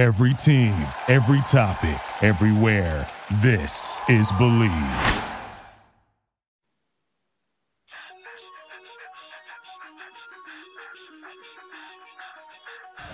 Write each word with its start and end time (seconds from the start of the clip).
Every 0.00 0.32
team, 0.32 0.88
every 1.08 1.42
topic, 1.42 2.00
everywhere. 2.22 3.06
This 3.42 4.00
is 4.08 4.32
Bleav. 4.32 5.26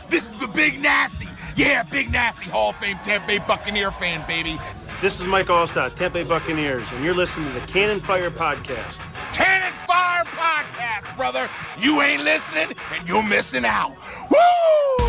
This 0.08 0.30
is 0.30 0.36
the 0.36 0.46
Big 0.46 0.80
Nasty. 0.80 1.26
Yeah, 1.56 1.82
Big 1.82 2.12
Nasty 2.12 2.48
Hall 2.48 2.70
of 2.70 2.76
Fame 2.76 2.98
Tampa 3.02 3.26
Bay 3.26 3.38
Buccaneer 3.38 3.90
fan, 3.90 4.24
baby. 4.28 4.56
This 5.02 5.18
is 5.18 5.26
Mike 5.26 5.46
Alstott, 5.46 5.96
Tampa 5.96 6.20
Bay 6.20 6.22
Buccaneers, 6.22 6.86
and 6.92 7.04
you're 7.04 7.16
listening 7.16 7.52
to 7.52 7.58
the 7.58 7.66
Cannon 7.66 7.98
Fire 7.98 8.30
Podcast. 8.30 9.00
Cannon 9.32 9.72
Fire 9.88 10.22
Podcast, 10.24 11.16
brother. 11.16 11.48
You 11.80 12.00
ain't 12.02 12.22
listening, 12.22 12.76
and 12.92 13.08
you're 13.08 13.24
missing 13.24 13.64
out. 13.64 13.90
Woo! 14.30 15.05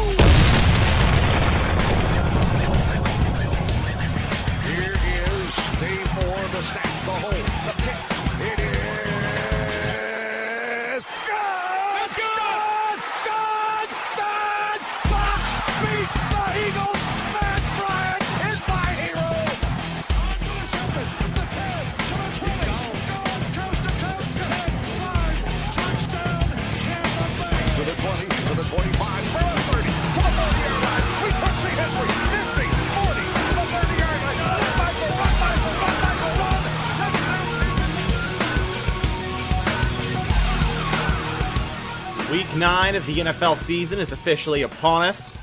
Week 42.31 42.55
nine 42.57 42.97
of 42.97 43.05
the 43.05 43.19
NFL 43.19 43.55
season 43.55 43.99
is 43.99 44.11
officially 44.11 44.63
upon 44.63 45.03
us. 45.03 45.33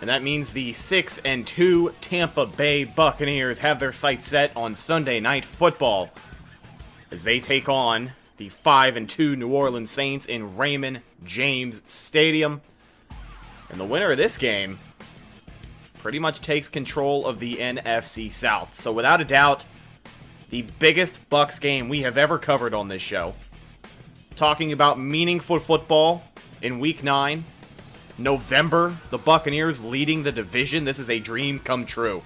And 0.00 0.08
that 0.08 0.22
means 0.22 0.50
the 0.50 0.72
6 0.72 1.18
and 1.26 1.46
2 1.46 1.94
Tampa 2.00 2.46
Bay 2.46 2.84
Buccaneers 2.84 3.58
have 3.58 3.78
their 3.78 3.92
sights 3.92 4.26
set 4.26 4.50
on 4.56 4.74
Sunday 4.74 5.20
night 5.20 5.44
football 5.44 6.08
as 7.10 7.22
they 7.22 7.38
take 7.38 7.68
on 7.68 8.12
the 8.38 8.48
5 8.48 8.96
and 8.96 9.06
2 9.06 9.36
New 9.36 9.52
Orleans 9.52 9.90
Saints 9.90 10.24
in 10.24 10.56
Raymond 10.56 11.02
James 11.22 11.82
Stadium. 11.84 12.62
And 13.68 13.78
the 13.78 13.84
winner 13.84 14.12
of 14.12 14.16
this 14.16 14.38
game 14.38 14.78
pretty 15.98 16.18
much 16.18 16.40
takes 16.40 16.66
control 16.66 17.26
of 17.26 17.40
the 17.40 17.56
NFC 17.56 18.30
South. 18.30 18.74
So 18.74 18.90
without 18.90 19.20
a 19.20 19.26
doubt, 19.26 19.66
the 20.48 20.62
biggest 20.78 21.28
Bucs 21.28 21.60
game 21.60 21.90
we 21.90 22.00
have 22.02 22.16
ever 22.16 22.38
covered 22.38 22.72
on 22.72 22.88
this 22.88 23.02
show 23.02 23.34
talking 24.38 24.70
about 24.70 25.00
meaningful 25.00 25.58
football 25.58 26.22
in 26.62 26.78
week 26.78 27.02
9 27.02 27.44
november 28.18 28.96
the 29.10 29.18
buccaneers 29.18 29.82
leading 29.82 30.22
the 30.22 30.30
division. 30.30 30.84
This 30.84 31.00
is 31.00 31.10
a 31.10 31.18
dream 31.18 31.58
come 31.58 31.84
true. 31.84 32.22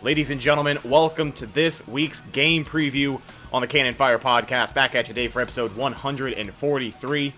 Ladies 0.00 0.30
and 0.30 0.40
gentlemen 0.40 0.78
welcome 0.82 1.30
to 1.32 1.44
this 1.44 1.86
week's 1.86 2.22
game 2.22 2.64
preview 2.64 3.20
on 3.52 3.60
the 3.60 3.66
cannon 3.66 3.92
fire 3.92 4.18
podcast. 4.18 4.72
Back 4.72 4.94
at 4.94 5.08
you 5.08 5.14
today 5.14 5.28
for 5.28 5.42
episode 5.42 5.76
143 5.76 7.34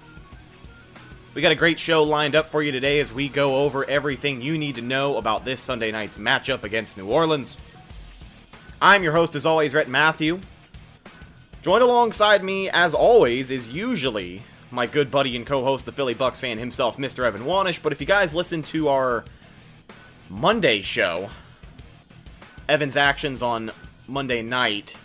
we 1.35 1.43
got 1.43 1.51
a 1.51 1.57
great 1.57 1.81
show 1.81 2.05
lined 2.05 2.37
up 2.37 2.51
for 2.51 2.63
you 2.63 2.71
today 2.71 3.01
as 3.01 3.13
we 3.13 3.29
go 3.29 3.65
over 3.65 3.85
everything 3.91 4.41
you 4.41 4.59
need 4.59 4.77
to 4.77 4.83
know 4.83 5.17
about 5.17 5.45
this 5.45 5.61
sunday 5.61 5.91
night's 5.91 6.17
matchup 6.17 6.63
against 6.63 6.97
new 6.97 7.09
orleans. 7.09 7.57
I'm 8.81 9.03
your 9.03 9.13
host 9.13 9.35
as 9.35 9.45
always 9.45 9.75
rhett 9.75 9.89
matthew 9.89 10.41
Joined 11.63 11.85
alongside 11.85 12.43
me, 12.43 12.69
as 12.71 12.93
always, 12.93 13.53
is 13.53 13.73
usually 13.73 14.43
my 14.73 14.85
good 14.85 15.13
buddy 15.13 15.37
and 15.37 15.47
co-host, 15.47 15.87
the 15.87 15.93
Philly 15.93 16.13
Bucs 16.13 16.41
fan 16.41 16.59
himself, 16.59 16.97
Mr. 16.97 17.25
Evan 17.25 17.43
Wanish. 17.43 17.81
But 17.81 17.93
if 17.93 18.01
you 18.01 18.07
guys 18.07 18.35
listen 18.35 18.65
to 18.65 18.89
our 18.89 19.25
Monday 20.29 20.83
show, 20.83 21.31
Evan's 22.69 22.97
actions 22.97 23.45
on 23.45 23.71
Monday 24.09 24.43
night, 24.43 24.97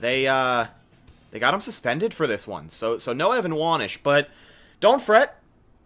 they 0.00 0.26
uh 0.26 0.66
they 1.30 1.38
got 1.38 1.54
him 1.54 1.60
suspended 1.60 2.12
for 2.12 2.26
this 2.26 2.48
one. 2.48 2.68
So 2.68 2.98
so 2.98 3.12
no 3.12 3.30
Evan 3.30 3.52
Wanish, 3.52 3.98
but 4.02 4.28
don't 4.80 5.00
fret, 5.00 5.40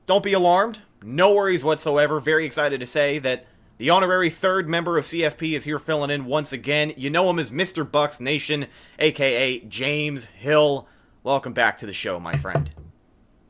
don't 0.06 0.24
be 0.24 0.32
alarmed. 0.32 0.78
No 1.02 1.34
worries 1.34 1.62
whatsoever. 1.62 2.20
Very 2.20 2.46
excited 2.46 2.80
to 2.80 2.86
say 2.86 3.18
that 3.18 3.44
the 3.80 3.88
honorary 3.88 4.28
third 4.28 4.68
member 4.68 4.98
of 4.98 5.06
CFP 5.06 5.54
is 5.54 5.64
here 5.64 5.78
filling 5.78 6.10
in 6.10 6.26
once 6.26 6.52
again. 6.52 6.92
You 6.98 7.08
know 7.08 7.30
him 7.30 7.38
as 7.38 7.50
Mr. 7.50 7.82
Bucs 7.82 8.20
Nation, 8.20 8.66
aka 8.98 9.58
James 9.60 10.26
Hill. 10.26 10.86
Welcome 11.22 11.54
back 11.54 11.78
to 11.78 11.86
the 11.86 11.94
show, 11.94 12.20
my 12.20 12.34
friend. 12.34 12.70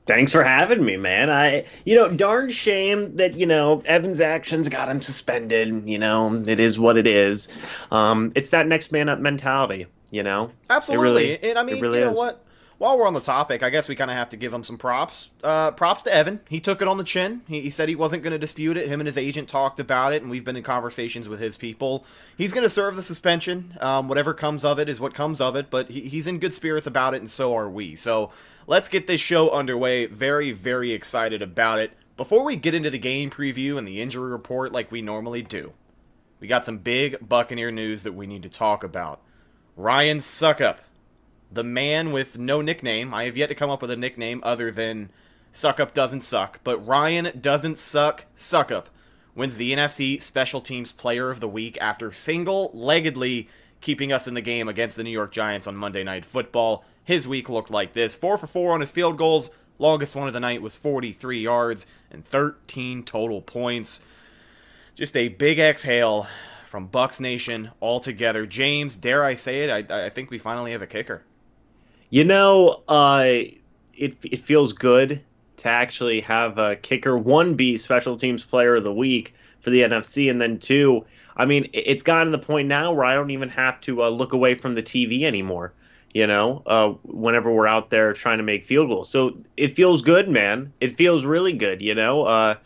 Thanks 0.06 0.30
for 0.30 0.44
having 0.44 0.84
me, 0.84 0.96
man. 0.96 1.30
I, 1.30 1.64
you 1.84 1.96
know, 1.96 2.08
darn 2.12 2.48
shame 2.50 3.16
that 3.16 3.34
you 3.34 3.44
know 3.44 3.82
Evans' 3.84 4.20
actions 4.20 4.68
got 4.68 4.88
him 4.88 5.00
suspended. 5.00 5.88
You 5.88 5.98
know, 5.98 6.40
it 6.46 6.60
is 6.60 6.78
what 6.78 6.96
it 6.96 7.08
is. 7.08 7.48
Um, 7.90 8.30
it's 8.36 8.50
that 8.50 8.68
next 8.68 8.92
man 8.92 9.08
up 9.08 9.18
mentality. 9.18 9.88
You 10.12 10.22
know, 10.22 10.52
Absolutely. 10.70 11.32
It 11.32 11.42
really, 11.42 11.50
and 11.50 11.58
I 11.58 11.64
mean, 11.64 11.80
really 11.80 11.98
you 11.98 12.04
know 12.04 12.12
is. 12.12 12.16
what? 12.16 12.44
While 12.80 12.98
we're 12.98 13.06
on 13.06 13.12
the 13.12 13.20
topic, 13.20 13.62
I 13.62 13.68
guess 13.68 13.90
we 13.90 13.94
kind 13.94 14.10
of 14.10 14.16
have 14.16 14.30
to 14.30 14.38
give 14.38 14.54
him 14.54 14.64
some 14.64 14.78
props. 14.78 15.28
Uh, 15.44 15.70
props 15.72 16.00
to 16.04 16.14
Evan. 16.14 16.40
He 16.48 16.60
took 16.60 16.80
it 16.80 16.88
on 16.88 16.96
the 16.96 17.04
chin. 17.04 17.42
He, 17.46 17.60
he 17.60 17.68
said 17.68 17.90
he 17.90 17.94
wasn't 17.94 18.22
going 18.22 18.32
to 18.32 18.38
dispute 18.38 18.78
it. 18.78 18.88
Him 18.88 19.00
and 19.00 19.06
his 19.06 19.18
agent 19.18 19.50
talked 19.50 19.80
about 19.80 20.14
it, 20.14 20.22
and 20.22 20.30
we've 20.30 20.46
been 20.46 20.56
in 20.56 20.62
conversations 20.62 21.28
with 21.28 21.40
his 21.40 21.58
people. 21.58 22.06
He's 22.38 22.54
going 22.54 22.62
to 22.62 22.70
serve 22.70 22.96
the 22.96 23.02
suspension. 23.02 23.76
Um, 23.82 24.08
whatever 24.08 24.32
comes 24.32 24.64
of 24.64 24.78
it 24.78 24.88
is 24.88 24.98
what 24.98 25.12
comes 25.12 25.42
of 25.42 25.56
it, 25.56 25.68
but 25.68 25.90
he, 25.90 26.00
he's 26.08 26.26
in 26.26 26.38
good 26.38 26.54
spirits 26.54 26.86
about 26.86 27.12
it, 27.12 27.18
and 27.18 27.30
so 27.30 27.54
are 27.54 27.68
we. 27.68 27.96
So 27.96 28.30
let's 28.66 28.88
get 28.88 29.06
this 29.06 29.20
show 29.20 29.50
underway. 29.50 30.06
Very, 30.06 30.52
very 30.52 30.92
excited 30.92 31.42
about 31.42 31.80
it. 31.80 31.92
Before 32.16 32.44
we 32.44 32.56
get 32.56 32.72
into 32.72 32.88
the 32.88 32.98
game 32.98 33.28
preview 33.28 33.76
and 33.76 33.86
the 33.86 34.00
injury 34.00 34.30
report 34.30 34.72
like 34.72 34.90
we 34.90 35.02
normally 35.02 35.42
do, 35.42 35.74
we 36.40 36.48
got 36.48 36.64
some 36.64 36.78
big 36.78 37.28
Buccaneer 37.28 37.72
news 37.72 38.04
that 38.04 38.14
we 38.14 38.26
need 38.26 38.44
to 38.44 38.48
talk 38.48 38.84
about. 38.84 39.20
Ryan 39.76 40.20
Succop 40.20 40.78
the 41.52 41.64
man 41.64 42.12
with 42.12 42.38
no 42.38 42.60
nickname. 42.60 43.12
I 43.12 43.24
have 43.24 43.36
yet 43.36 43.48
to 43.48 43.54
come 43.54 43.70
up 43.70 43.82
with 43.82 43.90
a 43.90 43.96
nickname 43.96 44.40
other 44.44 44.70
than 44.70 45.10
Succop 45.52 45.92
doesn't 45.92 46.22
suck, 46.22 46.60
but 46.62 46.86
Ryan 46.86 47.32
doesn't 47.40 47.78
suck. 47.78 48.26
Succop 48.36 48.86
wins 49.34 49.56
the 49.56 49.72
NFC 49.72 50.20
Special 50.20 50.60
Teams 50.60 50.92
Player 50.92 51.30
of 51.30 51.40
the 51.40 51.48
Week 51.48 51.76
after 51.80 52.12
single-leggedly 52.12 53.48
keeping 53.80 54.12
us 54.12 54.28
in 54.28 54.34
the 54.34 54.40
game 54.40 54.68
against 54.68 54.96
the 54.96 55.04
New 55.04 55.10
York 55.10 55.32
Giants 55.32 55.66
on 55.66 55.76
Monday 55.76 56.04
Night 56.04 56.24
Football. 56.24 56.84
His 57.04 57.26
week 57.26 57.48
looked 57.48 57.70
like 57.70 57.92
this: 57.94 58.14
four 58.14 58.38
for 58.38 58.46
four 58.46 58.72
on 58.72 58.80
his 58.80 58.90
field 58.90 59.16
goals. 59.16 59.50
Longest 59.78 60.14
one 60.14 60.26
of 60.28 60.34
the 60.34 60.40
night 60.40 60.60
was 60.60 60.76
43 60.76 61.40
yards 61.40 61.86
and 62.10 62.24
13 62.26 63.02
total 63.02 63.40
points. 63.40 64.02
Just 64.94 65.16
a 65.16 65.28
big 65.28 65.58
exhale 65.58 66.26
from 66.66 66.88
Bucs 66.88 67.18
Nation 67.18 67.70
altogether. 67.80 68.44
James, 68.44 68.96
dare 68.96 69.24
I 69.24 69.34
say 69.34 69.62
it? 69.62 69.90
I, 69.90 70.06
I 70.06 70.10
think 70.10 70.30
we 70.30 70.38
finally 70.38 70.72
have 70.72 70.82
a 70.82 70.86
kicker. 70.86 71.22
You 72.10 72.24
know, 72.24 72.82
uh, 72.88 73.24
it 73.94 74.16
it 74.22 74.40
feels 74.40 74.72
good 74.72 75.22
to 75.58 75.68
actually 75.68 76.20
have 76.22 76.58
a 76.58 76.76
kicker 76.76 77.16
one 77.16 77.54
be 77.54 77.78
special 77.78 78.16
teams 78.16 78.44
player 78.44 78.76
of 78.76 78.84
the 78.84 78.92
week 78.92 79.34
for 79.60 79.70
the 79.70 79.82
NFC, 79.82 80.28
and 80.28 80.40
then 80.40 80.58
two. 80.58 81.04
I 81.36 81.46
mean, 81.46 81.70
it's 81.72 82.02
gotten 82.02 82.32
to 82.32 82.36
the 82.36 82.44
point 82.44 82.66
now 82.66 82.92
where 82.92 83.04
I 83.04 83.14
don't 83.14 83.30
even 83.30 83.48
have 83.50 83.80
to 83.82 84.02
uh, 84.02 84.08
look 84.08 84.32
away 84.32 84.54
from 84.56 84.74
the 84.74 84.82
TV 84.82 85.22
anymore. 85.22 85.72
You 86.12 86.26
know, 86.26 86.64
uh, 86.66 86.88
whenever 87.04 87.52
we're 87.52 87.68
out 87.68 87.90
there 87.90 88.12
trying 88.12 88.38
to 88.38 88.44
make 88.44 88.66
field 88.66 88.88
goals, 88.88 89.08
so 89.08 89.38
it 89.56 89.68
feels 89.68 90.02
good, 90.02 90.28
man. 90.28 90.72
It 90.80 90.96
feels 90.96 91.24
really 91.24 91.52
good. 91.52 91.80
You 91.80 91.94
know, 91.94 92.24
uh, 92.24 92.56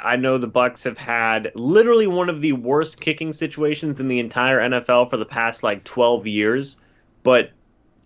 I 0.00 0.16
know 0.16 0.38
the 0.38 0.48
Bucs 0.48 0.82
have 0.82 0.98
had 0.98 1.52
literally 1.54 2.08
one 2.08 2.28
of 2.28 2.40
the 2.40 2.54
worst 2.54 3.00
kicking 3.00 3.32
situations 3.32 4.00
in 4.00 4.08
the 4.08 4.18
entire 4.18 4.58
NFL 4.58 5.08
for 5.08 5.16
the 5.16 5.24
past 5.24 5.62
like 5.62 5.84
12 5.84 6.26
years, 6.26 6.76
but 7.22 7.52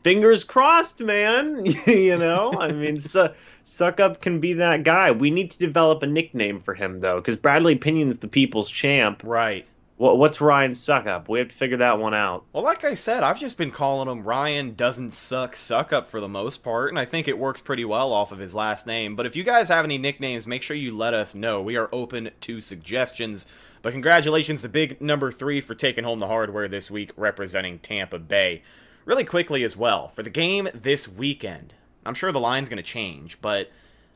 fingers 0.02 0.44
crossed, 0.44 1.00
man. 1.02 1.64
you 1.86 2.16
know, 2.16 2.52
I 2.58 2.72
mean, 2.72 2.98
su- 3.00 3.28
Succop 3.64 4.20
can 4.20 4.40
be 4.40 4.54
that 4.54 4.84
guy. 4.84 5.10
We 5.10 5.30
need 5.30 5.50
to 5.50 5.58
develop 5.58 6.02
a 6.02 6.06
nickname 6.06 6.58
for 6.58 6.74
him 6.74 6.98
though, 6.98 7.16
because 7.16 7.36
Bradley 7.36 7.76
Pinion's 7.76 8.18
the 8.18 8.28
people's 8.28 8.70
champ. 8.70 9.22
Right. 9.24 9.66
What, 9.96 10.16
what's 10.16 10.40
Ryan 10.40 10.70
Succop? 10.70 11.28
We 11.28 11.40
have 11.40 11.48
to 11.48 11.54
figure 11.54 11.76
that 11.76 11.98
one 11.98 12.14
out. 12.14 12.46
Well, 12.54 12.64
like 12.64 12.84
I 12.84 12.94
said, 12.94 13.22
I've 13.22 13.38
just 13.38 13.58
been 13.58 13.70
calling 13.70 14.08
him 14.08 14.24
Ryan 14.24 14.74
doesn't 14.74 15.12
suck 15.12 15.54
suck 15.54 15.92
up 15.92 16.08
for 16.08 16.20
the 16.20 16.28
most 16.28 16.62
part, 16.62 16.88
and 16.88 16.98
I 16.98 17.04
think 17.04 17.28
it 17.28 17.38
works 17.38 17.60
pretty 17.60 17.84
well 17.84 18.10
off 18.14 18.32
of 18.32 18.38
his 18.38 18.54
last 18.54 18.86
name. 18.86 19.14
But 19.14 19.26
if 19.26 19.36
you 19.36 19.44
guys 19.44 19.68
have 19.68 19.84
any 19.84 19.98
nicknames, 19.98 20.46
make 20.46 20.62
sure 20.62 20.74
you 20.74 20.96
let 20.96 21.12
us 21.12 21.34
know. 21.34 21.60
We 21.60 21.76
are 21.76 21.90
open 21.92 22.30
to 22.40 22.60
suggestions. 22.62 23.46
But 23.82 23.92
congratulations 23.92 24.62
to 24.62 24.70
big 24.70 25.02
number 25.02 25.30
three 25.30 25.60
for 25.60 25.74
taking 25.74 26.04
home 26.04 26.18
the 26.18 26.26
hardware 26.26 26.66
this 26.66 26.90
week, 26.90 27.12
representing 27.16 27.78
Tampa 27.78 28.18
Bay. 28.18 28.62
Really 29.10 29.24
quickly 29.24 29.64
as 29.64 29.76
well, 29.76 30.06
for 30.10 30.22
the 30.22 30.30
game 30.30 30.68
this 30.72 31.08
weekend, 31.08 31.74
I'm 32.06 32.14
sure 32.14 32.30
the 32.30 32.38
line's 32.38 32.68
going 32.68 32.76
to 32.76 32.82
change, 32.84 33.40
but 33.40 33.68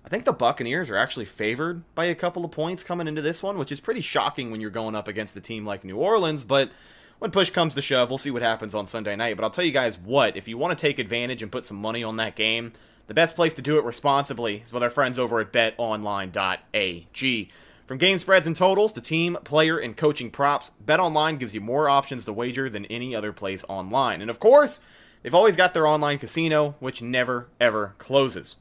I 0.04 0.08
think 0.08 0.24
the 0.24 0.32
Buccaneers 0.32 0.88
are 0.88 0.96
actually 0.96 1.24
favored 1.24 1.82
by 1.96 2.04
a 2.04 2.14
couple 2.14 2.44
of 2.44 2.52
points 2.52 2.84
coming 2.84 3.08
into 3.08 3.20
this 3.20 3.42
one, 3.42 3.58
which 3.58 3.72
is 3.72 3.80
pretty 3.80 4.02
shocking 4.02 4.52
when 4.52 4.60
you're 4.60 4.70
going 4.70 4.94
up 4.94 5.08
against 5.08 5.36
a 5.36 5.40
team 5.40 5.66
like 5.66 5.82
New 5.82 5.96
Orleans. 5.96 6.44
But 6.44 6.70
when 7.18 7.32
push 7.32 7.50
comes 7.50 7.74
to 7.74 7.82
shove, 7.82 8.08
we'll 8.08 8.18
see 8.18 8.30
what 8.30 8.42
happens 8.42 8.72
on 8.72 8.86
Sunday 8.86 9.16
night. 9.16 9.34
But 9.34 9.42
I'll 9.42 9.50
tell 9.50 9.64
you 9.64 9.72
guys 9.72 9.98
what, 9.98 10.36
if 10.36 10.46
you 10.46 10.56
want 10.56 10.78
to 10.78 10.80
take 10.80 11.00
advantage 11.00 11.42
and 11.42 11.50
put 11.50 11.66
some 11.66 11.78
money 11.78 12.04
on 12.04 12.18
that 12.18 12.36
game, 12.36 12.72
the 13.08 13.14
best 13.14 13.34
place 13.34 13.54
to 13.54 13.62
do 13.62 13.78
it 13.78 13.84
responsibly 13.84 14.58
is 14.58 14.72
with 14.72 14.84
our 14.84 14.90
friends 14.90 15.18
over 15.18 15.40
at 15.40 15.52
betonline.ag. 15.52 17.48
From 17.86 17.98
game 17.98 18.16
spreads 18.18 18.46
and 18.46 18.56
totals 18.56 18.92
to 18.94 19.00
team, 19.00 19.36
player, 19.44 19.78
and 19.78 19.96
coaching 19.96 20.30
props, 20.30 20.72
BetOnline 20.84 21.38
gives 21.38 21.54
you 21.54 21.60
more 21.60 21.88
options 21.88 22.24
to 22.24 22.32
wager 22.32 22.70
than 22.70 22.86
any 22.86 23.14
other 23.14 23.32
place 23.32 23.64
online. 23.68 24.22
And 24.22 24.30
of 24.30 24.40
course, 24.40 24.80
they've 25.22 25.34
always 25.34 25.56
got 25.56 25.74
their 25.74 25.86
online 25.86 26.18
casino, 26.18 26.76
which 26.80 27.02
never, 27.02 27.48
ever 27.60 27.94
closes. 27.98 28.56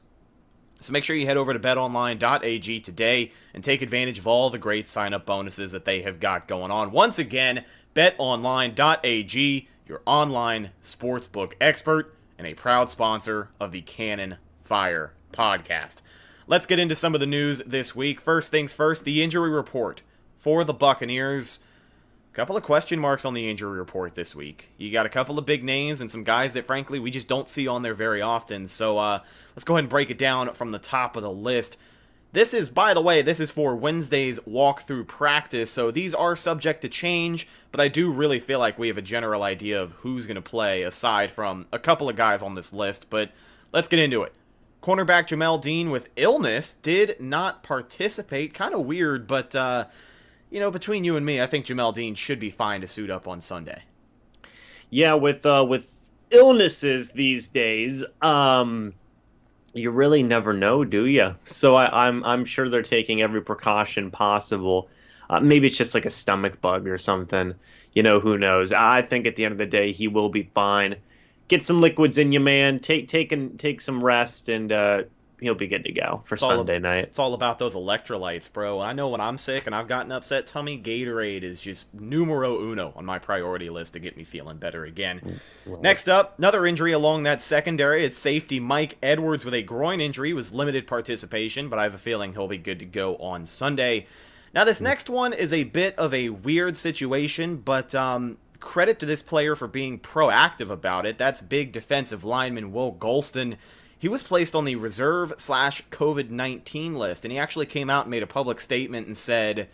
So 0.80 0.92
make 0.92 1.04
sure 1.04 1.16
you 1.16 1.24
head 1.24 1.38
over 1.38 1.54
to 1.54 1.58
betonline.ag 1.58 2.80
today 2.80 3.32
and 3.54 3.64
take 3.64 3.80
advantage 3.80 4.18
of 4.18 4.26
all 4.26 4.50
the 4.50 4.58
great 4.58 4.86
sign 4.86 5.14
up 5.14 5.24
bonuses 5.24 5.72
that 5.72 5.86
they 5.86 6.02
have 6.02 6.20
got 6.20 6.46
going 6.46 6.70
on. 6.70 6.92
Once 6.92 7.18
again, 7.18 7.64
betonline.ag, 7.94 9.68
your 9.86 10.02
online 10.04 10.70
sportsbook 10.82 11.54
expert 11.58 12.14
and 12.36 12.46
a 12.46 12.52
proud 12.52 12.90
sponsor 12.90 13.48
of 13.58 13.72
the 13.72 13.80
Cannon 13.80 14.36
Fire 14.62 15.14
podcast. 15.32 16.02
Let's 16.46 16.66
get 16.66 16.78
into 16.78 16.94
some 16.94 17.14
of 17.14 17.20
the 17.20 17.26
news 17.26 17.62
this 17.64 17.96
week. 17.96 18.20
First 18.20 18.50
things 18.50 18.70
first, 18.70 19.06
the 19.06 19.22
injury 19.22 19.48
report 19.48 20.02
for 20.36 20.62
the 20.62 20.74
Buccaneers. 20.74 21.60
A 22.30 22.36
couple 22.36 22.54
of 22.54 22.62
question 22.62 23.00
marks 23.00 23.24
on 23.24 23.32
the 23.32 23.48
injury 23.48 23.78
report 23.78 24.14
this 24.14 24.36
week. 24.36 24.68
You 24.76 24.92
got 24.92 25.06
a 25.06 25.08
couple 25.08 25.38
of 25.38 25.46
big 25.46 25.64
names 25.64 26.02
and 26.02 26.10
some 26.10 26.22
guys 26.22 26.52
that, 26.52 26.66
frankly, 26.66 26.98
we 26.98 27.10
just 27.10 27.28
don't 27.28 27.48
see 27.48 27.66
on 27.66 27.80
there 27.80 27.94
very 27.94 28.20
often. 28.20 28.66
So 28.66 28.98
uh, 28.98 29.20
let's 29.56 29.64
go 29.64 29.72
ahead 29.72 29.84
and 29.84 29.88
break 29.88 30.10
it 30.10 30.18
down 30.18 30.52
from 30.52 30.70
the 30.70 30.78
top 30.78 31.16
of 31.16 31.22
the 31.22 31.30
list. 31.30 31.78
This 32.32 32.52
is, 32.52 32.68
by 32.68 32.92
the 32.92 33.00
way, 33.00 33.22
this 33.22 33.40
is 33.40 33.50
for 33.50 33.74
Wednesday's 33.74 34.38
walkthrough 34.40 35.06
practice, 35.06 35.70
so 35.70 35.92
these 35.92 36.12
are 36.12 36.34
subject 36.34 36.82
to 36.82 36.88
change, 36.88 37.46
but 37.70 37.80
I 37.80 37.86
do 37.86 38.10
really 38.10 38.40
feel 38.40 38.58
like 38.58 38.76
we 38.76 38.88
have 38.88 38.98
a 38.98 39.02
general 39.02 39.44
idea 39.44 39.80
of 39.80 39.92
who's 39.92 40.26
going 40.26 40.34
to 40.34 40.42
play 40.42 40.82
aside 40.82 41.30
from 41.30 41.66
a 41.72 41.78
couple 41.78 42.08
of 42.08 42.16
guys 42.16 42.42
on 42.42 42.56
this 42.56 42.72
list, 42.72 43.06
but 43.08 43.30
let's 43.72 43.86
get 43.86 44.00
into 44.00 44.24
it. 44.24 44.34
Cornerback 44.84 45.28
Jamel 45.28 45.58
Dean 45.62 45.90
with 45.90 46.10
illness 46.14 46.74
did 46.74 47.18
not 47.18 47.62
participate. 47.62 48.52
Kind 48.52 48.74
of 48.74 48.84
weird, 48.84 49.26
but 49.26 49.56
uh, 49.56 49.86
you 50.50 50.60
know, 50.60 50.70
between 50.70 51.04
you 51.04 51.16
and 51.16 51.24
me, 51.24 51.40
I 51.40 51.46
think 51.46 51.64
Jamel 51.64 51.94
Dean 51.94 52.14
should 52.14 52.38
be 52.38 52.50
fine 52.50 52.82
to 52.82 52.86
suit 52.86 53.08
up 53.08 53.26
on 53.26 53.40
Sunday. 53.40 53.82
Yeah, 54.90 55.14
with 55.14 55.46
uh, 55.46 55.64
with 55.66 55.90
illnesses 56.30 57.12
these 57.12 57.48
days, 57.48 58.04
um, 58.20 58.92
you 59.72 59.90
really 59.90 60.22
never 60.22 60.52
know, 60.52 60.84
do 60.84 61.06
you? 61.06 61.34
So 61.46 61.76
I, 61.76 62.06
I'm 62.06 62.22
I'm 62.22 62.44
sure 62.44 62.68
they're 62.68 62.82
taking 62.82 63.22
every 63.22 63.40
precaution 63.40 64.10
possible. 64.10 64.90
Uh, 65.30 65.40
maybe 65.40 65.68
it's 65.68 65.78
just 65.78 65.94
like 65.94 66.04
a 66.04 66.10
stomach 66.10 66.60
bug 66.60 66.86
or 66.88 66.98
something. 66.98 67.54
You 67.94 68.02
know, 68.02 68.20
who 68.20 68.36
knows? 68.36 68.70
I 68.70 69.00
think 69.00 69.26
at 69.26 69.36
the 69.36 69.46
end 69.46 69.52
of 69.52 69.58
the 69.58 69.64
day, 69.64 69.92
he 69.92 70.08
will 70.08 70.28
be 70.28 70.50
fine 70.54 70.96
get 71.48 71.62
some 71.62 71.80
liquids 71.80 72.18
in 72.18 72.32
you, 72.32 72.40
man. 72.40 72.78
Take 72.78 73.08
take 73.08 73.32
and 73.32 73.58
take 73.58 73.80
some 73.80 74.02
rest, 74.02 74.48
and 74.48 74.70
uh, 74.72 75.02
he'll 75.40 75.54
be 75.54 75.66
good 75.66 75.84
to 75.84 75.92
go 75.92 76.22
for 76.24 76.34
It's 76.34 76.42
all 76.42 76.50
Sunday 76.50 76.76
ab- 76.76 76.82
night. 76.82 77.04
It's 77.04 77.18
all 77.18 77.34
about 77.34 77.58
those 77.58 77.74
electrolytes, 77.74 78.52
bro. 78.52 78.80
I 78.80 78.92
know 78.92 79.08
when 79.08 79.20
I'm 79.20 79.38
sick 79.38 79.66
and 79.66 79.74
I've 79.74 79.88
got 79.88 80.06
an 80.06 80.12
upset 80.12 80.46
tummy, 80.46 80.80
Gatorade 80.80 81.42
is 81.42 81.60
just 81.60 81.92
numero 81.94 82.60
uno 82.60 82.92
on 82.96 83.04
my 83.04 83.18
priority 83.18 83.70
list 83.70 83.92
to 83.92 84.00
get 84.00 84.16
me 84.16 84.24
feeling 84.24 84.56
better 84.56 84.84
again. 84.84 85.40
Next 85.80 86.08
up, 86.08 86.38
another 86.38 86.66
injury 86.66 86.92
along 86.92 87.24
that 87.24 87.42
secondary. 87.42 88.04
It's 88.04 88.18
safety 88.18 88.58
Mike 88.58 88.96
Edwards 89.02 89.44
with 89.44 89.54
a 89.54 89.62
groin 89.62 90.00
injury 90.00 90.32
was 90.32 90.54
limited 90.54 90.86
participation, 90.86 91.68
but 91.68 91.78
I 91.78 91.84
have 91.84 91.94
a 91.94 91.98
feeling 91.98 92.32
he'll 92.32 92.48
be 92.48 92.58
good 92.58 92.78
to 92.78 92.86
go 92.86 93.16
on 93.16 93.46
Sunday. 93.46 94.06
Now, 94.54 94.64
this 94.64 94.80
next 94.80 95.10
one 95.10 95.32
is 95.32 95.52
a 95.52 95.64
bit 95.64 95.98
of 95.98 96.14
a 96.14 96.28
weird 96.28 96.76
situation, 96.76 97.56
but 97.56 97.92
um, 97.94 98.38
credit 98.64 98.98
to 98.98 99.06
this 99.06 99.22
player 99.22 99.54
for 99.54 99.68
being 99.68 99.98
proactive 99.98 100.70
about 100.70 101.06
it. 101.06 101.18
That's 101.18 101.40
big 101.40 101.70
defensive 101.70 102.24
lineman 102.24 102.72
Will 102.72 102.92
Gholston. 102.92 103.56
He 103.98 104.08
was 104.08 104.22
placed 104.22 104.54
on 104.54 104.64
the 104.64 104.76
reserve 104.76 105.34
slash 105.36 105.82
COVID 105.90 106.30
19 106.30 106.94
list, 106.94 107.24
and 107.24 107.32
he 107.32 107.38
actually 107.38 107.66
came 107.66 107.90
out 107.90 108.04
and 108.04 108.10
made 108.10 108.22
a 108.22 108.26
public 108.26 108.60
statement 108.60 109.06
and 109.06 109.16
said 109.16 109.68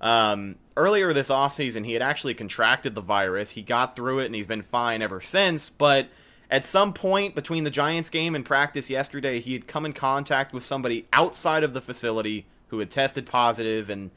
um, 0.00 0.56
earlier 0.76 1.12
this 1.12 1.30
offseason 1.30 1.84
he 1.84 1.92
had 1.92 2.02
actually 2.02 2.34
contracted 2.34 2.94
the 2.94 3.00
virus. 3.00 3.50
He 3.50 3.62
got 3.62 3.94
through 3.94 4.20
it 4.20 4.26
and 4.26 4.34
he's 4.34 4.46
been 4.46 4.62
fine 4.62 5.02
ever 5.02 5.20
since, 5.20 5.68
but 5.68 6.08
at 6.50 6.64
some 6.64 6.92
point 6.92 7.34
between 7.34 7.64
the 7.64 7.70
Giants 7.70 8.10
game 8.10 8.34
and 8.34 8.44
practice 8.44 8.90
yesterday, 8.90 9.38
he 9.38 9.52
had 9.52 9.68
come 9.68 9.86
in 9.86 9.92
contact 9.92 10.52
with 10.52 10.64
somebody 10.64 11.06
outside 11.12 11.62
of 11.62 11.74
the 11.74 11.80
facility 11.80 12.46
who 12.68 12.78
had 12.78 12.90
tested 12.90 13.26
positive 13.26 13.90
and 13.90 14.10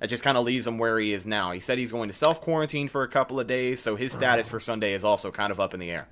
that 0.00 0.08
just 0.08 0.24
kind 0.24 0.36
of 0.36 0.44
leaves 0.44 0.66
him 0.66 0.78
where 0.78 0.98
he 0.98 1.12
is 1.12 1.26
now. 1.26 1.52
He 1.52 1.60
said 1.60 1.78
he's 1.78 1.92
going 1.92 2.08
to 2.08 2.14
self 2.14 2.40
quarantine 2.40 2.88
for 2.88 3.02
a 3.02 3.08
couple 3.08 3.38
of 3.38 3.46
days, 3.46 3.80
so 3.80 3.96
his 3.96 4.12
status 4.12 4.48
for 4.48 4.58
Sunday 4.58 4.94
is 4.94 5.04
also 5.04 5.30
kind 5.30 5.52
of 5.52 5.60
up 5.60 5.74
in 5.74 5.80
the 5.80 5.90
air. 5.90 6.08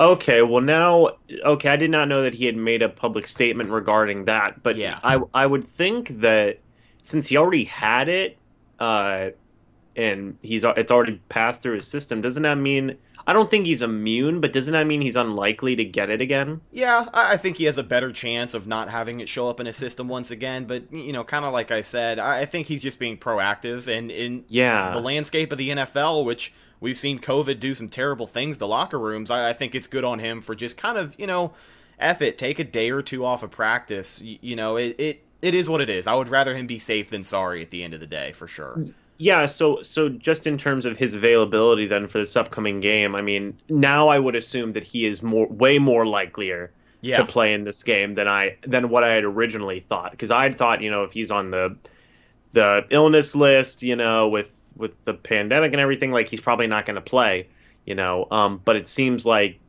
Okay, 0.00 0.42
well 0.42 0.62
now, 0.62 1.10
okay, 1.44 1.68
I 1.68 1.76
did 1.76 1.90
not 1.90 2.08
know 2.08 2.22
that 2.22 2.34
he 2.34 2.46
had 2.46 2.56
made 2.56 2.82
a 2.82 2.88
public 2.88 3.28
statement 3.28 3.70
regarding 3.70 4.24
that, 4.24 4.62
but 4.62 4.76
Yeah. 4.76 4.98
I 5.04 5.20
I 5.32 5.46
would 5.46 5.64
think 5.64 6.20
that 6.20 6.58
since 7.02 7.28
he 7.28 7.36
already 7.36 7.64
had 7.64 8.08
it, 8.08 8.38
uh, 8.80 9.30
and 9.96 10.36
he's 10.42 10.64
it's 10.64 10.90
already 10.90 11.20
passed 11.28 11.62
through 11.62 11.76
his 11.76 11.86
system, 11.86 12.20
doesn't 12.22 12.42
that 12.42 12.58
mean? 12.58 12.96
I 13.26 13.32
don't 13.32 13.50
think 13.50 13.64
he's 13.66 13.80
immune, 13.80 14.40
but 14.40 14.52
doesn't 14.52 14.72
that 14.72 14.86
mean 14.86 15.00
he's 15.00 15.16
unlikely 15.16 15.76
to 15.76 15.84
get 15.84 16.10
it 16.10 16.20
again? 16.20 16.60
Yeah, 16.72 17.08
I 17.14 17.32
I 17.32 17.36
think 17.38 17.56
he 17.56 17.64
has 17.64 17.78
a 17.78 17.82
better 17.82 18.12
chance 18.12 18.52
of 18.54 18.66
not 18.66 18.90
having 18.90 19.20
it 19.20 19.28
show 19.28 19.48
up 19.48 19.60
in 19.60 19.66
his 19.66 19.76
system 19.76 20.08
once 20.08 20.30
again. 20.30 20.66
But 20.66 20.92
you 20.92 21.12
know, 21.12 21.24
kind 21.24 21.44
of 21.44 21.52
like 21.52 21.70
I 21.70 21.80
said, 21.80 22.18
I 22.18 22.40
I 22.40 22.44
think 22.46 22.66
he's 22.66 22.82
just 22.82 22.98
being 22.98 23.16
proactive, 23.16 23.86
and 23.86 24.10
in 24.10 24.44
Yeah. 24.48 24.92
the 24.92 25.00
landscape 25.00 25.52
of 25.52 25.58
the 25.58 25.70
NFL, 25.70 26.24
which 26.24 26.52
we've 26.80 26.98
seen 26.98 27.18
COVID 27.18 27.60
do 27.60 27.74
some 27.74 27.88
terrible 27.88 28.26
things 28.26 28.58
to 28.58 28.66
locker 28.66 28.98
rooms, 28.98 29.30
I, 29.30 29.50
I 29.50 29.52
think 29.54 29.74
it's 29.74 29.86
good 29.86 30.04
on 30.04 30.18
him 30.18 30.42
for 30.42 30.54
just 30.54 30.76
kind 30.76 30.98
of 30.98 31.18
you 31.18 31.26
know, 31.26 31.52
F 31.98 32.20
it, 32.20 32.36
take 32.36 32.58
a 32.58 32.64
day 32.64 32.90
or 32.90 33.00
two 33.00 33.24
off 33.24 33.42
of 33.42 33.50
practice. 33.50 34.20
You, 34.20 34.38
you 34.42 34.56
know, 34.56 34.76
it, 34.76 34.96
it 35.00 35.22
it 35.40 35.54
is 35.54 35.68
what 35.68 35.80
it 35.80 35.88
is. 35.88 36.06
I 36.06 36.14
would 36.14 36.28
rather 36.28 36.54
him 36.54 36.66
be 36.66 36.78
safe 36.78 37.08
than 37.10 37.22
sorry 37.24 37.62
at 37.62 37.70
the 37.70 37.82
end 37.84 37.94
of 37.94 38.00
the 38.00 38.06
day, 38.06 38.32
for 38.32 38.46
sure. 38.46 38.74
Mm. 38.78 38.94
Yeah, 39.18 39.46
so 39.46 39.80
so 39.82 40.08
just 40.08 40.46
in 40.46 40.58
terms 40.58 40.86
of 40.86 40.98
his 40.98 41.14
availability 41.14 41.86
then 41.86 42.08
for 42.08 42.18
this 42.18 42.36
upcoming 42.36 42.80
game, 42.80 43.14
I 43.14 43.22
mean, 43.22 43.56
now 43.68 44.08
I 44.08 44.18
would 44.18 44.34
assume 44.34 44.72
that 44.72 44.84
he 44.84 45.06
is 45.06 45.22
more 45.22 45.46
way 45.46 45.78
more 45.78 46.04
likelier 46.06 46.72
Yeah. 47.00 47.18
to 47.18 47.24
play 47.24 47.54
in 47.54 47.64
this 47.64 47.82
game 47.82 48.14
than 48.16 48.26
I 48.26 48.56
than 48.62 48.88
what 48.88 49.04
I 49.04 49.10
had 49.14 49.24
originally 49.24 49.80
thought 49.80 50.10
because 50.10 50.30
I 50.30 50.42
had 50.44 50.56
thought, 50.56 50.82
you 50.82 50.90
know, 50.90 51.04
if 51.04 51.12
he's 51.12 51.30
on 51.30 51.50
the 51.50 51.76
the 52.52 52.86
illness 52.90 53.34
list, 53.34 53.82
you 53.82 53.96
know, 53.96 54.28
with 54.28 54.50
with 54.76 55.02
the 55.04 55.14
pandemic 55.14 55.72
and 55.72 55.80
everything, 55.80 56.10
like 56.10 56.28
he's 56.28 56.40
probably 56.40 56.66
not 56.66 56.84
going 56.86 56.96
to 56.96 57.00
play, 57.00 57.46
you 57.86 57.94
know. 57.94 58.26
Um, 58.30 58.60
but 58.64 58.74
it 58.76 58.88
seems 58.88 59.24
like 59.24 59.60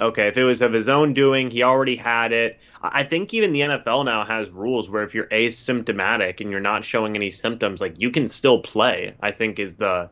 okay, 0.00 0.28
if 0.28 0.36
it 0.36 0.44
was 0.44 0.62
of 0.62 0.72
his 0.72 0.88
own 0.88 1.14
doing, 1.14 1.50
he 1.50 1.62
already 1.62 1.96
had 1.96 2.32
it. 2.32 2.58
I 2.82 3.02
think 3.02 3.32
even 3.32 3.52
the 3.52 3.60
NFL 3.60 4.04
now 4.04 4.24
has 4.24 4.50
rules 4.50 4.90
where 4.90 5.02
if 5.02 5.14
you're 5.14 5.26
asymptomatic 5.26 6.40
and 6.40 6.50
you're 6.50 6.60
not 6.60 6.84
showing 6.84 7.16
any 7.16 7.30
symptoms, 7.30 7.80
like 7.80 8.00
you 8.00 8.10
can 8.10 8.28
still 8.28 8.60
play. 8.60 9.14
I 9.20 9.30
think 9.30 9.58
is 9.58 9.74
the 9.76 10.10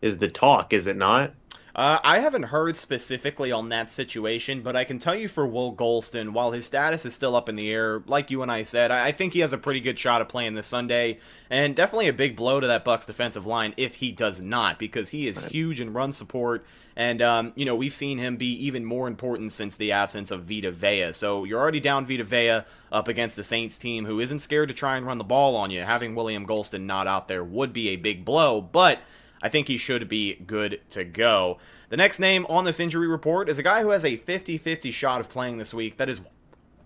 is 0.00 0.18
the 0.18 0.28
talk, 0.28 0.72
is 0.72 0.86
it 0.86 0.96
not? 0.96 1.32
Uh, 1.74 1.98
I 2.04 2.20
haven't 2.20 2.44
heard 2.44 2.76
specifically 2.76 3.50
on 3.50 3.70
that 3.70 3.90
situation, 3.90 4.62
but 4.62 4.76
I 4.76 4.84
can 4.84 5.00
tell 5.00 5.14
you 5.14 5.26
for 5.26 5.44
Will 5.44 5.74
Gholston, 5.74 6.30
while 6.30 6.52
his 6.52 6.66
status 6.66 7.04
is 7.04 7.14
still 7.14 7.34
up 7.34 7.48
in 7.48 7.56
the 7.56 7.68
air, 7.72 8.00
like 8.06 8.30
you 8.30 8.42
and 8.42 8.52
I 8.52 8.62
said, 8.62 8.92
I 8.92 9.06
I 9.06 9.12
think 9.12 9.32
he 9.32 9.40
has 9.40 9.52
a 9.52 9.58
pretty 9.58 9.80
good 9.80 9.98
shot 9.98 10.20
of 10.20 10.28
playing 10.28 10.54
this 10.54 10.68
Sunday, 10.68 11.18
and 11.50 11.74
definitely 11.74 12.06
a 12.06 12.12
big 12.12 12.36
blow 12.36 12.60
to 12.60 12.66
that 12.68 12.84
Bucs 12.84 13.06
defensive 13.06 13.44
line 13.44 13.74
if 13.76 13.96
he 13.96 14.12
does 14.12 14.40
not, 14.40 14.78
because 14.78 15.08
he 15.08 15.26
is 15.26 15.46
huge 15.46 15.80
in 15.80 15.92
run 15.92 16.12
support, 16.12 16.64
and 16.96 17.22
um, 17.22 17.52
you 17.56 17.64
know 17.64 17.76
we've 17.76 17.92
seen 17.92 18.18
him 18.18 18.36
be 18.36 18.52
even 18.66 18.84
more 18.84 19.08
important 19.08 19.52
since 19.52 19.76
the 19.76 19.92
absence 19.92 20.30
of 20.30 20.44
Vita 20.44 20.70
Vea. 20.70 21.12
So 21.12 21.44
you're 21.44 21.60
already 21.60 21.80
down 21.80 22.06
Vita 22.06 22.24
Vea 22.24 22.62
up 22.92 23.08
against 23.08 23.36
the 23.36 23.44
Saints 23.44 23.78
team, 23.78 24.04
who 24.04 24.20
isn't 24.20 24.40
scared 24.40 24.68
to 24.68 24.74
try 24.74 24.96
and 24.96 25.06
run 25.06 25.18
the 25.18 25.24
ball 25.24 25.56
on 25.56 25.70
you. 25.70 25.82
Having 25.82 26.14
William 26.14 26.46
Gholston 26.46 26.82
not 26.82 27.06
out 27.06 27.28
there 27.28 27.44
would 27.44 27.72
be 27.72 27.88
a 27.90 27.96
big 27.96 28.24
blow, 28.24 28.60
but. 28.60 29.00
I 29.42 29.50
think 29.50 29.68
he 29.68 29.76
should 29.76 30.08
be 30.08 30.36
good 30.36 30.80
to 30.88 31.04
go. 31.04 31.58
The 31.90 31.98
next 31.98 32.18
name 32.18 32.46
on 32.48 32.64
this 32.64 32.80
injury 32.80 33.06
report 33.06 33.50
is 33.50 33.58
a 33.58 33.62
guy 33.62 33.82
who 33.82 33.90
has 33.90 34.02
a 34.02 34.16
50 34.16 34.56
50 34.56 34.90
shot 34.90 35.20
of 35.20 35.28
playing 35.28 35.58
this 35.58 35.74
week. 35.74 35.98
That 35.98 36.08
is 36.08 36.22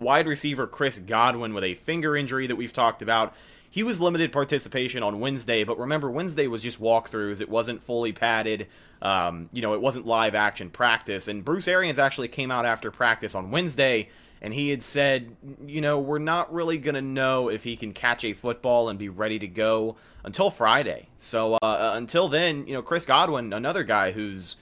wide 0.01 0.27
receiver 0.27 0.67
Chris 0.67 0.99
Godwin 0.99 1.55
with 1.55 1.65
a 1.65 1.75
finger 1.75 2.17
injury 2.17 2.47
that 2.47 2.57
we've 2.57 2.73
talked 2.73 3.03
about. 3.03 3.35
He 3.71 3.83
was 3.83 4.01
limited 4.01 4.33
participation 4.33 5.03
on 5.03 5.21
Wednesday, 5.21 5.65
but 5.65 5.79
remember, 5.79 6.11
Wednesday 6.11 6.47
was 6.47 6.63
just 6.63 6.81
walkthroughs. 6.81 7.41
It 7.41 7.49
wasn't 7.49 7.83
fully 7.83 8.13
padded. 8.13 8.69
Um, 9.03 9.49
you 9.53 9.63
know, 9.63 9.75
it 9.75 9.81
wasn't 9.81 10.07
live 10.07 10.35
action 10.35 10.71
practice. 10.71 11.29
And 11.29 11.45
Bruce 11.45 11.69
Arians 11.69 11.99
actually 11.99 12.29
came 12.29 12.51
out 12.51 12.65
after 12.65 12.91
practice 12.91 13.35
on 13.35 13.51
Wednesday 13.51 14.09
and 14.41 14.55
he 14.55 14.71
had 14.71 14.83
said, 14.83 15.37
you 15.67 15.81
know, 15.81 15.99
we're 15.99 16.19
not 16.19 16.53
really 16.53 16.79
going 16.79 16.95
to 16.95 17.03
know 17.03 17.49
if 17.49 17.65
he 17.65 17.77
can 17.77 17.93
catch 17.93 18.25
a 18.25 18.33
football 18.33 18.89
and 18.89 18.99
be 18.99 19.09
ready 19.09 19.39
to 19.41 19.49
go 19.49 19.97
until 20.25 20.51
Friday. 20.51 21.09
So 21.19 21.55
uh, 21.55 21.93
until 21.95 22.29
then, 22.29 22.67
you 22.67 22.75
know, 22.75 22.83
Chris 22.83 23.05
Godwin, 23.05 23.53
another 23.53 23.83
guy 23.83 24.13
whose 24.13 24.57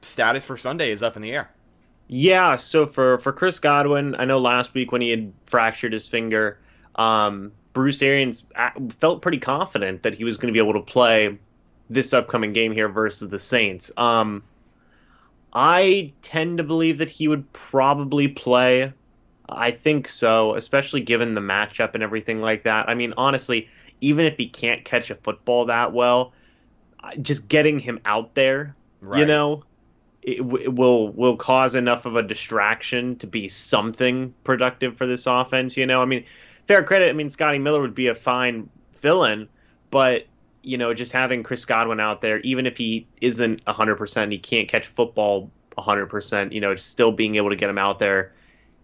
status 0.00 0.44
for 0.44 0.56
Sunday 0.56 0.90
is 0.90 1.02
up 1.02 1.16
in 1.16 1.22
the 1.22 1.32
air. 1.32 1.50
Yeah, 2.08 2.56
so 2.56 2.86
for 2.86 3.18
for 3.18 3.32
Chris 3.32 3.60
Godwin, 3.60 4.16
I 4.18 4.24
know 4.24 4.38
last 4.38 4.72
week 4.72 4.92
when 4.92 5.02
he 5.02 5.10
had 5.10 5.32
fractured 5.44 5.92
his 5.92 6.08
finger, 6.08 6.58
um, 6.94 7.52
Bruce 7.78 8.02
Arians 8.02 8.42
felt 8.98 9.22
pretty 9.22 9.38
confident 9.38 10.02
that 10.02 10.12
he 10.12 10.24
was 10.24 10.36
going 10.36 10.48
to 10.48 10.52
be 10.52 10.58
able 10.58 10.72
to 10.72 10.84
play 10.84 11.38
this 11.88 12.12
upcoming 12.12 12.52
game 12.52 12.72
here 12.72 12.88
versus 12.88 13.28
the 13.28 13.38
Saints. 13.38 13.92
Um, 13.96 14.42
I 15.52 16.12
tend 16.20 16.58
to 16.58 16.64
believe 16.64 16.98
that 16.98 17.08
he 17.08 17.28
would 17.28 17.52
probably 17.52 18.26
play. 18.26 18.92
I 19.48 19.70
think 19.70 20.08
so, 20.08 20.56
especially 20.56 21.02
given 21.02 21.30
the 21.30 21.40
matchup 21.40 21.94
and 21.94 22.02
everything 22.02 22.40
like 22.40 22.64
that. 22.64 22.88
I 22.88 22.96
mean, 22.96 23.14
honestly, 23.16 23.68
even 24.00 24.26
if 24.26 24.36
he 24.36 24.48
can't 24.48 24.84
catch 24.84 25.08
a 25.10 25.14
football 25.14 25.66
that 25.66 25.92
well, 25.92 26.32
just 27.22 27.46
getting 27.46 27.78
him 27.78 28.00
out 28.04 28.34
there, 28.34 28.74
right. 29.00 29.20
you 29.20 29.24
know, 29.24 29.62
it, 30.22 30.40
it, 30.40 30.74
will 30.74 31.10
will 31.10 31.36
cause 31.36 31.76
enough 31.76 32.06
of 32.06 32.16
a 32.16 32.24
distraction 32.24 33.14
to 33.18 33.28
be 33.28 33.46
something 33.46 34.34
productive 34.42 34.96
for 34.96 35.06
this 35.06 35.28
offense. 35.28 35.76
You 35.76 35.86
know, 35.86 36.02
I 36.02 36.06
mean, 36.06 36.24
fair 36.68 36.84
credit. 36.84 37.08
I 37.08 37.12
mean, 37.12 37.30
Scotty 37.30 37.58
Miller 37.58 37.80
would 37.80 37.94
be 37.94 38.06
a 38.06 38.14
fine 38.14 38.70
fill-in, 38.92 39.48
but 39.90 40.26
you 40.62 40.76
know, 40.76 40.92
just 40.92 41.12
having 41.12 41.42
Chris 41.42 41.64
Godwin 41.64 41.98
out 41.98 42.20
there, 42.20 42.40
even 42.40 42.66
if 42.66 42.76
he 42.76 43.06
isn't 43.20 43.64
100%, 43.64 44.32
he 44.32 44.38
can't 44.38 44.68
catch 44.68 44.86
football 44.86 45.50
100%, 45.78 46.52
you 46.52 46.60
know, 46.60 46.74
still 46.76 47.10
being 47.10 47.36
able 47.36 47.48
to 47.48 47.56
get 47.56 47.70
him 47.70 47.78
out 47.78 47.98
there 47.98 48.34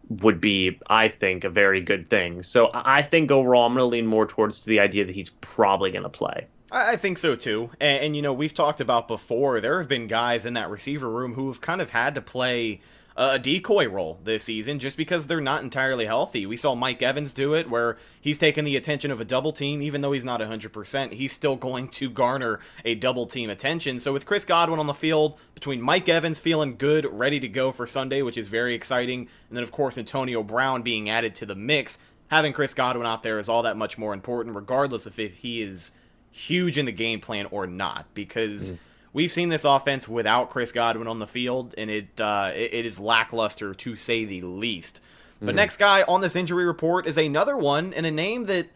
would 0.09 0.41
be, 0.41 0.79
I 0.88 1.09
think, 1.09 1.45
a 1.45 1.50
very 1.50 1.83
good 1.83 2.09
thing. 2.09 2.43
So 2.43 2.71
I 2.73 3.03
think 3.03 3.31
overall, 3.31 3.67
I'm 3.67 3.73
going 3.75 3.83
to 3.83 3.87
lean 3.87 4.07
more 4.07 4.26
towards 4.26 4.64
the 4.64 4.81
idea 4.81 5.05
that 5.05 5.14
he's 5.14 5.31
probably 5.31 5.91
going 5.91 6.05
to 6.05 6.09
play. 6.09 6.47
I 6.71 6.97
think 6.97 7.19
so 7.19 7.35
too. 7.35 7.71
And, 7.81 8.05
and, 8.05 8.17
you 8.17 8.23
know, 8.23 8.33
we've 8.33 8.55
talked 8.55 8.81
about 8.81 9.07
before, 9.09 9.61
there 9.61 9.79
have 9.79 9.88
been 9.88 10.07
guys 10.07 10.47
in 10.47 10.55
that 10.55 10.71
receiver 10.71 11.11
room 11.11 11.35
who 11.35 11.49
have 11.49 11.61
kind 11.61 11.81
of 11.81 11.91
had 11.91 12.14
to 12.14 12.23
play 12.23 12.81
a 13.16 13.38
decoy 13.38 13.88
role 13.88 14.18
this 14.25 14.42
season 14.44 14.80
just 14.80 14.97
because 14.97 15.26
they're 15.26 15.40
not 15.40 15.62
entirely 15.62 16.06
healthy. 16.06 16.47
We 16.47 16.56
saw 16.56 16.75
Mike 16.75 17.00
Evans 17.00 17.33
do 17.33 17.54
it 17.54 17.71
where 17.71 17.97
he's 18.21 18.38
taken 18.38 18.64
the 18.64 18.76
attention 18.76 19.12
of 19.12 19.21
a 19.21 19.25
double 19.25 19.52
team, 19.52 19.83
even 19.83 20.00
though 20.00 20.11
he's 20.11 20.25
not 20.25 20.40
100%. 20.40 21.12
He's 21.12 21.33
still 21.33 21.54
going 21.54 21.88
to 21.88 22.11
garner 22.11 22.59
a 22.85 22.97
double 22.97 23.26
team 23.26 23.50
attention. 23.50 24.00
So 24.00 24.12
with 24.12 24.26
Chris 24.26 24.44
Godwin 24.44 24.80
on 24.80 24.88
the 24.88 24.94
field, 24.94 25.38
between 25.54 25.80
Mike 25.80 26.09
Evans 26.09 26.40
feeling 26.40 26.76
good, 26.76 27.06
ready 27.06 27.38
to 27.38 27.49
go 27.49 27.71
for 27.71 27.87
Sunday, 27.87 28.21
which 28.23 28.37
is 28.37 28.49
very 28.49 28.75
exciting, 28.75 29.21
and 29.49 29.56
then 29.56 29.62
of 29.62 29.71
course 29.71 29.97
Antonio 29.97 30.42
Brown 30.42 30.83
being 30.83 31.09
added 31.09 31.37
to 31.37 31.47
the 31.47 31.54
mix, 31.54 31.99
having 32.28 32.52
Chris 32.52 32.75
Godwin 32.75 33.06
out 33.06 33.23
there 33.23 33.38
is 33.38 33.49
all 33.49 33.62
that 33.62 33.76
much 33.76 33.97
more 33.97 34.12
important, 34.12 34.56
regardless 34.56 35.06
of 35.06 35.21
if 35.21 35.37
he 35.37 35.62
is 35.62 35.92
huge 36.33 36.78
in 36.78 36.87
the 36.87 36.92
game 36.92 37.21
plan 37.21 37.47
or 37.52 37.66
not, 37.68 38.06
because. 38.14 38.73
Mm 38.73 38.78
we've 39.14 39.33
seen 39.33 39.49
this 39.49 39.64
offense 39.64 40.06
without 40.06 40.50
Chris 40.50 40.73
Godwin 40.73 41.09
on 41.09 41.18
the 41.18 41.26
field, 41.26 41.75
and 41.78 41.88
it 41.88 42.21
uh, 42.21 42.52
it, 42.54 42.75
it 42.75 42.87
is 42.87 43.00
lackluster 43.00 43.73
to 43.73 43.97
say 43.97 44.26
the 44.26 44.42
least. 44.42 45.00
But 45.40 45.54
mm 45.54 45.56
next 45.56 45.78
guy 45.78 46.02
on 46.02 46.21
this 46.21 46.37
injury 46.37 46.64
report 46.64 47.06
is 47.06 47.16
another 47.16 47.56
one 47.56 47.92
and 47.94 48.04
a 48.04 48.11
name 48.11 48.44
that 48.47 48.68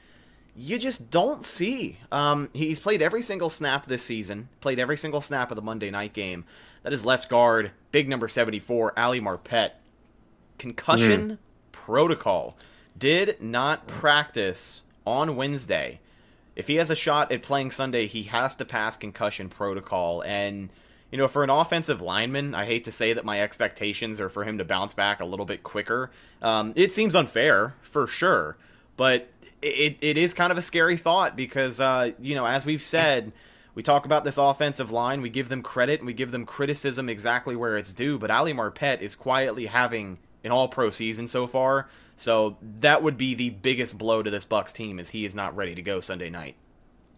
you 0.56 0.78
just 0.78 1.10
don't 1.10 1.44
see. 1.44 1.98
Um, 2.10 2.50
he's 2.52 2.80
played 2.80 3.00
every 3.00 3.22
single 3.22 3.48
snap 3.48 3.86
this 3.86 4.02
season, 4.02 4.48
played 4.60 4.78
every 4.78 4.96
single 4.96 5.20
snap 5.20 5.50
of 5.50 5.56
the 5.56 5.62
Monday 5.62 5.90
night 5.90 6.12
game. 6.12 6.44
That 6.82 6.92
is 6.92 7.04
left 7.04 7.28
guard, 7.28 7.70
big 7.92 8.08
number 8.08 8.28
74, 8.28 8.98
Ali 8.98 9.20
Marpet. 9.20 9.72
Concussion 10.58 11.30
mm 11.32 11.38
protocol. 11.88 12.54
Did 12.98 13.40
not 13.40 13.86
practice 13.86 14.82
on 15.06 15.36
Wednesday 15.36 16.00
if 16.58 16.66
he 16.66 16.74
has 16.74 16.90
a 16.90 16.96
shot 16.96 17.30
at 17.30 17.40
playing 17.40 17.70
Sunday, 17.70 18.06
he 18.06 18.24
has 18.24 18.56
to 18.56 18.64
pass 18.64 18.96
concussion 18.96 19.48
protocol. 19.48 20.22
And, 20.22 20.70
you 21.12 21.16
know, 21.16 21.28
for 21.28 21.44
an 21.44 21.50
offensive 21.50 22.00
lineman, 22.00 22.52
I 22.52 22.64
hate 22.64 22.82
to 22.84 22.92
say 22.92 23.12
that 23.12 23.24
my 23.24 23.40
expectations 23.40 24.20
are 24.20 24.28
for 24.28 24.42
him 24.42 24.58
to 24.58 24.64
bounce 24.64 24.92
back 24.92 25.20
a 25.20 25.24
little 25.24 25.46
bit 25.46 25.62
quicker. 25.62 26.10
Um, 26.42 26.72
it 26.74 26.90
seems 26.90 27.14
unfair, 27.14 27.74
for 27.80 28.08
sure. 28.08 28.56
But 28.96 29.30
it, 29.62 29.98
it 30.00 30.18
is 30.18 30.34
kind 30.34 30.50
of 30.50 30.58
a 30.58 30.62
scary 30.62 30.96
thought 30.96 31.36
because, 31.36 31.80
uh, 31.80 32.10
you 32.18 32.34
know, 32.34 32.44
as 32.44 32.66
we've 32.66 32.82
said, 32.82 33.30
we 33.76 33.84
talk 33.84 34.04
about 34.04 34.24
this 34.24 34.36
offensive 34.36 34.90
line, 34.90 35.22
we 35.22 35.30
give 35.30 35.48
them 35.48 35.62
credit, 35.62 36.00
and 36.00 36.08
we 36.08 36.12
give 36.12 36.32
them 36.32 36.44
criticism 36.44 37.08
exactly 37.08 37.54
where 37.54 37.76
it's 37.76 37.94
due. 37.94 38.18
But 38.18 38.32
Ali 38.32 38.52
Marpet 38.52 39.00
is 39.00 39.14
quietly 39.14 39.66
having 39.66 40.18
an 40.42 40.50
all 40.50 40.66
pro 40.66 40.90
season 40.90 41.28
so 41.28 41.46
far. 41.46 41.86
So 42.20 42.56
that 42.80 43.02
would 43.02 43.16
be 43.16 43.34
the 43.34 43.50
biggest 43.50 43.96
blow 43.96 44.22
to 44.22 44.30
this 44.30 44.44
Bucs 44.44 44.72
team 44.72 44.98
is 44.98 45.10
he 45.10 45.24
is 45.24 45.34
not 45.34 45.56
ready 45.56 45.74
to 45.74 45.82
go 45.82 46.00
Sunday 46.00 46.30
night. 46.30 46.56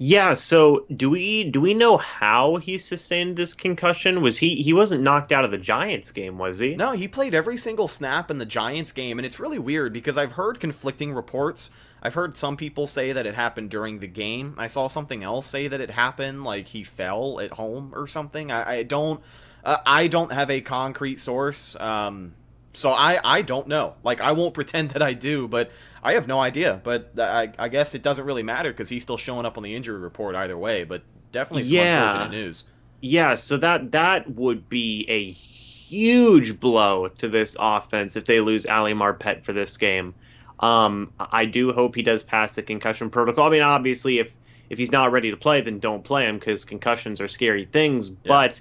Yeah, 0.02 0.32
so 0.32 0.86
do 0.96 1.10
we 1.10 1.44
do 1.44 1.60
we 1.60 1.74
know 1.74 1.98
how 1.98 2.56
he 2.56 2.78
sustained 2.78 3.36
this 3.36 3.52
concussion? 3.52 4.22
Was 4.22 4.38
he 4.38 4.62
he 4.62 4.72
wasn't 4.72 5.02
knocked 5.02 5.30
out 5.30 5.44
of 5.44 5.50
the 5.50 5.58
Giants 5.58 6.10
game, 6.10 6.38
was 6.38 6.58
he? 6.58 6.74
No, 6.74 6.92
he 6.92 7.06
played 7.06 7.34
every 7.34 7.58
single 7.58 7.86
snap 7.86 8.30
in 8.30 8.38
the 8.38 8.46
Giants 8.46 8.92
game 8.92 9.18
and 9.18 9.26
it's 9.26 9.38
really 9.38 9.58
weird 9.58 9.92
because 9.92 10.16
I've 10.16 10.32
heard 10.32 10.58
conflicting 10.58 11.12
reports. 11.12 11.68
I've 12.02 12.14
heard 12.14 12.34
some 12.34 12.56
people 12.56 12.86
say 12.86 13.12
that 13.12 13.26
it 13.26 13.34
happened 13.34 13.68
during 13.68 13.98
the 13.98 14.06
game. 14.06 14.54
I 14.56 14.68
saw 14.68 14.88
something 14.88 15.22
else 15.22 15.46
say 15.46 15.68
that 15.68 15.82
it 15.82 15.90
happened 15.90 16.44
like 16.44 16.68
he 16.68 16.82
fell 16.82 17.38
at 17.38 17.52
home 17.52 17.92
or 17.94 18.06
something. 18.06 18.50
I, 18.50 18.76
I 18.76 18.82
don't 18.84 19.20
uh, 19.64 19.76
I 19.84 20.06
don't 20.06 20.32
have 20.32 20.50
a 20.50 20.62
concrete 20.62 21.20
source. 21.20 21.76
Um, 21.78 22.34
so 22.72 22.90
I, 22.90 23.18
I 23.22 23.42
don't 23.42 23.66
know. 23.68 23.94
Like 24.02 24.20
I 24.20 24.32
won't 24.32 24.54
pretend 24.60 24.90
that 24.90 25.02
I 25.02 25.12
do, 25.12 25.48
but 25.48 25.70
I 26.02 26.14
have 26.14 26.28
no 26.28 26.40
idea. 26.40 26.80
But 26.82 27.12
I, 27.18 27.52
I 27.58 27.68
guess 27.68 27.94
it 27.94 28.02
doesn't 28.02 28.24
really 28.24 28.42
matter 28.42 28.70
because 28.70 28.88
he's 28.88 29.02
still 29.02 29.16
showing 29.16 29.46
up 29.46 29.56
on 29.56 29.62
the 29.62 29.74
injury 29.74 29.98
report 29.98 30.34
either 30.34 30.56
way. 30.56 30.84
But 30.84 31.02
definitely 31.32 31.64
some 31.64 31.74
yeah. 31.74 32.12
unfortunate 32.12 32.36
news. 32.36 32.64
Yeah, 33.02 33.34
so 33.34 33.56
that 33.58 33.92
that 33.92 34.30
would 34.34 34.68
be 34.68 35.06
a 35.08 35.30
huge 35.30 36.60
blow 36.60 37.08
to 37.08 37.28
this 37.28 37.56
offense 37.58 38.16
if 38.16 38.26
they 38.26 38.40
lose 38.40 38.66
Ali 38.66 38.92
Marpet 38.92 39.44
for 39.44 39.52
this 39.52 39.76
game. 39.76 40.14
Um, 40.60 41.10
I 41.18 41.46
do 41.46 41.72
hope 41.72 41.94
he 41.94 42.02
does 42.02 42.22
pass 42.22 42.54
the 42.54 42.62
concussion 42.62 43.08
protocol. 43.08 43.46
I 43.46 43.50
mean, 43.50 43.62
obviously, 43.62 44.18
if 44.18 44.30
if 44.68 44.78
he's 44.78 44.92
not 44.92 45.10
ready 45.10 45.30
to 45.30 45.36
play, 45.36 45.62
then 45.62 45.78
don't 45.78 46.04
play 46.04 46.26
him 46.26 46.38
because 46.38 46.64
concussions 46.64 47.20
are 47.20 47.28
scary 47.28 47.64
things. 47.64 48.10
Yeah. 48.10 48.16
But 48.26 48.60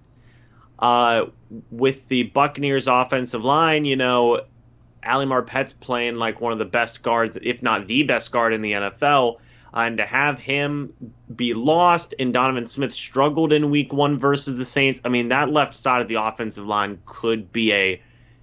uh, 0.80 1.26
with 1.72 2.08
the 2.08 2.24
Buccaneers 2.24 2.88
offensive 2.88 3.44
line, 3.44 3.86
you 3.86 3.96
know, 3.96 4.42
Ali 5.06 5.26
Marpet's 5.26 5.74
playing 5.74 6.16
like 6.16 6.42
one 6.42 6.52
of 6.52 6.60
the 6.60 6.66
best 6.66 7.04
guards, 7.04 7.38
if 7.42 7.62
not 7.62 7.88
the 7.88 8.04
best 8.04 8.32
guard 8.32 8.54
in 8.54 8.62
the 8.62 8.74
NFL. 8.74 9.38
And 9.74 9.98
to 9.98 10.06
have 10.06 10.40
him 10.40 10.94
be 11.36 11.54
lost 11.54 12.16
and 12.18 12.34
Donovan 12.34 12.66
Smith 12.66 12.92
struggled 12.92 13.54
in 13.54 13.70
week 13.70 13.94
one 13.94 14.18
versus 14.18 14.58
the 14.58 14.66
Saints, 14.66 15.00
I 15.06 15.10
mean, 15.10 15.30
that 15.30 15.52
left 15.52 15.76
side 15.76 16.02
of 16.02 16.08
the 16.08 16.16
offensive 16.16 16.66
line 16.66 17.00
could 17.06 17.52
be 17.52 17.72
a 17.74 18.02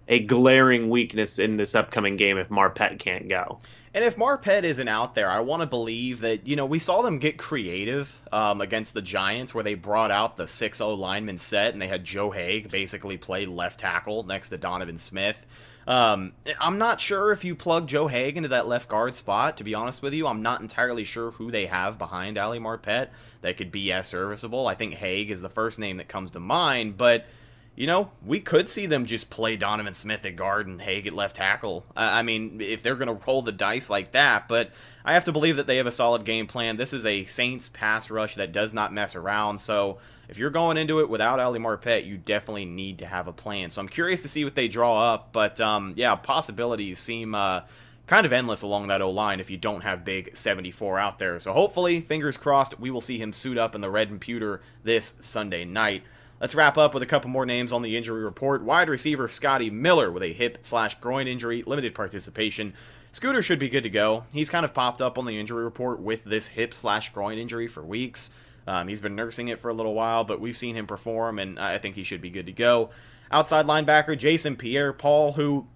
a 0.08 0.20
glaring 0.20 0.88
weakness 0.88 1.38
in 1.38 1.56
this 1.56 1.74
upcoming 1.74 2.16
game 2.16 2.38
if 2.38 2.48
Marpet 2.48 2.98
can't 2.98 3.28
go. 3.28 3.60
And 3.92 4.04
if 4.04 4.16
Marpet 4.16 4.62
isn't 4.62 4.88
out 4.88 5.14
there, 5.14 5.30
I 5.30 5.40
want 5.40 5.62
to 5.62 5.66
believe 5.66 6.20
that, 6.20 6.46
you 6.46 6.54
know, 6.54 6.66
we 6.66 6.78
saw 6.78 7.02
them 7.02 7.18
get 7.18 7.38
creative 7.38 8.20
um, 8.30 8.60
against 8.60 8.94
the 8.94 9.02
Giants 9.02 9.54
where 9.54 9.64
they 9.64 9.74
brought 9.74 10.10
out 10.10 10.36
the 10.36 10.46
6 10.46 10.78
0 10.78 10.90
lineman 10.94 11.38
set 11.38 11.72
and 11.72 11.80
they 11.80 11.88
had 11.88 12.04
Joe 12.04 12.30
Haeg 12.30 12.70
basically 12.70 13.16
play 13.16 13.46
left 13.46 13.80
tackle 13.80 14.22
next 14.24 14.50
to 14.50 14.58
Donovan 14.58 14.98
Smith. 14.98 15.44
Um, 15.86 16.32
I'm 16.60 16.78
not 16.78 17.00
sure 17.00 17.32
if 17.32 17.44
you 17.44 17.54
plug 17.54 17.86
Joe 17.86 18.08
Haeg 18.08 18.36
into 18.36 18.48
that 18.50 18.66
left 18.66 18.88
guard 18.88 19.14
spot, 19.14 19.56
to 19.58 19.64
be 19.64 19.74
honest 19.74 20.02
with 20.02 20.14
you. 20.14 20.26
I'm 20.26 20.42
not 20.42 20.60
entirely 20.60 21.04
sure 21.04 21.30
who 21.30 21.50
they 21.50 21.66
have 21.66 21.96
behind 21.96 22.38
Ali 22.38 22.58
Marpet 22.58 23.08
that 23.40 23.56
could 23.56 23.70
be 23.70 23.92
as 23.92 24.08
serviceable. 24.08 24.66
I 24.66 24.74
think 24.74 24.94
Haeg 24.94 25.30
is 25.30 25.42
the 25.42 25.48
first 25.48 25.78
name 25.78 25.98
that 25.98 26.08
comes 26.08 26.32
to 26.32 26.40
mind, 26.40 26.96
but 26.96 27.26
you 27.76 27.86
know, 27.86 28.10
we 28.24 28.40
could 28.40 28.70
see 28.70 28.86
them 28.86 29.04
just 29.04 29.28
play 29.28 29.54
Donovan 29.54 29.92
Smith 29.92 30.24
at 30.24 30.34
guard 30.34 30.66
and 30.66 30.80
Haeg 30.80 31.06
at 31.06 31.12
left 31.12 31.36
tackle. 31.36 31.84
I 31.94 32.22
mean, 32.22 32.60
if 32.62 32.82
they're 32.82 32.96
going 32.96 33.14
to 33.14 33.24
roll 33.26 33.42
the 33.42 33.52
dice 33.52 33.90
like 33.90 34.12
that, 34.12 34.48
but 34.48 34.70
I 35.04 35.12
have 35.12 35.26
to 35.26 35.32
believe 35.32 35.56
that 35.58 35.66
they 35.66 35.76
have 35.76 35.86
a 35.86 35.92
solid 35.92 36.24
game 36.24 36.46
plan. 36.46 36.78
This 36.78 36.94
is 36.94 37.04
a 37.04 37.24
Saints 37.24 37.68
pass 37.68 38.10
rush 38.10 38.36
that 38.36 38.52
does 38.52 38.72
not 38.72 38.94
mess 38.94 39.14
around. 39.14 39.58
So 39.58 39.98
if 40.26 40.38
you're 40.38 40.50
going 40.50 40.78
into 40.78 41.00
it 41.00 41.10
without 41.10 41.38
Ali 41.38 41.58
Marpet, 41.58 42.06
you 42.06 42.16
definitely 42.16 42.64
need 42.64 42.98
to 43.00 43.06
have 43.06 43.28
a 43.28 43.32
plan. 43.32 43.68
So 43.68 43.82
I'm 43.82 43.90
curious 43.90 44.22
to 44.22 44.28
see 44.28 44.42
what 44.42 44.54
they 44.54 44.68
draw 44.68 45.12
up. 45.12 45.32
But 45.32 45.60
um, 45.60 45.92
yeah, 45.96 46.14
possibilities 46.16 46.98
seem. 46.98 47.34
Uh, 47.34 47.60
kind 48.06 48.24
of 48.24 48.32
endless 48.32 48.62
along 48.62 48.86
that 48.86 49.02
O 49.02 49.10
line 49.10 49.40
if 49.40 49.50
you 49.50 49.56
don't 49.56 49.82
have 49.82 50.04
big 50.04 50.36
74 50.36 50.96
out 50.96 51.18
there. 51.18 51.40
So 51.40 51.52
hopefully, 51.52 52.00
fingers 52.00 52.36
crossed, 52.36 52.78
we 52.78 52.90
will 52.90 53.00
see 53.00 53.18
him 53.18 53.32
suit 53.32 53.58
up 53.58 53.74
in 53.74 53.80
the 53.80 53.90
red 53.90 54.10
and 54.10 54.20
pewter 54.20 54.62
this 54.84 55.14
Sunday 55.18 55.64
night. 55.64 56.04
Let's 56.40 56.54
wrap 56.54 56.76
up 56.76 56.92
with 56.92 57.02
a 57.02 57.06
couple 57.06 57.30
more 57.30 57.46
names 57.46 57.72
on 57.72 57.80
the 57.80 57.96
injury 57.96 58.22
report. 58.22 58.62
Wide 58.62 58.90
receiver 58.90 59.26
Scotty 59.26 59.70
Miller 59.70 60.12
with 60.12 60.22
a 60.22 60.32
hip 60.32 60.58
slash 60.60 60.94
groin 60.96 61.26
injury, 61.26 61.62
limited 61.66 61.94
participation. 61.94 62.74
Scooter 63.12 63.40
should 63.40 63.58
be 63.58 63.70
good 63.70 63.84
to 63.84 63.90
go. 63.90 64.24
He's 64.34 64.50
kind 64.50 64.64
of 64.64 64.74
popped 64.74 65.00
up 65.00 65.16
on 65.16 65.24
the 65.24 65.38
injury 65.38 65.64
report 65.64 65.98
with 65.98 66.24
this 66.24 66.48
hip 66.48 66.74
slash 66.74 67.10
groin 67.14 67.38
injury 67.38 67.68
for 67.68 67.82
weeks. 67.82 68.28
Um, 68.66 68.88
he's 68.88 69.00
been 69.00 69.14
nursing 69.14 69.48
it 69.48 69.58
for 69.58 69.70
a 69.70 69.74
little 69.74 69.94
while, 69.94 70.24
but 70.24 70.38
we've 70.38 70.56
seen 70.56 70.74
him 70.74 70.86
perform, 70.86 71.38
and 71.38 71.58
I 71.58 71.78
think 71.78 71.94
he 71.94 72.04
should 72.04 72.20
be 72.20 72.30
good 72.30 72.46
to 72.46 72.52
go. 72.52 72.90
Outside 73.30 73.64
linebacker 73.64 74.18
Jason 74.18 74.56
Pierre 74.56 74.92
Paul, 74.92 75.32
who 75.32 75.66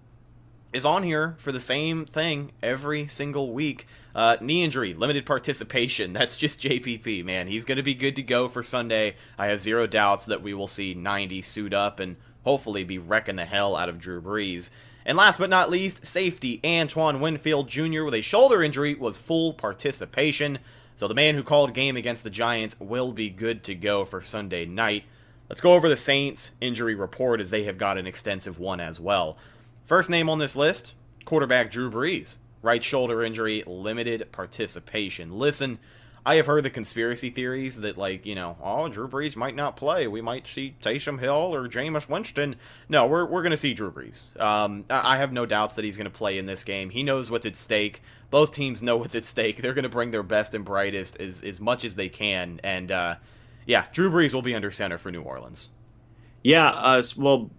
is 0.73 0.85
on 0.85 1.01
here 1.01 1.33
for 1.39 1.51
the 1.51 1.59
same 1.59 2.05
thing 2.05 2.51
every 2.61 3.07
single 3.07 3.51
week. 3.51 3.87
Uh, 4.13 4.37
knee 4.41 4.63
injury, 4.63 4.93
limited 4.93 5.25
participation. 5.25 6.13
That's 6.13 6.37
just 6.37 6.59
JPP, 6.61 7.23
man. 7.23 7.47
He's 7.47 7.65
going 7.65 7.77
to 7.77 7.83
be 7.83 7.93
good 7.93 8.15
to 8.17 8.23
go 8.23 8.47
for 8.47 8.63
Sunday. 8.63 9.15
I 9.37 9.47
have 9.47 9.61
zero 9.61 9.87
doubts 9.87 10.25
that 10.25 10.41
we 10.41 10.53
will 10.53 10.67
see 10.67 10.93
90 10.93 11.41
suit 11.41 11.73
up 11.73 11.99
and 11.99 12.17
hopefully 12.43 12.83
be 12.83 12.97
wrecking 12.97 13.35
the 13.35 13.45
hell 13.45 13.75
out 13.75 13.89
of 13.89 13.99
Drew 13.99 14.21
Brees. 14.21 14.69
And 15.05 15.17
last 15.17 15.39
but 15.39 15.49
not 15.49 15.69
least, 15.69 16.05
safety 16.05 16.59
Antoine 16.63 17.19
Winfield 17.19 17.67
Jr. 17.67 18.03
with 18.03 18.13
a 18.13 18.21
shoulder 18.21 18.61
injury 18.61 18.93
was 18.93 19.17
full 19.17 19.53
participation. 19.53 20.59
So 20.95 21.07
the 21.07 21.15
man 21.15 21.35
who 21.35 21.43
called 21.43 21.73
game 21.73 21.97
against 21.97 22.23
the 22.23 22.29
Giants 22.29 22.75
will 22.79 23.11
be 23.11 23.29
good 23.29 23.63
to 23.63 23.75
go 23.75 24.05
for 24.05 24.21
Sunday 24.21 24.65
night. 24.65 25.03
Let's 25.49 25.61
go 25.61 25.73
over 25.73 25.89
the 25.89 25.97
Saints 25.97 26.51
injury 26.61 26.95
report 26.95 27.41
as 27.41 27.49
they 27.49 27.63
have 27.63 27.77
got 27.77 27.97
an 27.97 28.07
extensive 28.07 28.59
one 28.59 28.79
as 28.79 28.99
well. 28.99 29.37
First 29.85 30.09
name 30.09 30.29
on 30.29 30.37
this 30.37 30.55
list, 30.55 30.93
quarterback 31.25 31.71
Drew 31.71 31.89
Brees. 31.89 32.37
Right 32.61 32.83
shoulder 32.83 33.23
injury, 33.23 33.63
limited 33.65 34.31
participation. 34.31 35.31
Listen, 35.31 35.79
I 36.23 36.35
have 36.35 36.45
heard 36.45 36.63
the 36.63 36.69
conspiracy 36.69 37.31
theories 37.31 37.77
that, 37.77 37.97
like, 37.97 38.27
you 38.27 38.35
know, 38.35 38.55
oh, 38.61 38.87
Drew 38.87 39.07
Brees 39.07 39.35
might 39.35 39.55
not 39.55 39.75
play. 39.75 40.07
We 40.07 40.21
might 40.21 40.45
see 40.45 40.75
Taysom 40.79 41.19
Hill 41.19 41.55
or 41.55 41.67
Jameis 41.67 42.07
Winston. 42.07 42.57
No, 42.89 43.07
we're, 43.07 43.25
we're 43.25 43.41
going 43.41 43.49
to 43.51 43.57
see 43.57 43.73
Drew 43.73 43.91
Brees. 43.91 44.39
Um, 44.39 44.85
I 44.91 45.17
have 45.17 45.33
no 45.33 45.47
doubts 45.47 45.75
that 45.75 45.85
he's 45.85 45.97
going 45.97 46.05
to 46.05 46.15
play 46.15 46.37
in 46.37 46.45
this 46.45 46.63
game. 46.63 46.91
He 46.91 47.01
knows 47.01 47.31
what's 47.31 47.47
at 47.47 47.55
stake. 47.55 48.03
Both 48.29 48.51
teams 48.51 48.83
know 48.83 48.97
what's 48.97 49.15
at 49.15 49.25
stake. 49.25 49.57
They're 49.57 49.73
going 49.73 49.83
to 49.83 49.89
bring 49.89 50.11
their 50.11 50.21
best 50.21 50.53
and 50.53 50.63
brightest 50.63 51.19
as, 51.19 51.41
as 51.41 51.59
much 51.59 51.83
as 51.83 51.95
they 51.95 52.09
can. 52.09 52.59
And, 52.63 52.91
uh, 52.91 53.15
yeah, 53.65 53.85
Drew 53.91 54.11
Brees 54.11 54.35
will 54.35 54.43
be 54.43 54.53
under 54.53 54.69
center 54.69 54.99
for 54.99 55.11
New 55.11 55.23
Orleans. 55.23 55.69
Yeah, 56.43 56.67
uh, 56.67 57.01
well, 57.17 57.49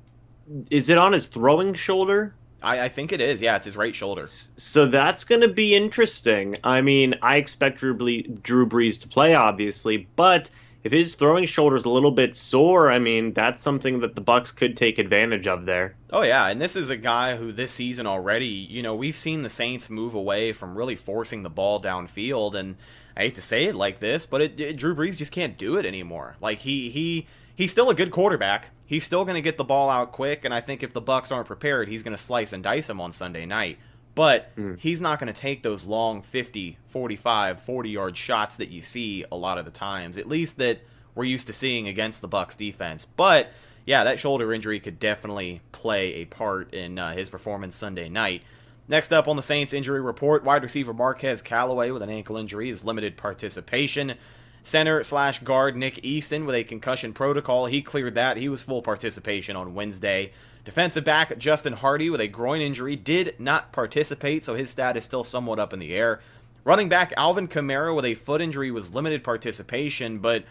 is 0.70 0.88
it 0.88 0.98
on 0.98 1.12
his 1.12 1.26
throwing 1.26 1.74
shoulder? 1.74 2.34
I, 2.62 2.84
I 2.84 2.88
think 2.88 3.12
it 3.12 3.20
is. 3.20 3.42
Yeah, 3.42 3.56
it's 3.56 3.66
his 3.66 3.76
right 3.76 3.94
shoulder. 3.94 4.24
So 4.24 4.86
that's 4.86 5.24
going 5.24 5.40
to 5.40 5.48
be 5.48 5.74
interesting. 5.74 6.56
I 6.64 6.80
mean, 6.80 7.14
I 7.22 7.36
expect 7.36 7.78
Drew, 7.78 7.94
Ble- 7.94 8.34
Drew 8.42 8.66
Brees 8.66 9.00
to 9.02 9.08
play, 9.08 9.34
obviously, 9.34 10.08
but 10.16 10.50
if 10.84 10.92
his 10.92 11.14
throwing 11.14 11.46
shoulder 11.46 11.76
is 11.76 11.84
a 11.84 11.88
little 11.88 12.10
bit 12.10 12.36
sore, 12.36 12.90
I 12.90 12.98
mean, 12.98 13.32
that's 13.32 13.62
something 13.62 14.00
that 14.00 14.16
the 14.16 14.22
Bucs 14.22 14.54
could 14.54 14.76
take 14.76 14.98
advantage 14.98 15.46
of 15.46 15.64
there. 15.64 15.94
Oh 16.10 16.22
yeah, 16.22 16.48
and 16.48 16.60
this 16.60 16.74
is 16.74 16.90
a 16.90 16.96
guy 16.96 17.36
who 17.36 17.52
this 17.52 17.70
season 17.70 18.06
already, 18.06 18.46
you 18.46 18.82
know, 18.82 18.94
we've 18.94 19.14
seen 19.14 19.42
the 19.42 19.48
Saints 19.48 19.88
move 19.88 20.14
away 20.14 20.52
from 20.52 20.76
really 20.76 20.96
forcing 20.96 21.42
the 21.42 21.50
ball 21.50 21.80
downfield, 21.80 22.54
and 22.54 22.76
I 23.16 23.22
hate 23.22 23.36
to 23.36 23.42
say 23.42 23.64
it 23.64 23.76
like 23.76 24.00
this, 24.00 24.26
but 24.26 24.40
it, 24.40 24.60
it, 24.60 24.76
Drew 24.76 24.94
Brees 24.94 25.16
just 25.16 25.32
can't 25.32 25.56
do 25.56 25.76
it 25.76 25.86
anymore. 25.86 26.36
Like 26.40 26.58
he 26.58 26.90
he 26.90 27.26
he's 27.54 27.70
still 27.70 27.90
a 27.90 27.94
good 27.94 28.10
quarterback. 28.10 28.70
He's 28.92 29.04
still 29.04 29.24
going 29.24 29.36
to 29.36 29.40
get 29.40 29.56
the 29.56 29.64
ball 29.64 29.88
out 29.88 30.12
quick, 30.12 30.44
and 30.44 30.52
I 30.52 30.60
think 30.60 30.82
if 30.82 30.92
the 30.92 31.00
Bucs 31.00 31.32
aren't 31.32 31.46
prepared, 31.46 31.88
he's 31.88 32.02
going 32.02 32.14
to 32.14 32.22
slice 32.22 32.52
and 32.52 32.62
dice 32.62 32.88
them 32.88 33.00
on 33.00 33.10
Sunday 33.10 33.46
night. 33.46 33.78
But 34.14 34.54
mm. 34.54 34.78
he's 34.78 35.00
not 35.00 35.18
going 35.18 35.32
to 35.32 35.40
take 35.40 35.62
those 35.62 35.86
long 35.86 36.20
50, 36.20 36.76
45, 36.88 37.62
40 37.62 37.88
yard 37.88 38.18
shots 38.18 38.58
that 38.58 38.68
you 38.68 38.82
see 38.82 39.24
a 39.32 39.34
lot 39.34 39.56
of 39.56 39.64
the 39.64 39.70
times, 39.70 40.18
at 40.18 40.28
least 40.28 40.58
that 40.58 40.82
we're 41.14 41.24
used 41.24 41.46
to 41.46 41.54
seeing 41.54 41.88
against 41.88 42.20
the 42.20 42.28
Bucs 42.28 42.54
defense. 42.54 43.06
But 43.06 43.48
yeah, 43.86 44.04
that 44.04 44.20
shoulder 44.20 44.52
injury 44.52 44.78
could 44.78 44.98
definitely 44.98 45.62
play 45.72 46.16
a 46.16 46.26
part 46.26 46.74
in 46.74 46.98
uh, 46.98 47.14
his 47.14 47.30
performance 47.30 47.74
Sunday 47.74 48.10
night. 48.10 48.42
Next 48.88 49.10
up 49.10 49.26
on 49.26 49.36
the 49.36 49.42
Saints 49.42 49.72
injury 49.72 50.02
report, 50.02 50.44
wide 50.44 50.62
receiver 50.62 50.92
Marquez 50.92 51.40
Callaway 51.40 51.92
with 51.92 52.02
an 52.02 52.10
ankle 52.10 52.36
injury 52.36 52.68
is 52.68 52.84
limited 52.84 53.16
participation. 53.16 54.16
Center 54.62 55.02
slash 55.02 55.40
guard 55.40 55.76
Nick 55.76 56.04
Easton 56.04 56.46
with 56.46 56.54
a 56.54 56.64
concussion 56.64 57.12
protocol. 57.12 57.66
He 57.66 57.82
cleared 57.82 58.14
that. 58.14 58.36
He 58.36 58.48
was 58.48 58.62
full 58.62 58.82
participation 58.82 59.56
on 59.56 59.74
Wednesday. 59.74 60.32
Defensive 60.64 61.02
back 61.02 61.36
Justin 61.38 61.72
Hardy 61.72 62.08
with 62.08 62.20
a 62.20 62.28
groin 62.28 62.60
injury 62.60 62.94
did 62.94 63.34
not 63.40 63.72
participate, 63.72 64.44
so 64.44 64.54
his 64.54 64.70
stat 64.70 64.96
is 64.96 65.04
still 65.04 65.24
somewhat 65.24 65.58
up 65.58 65.72
in 65.72 65.80
the 65.80 65.92
air. 65.92 66.20
Running 66.64 66.88
back 66.88 67.12
Alvin 67.16 67.48
Kamara 67.48 67.94
with 67.94 68.04
a 68.04 68.14
foot 68.14 68.40
injury 68.40 68.70
was 68.70 68.94
limited 68.94 69.24
participation, 69.24 70.18
but 70.18 70.44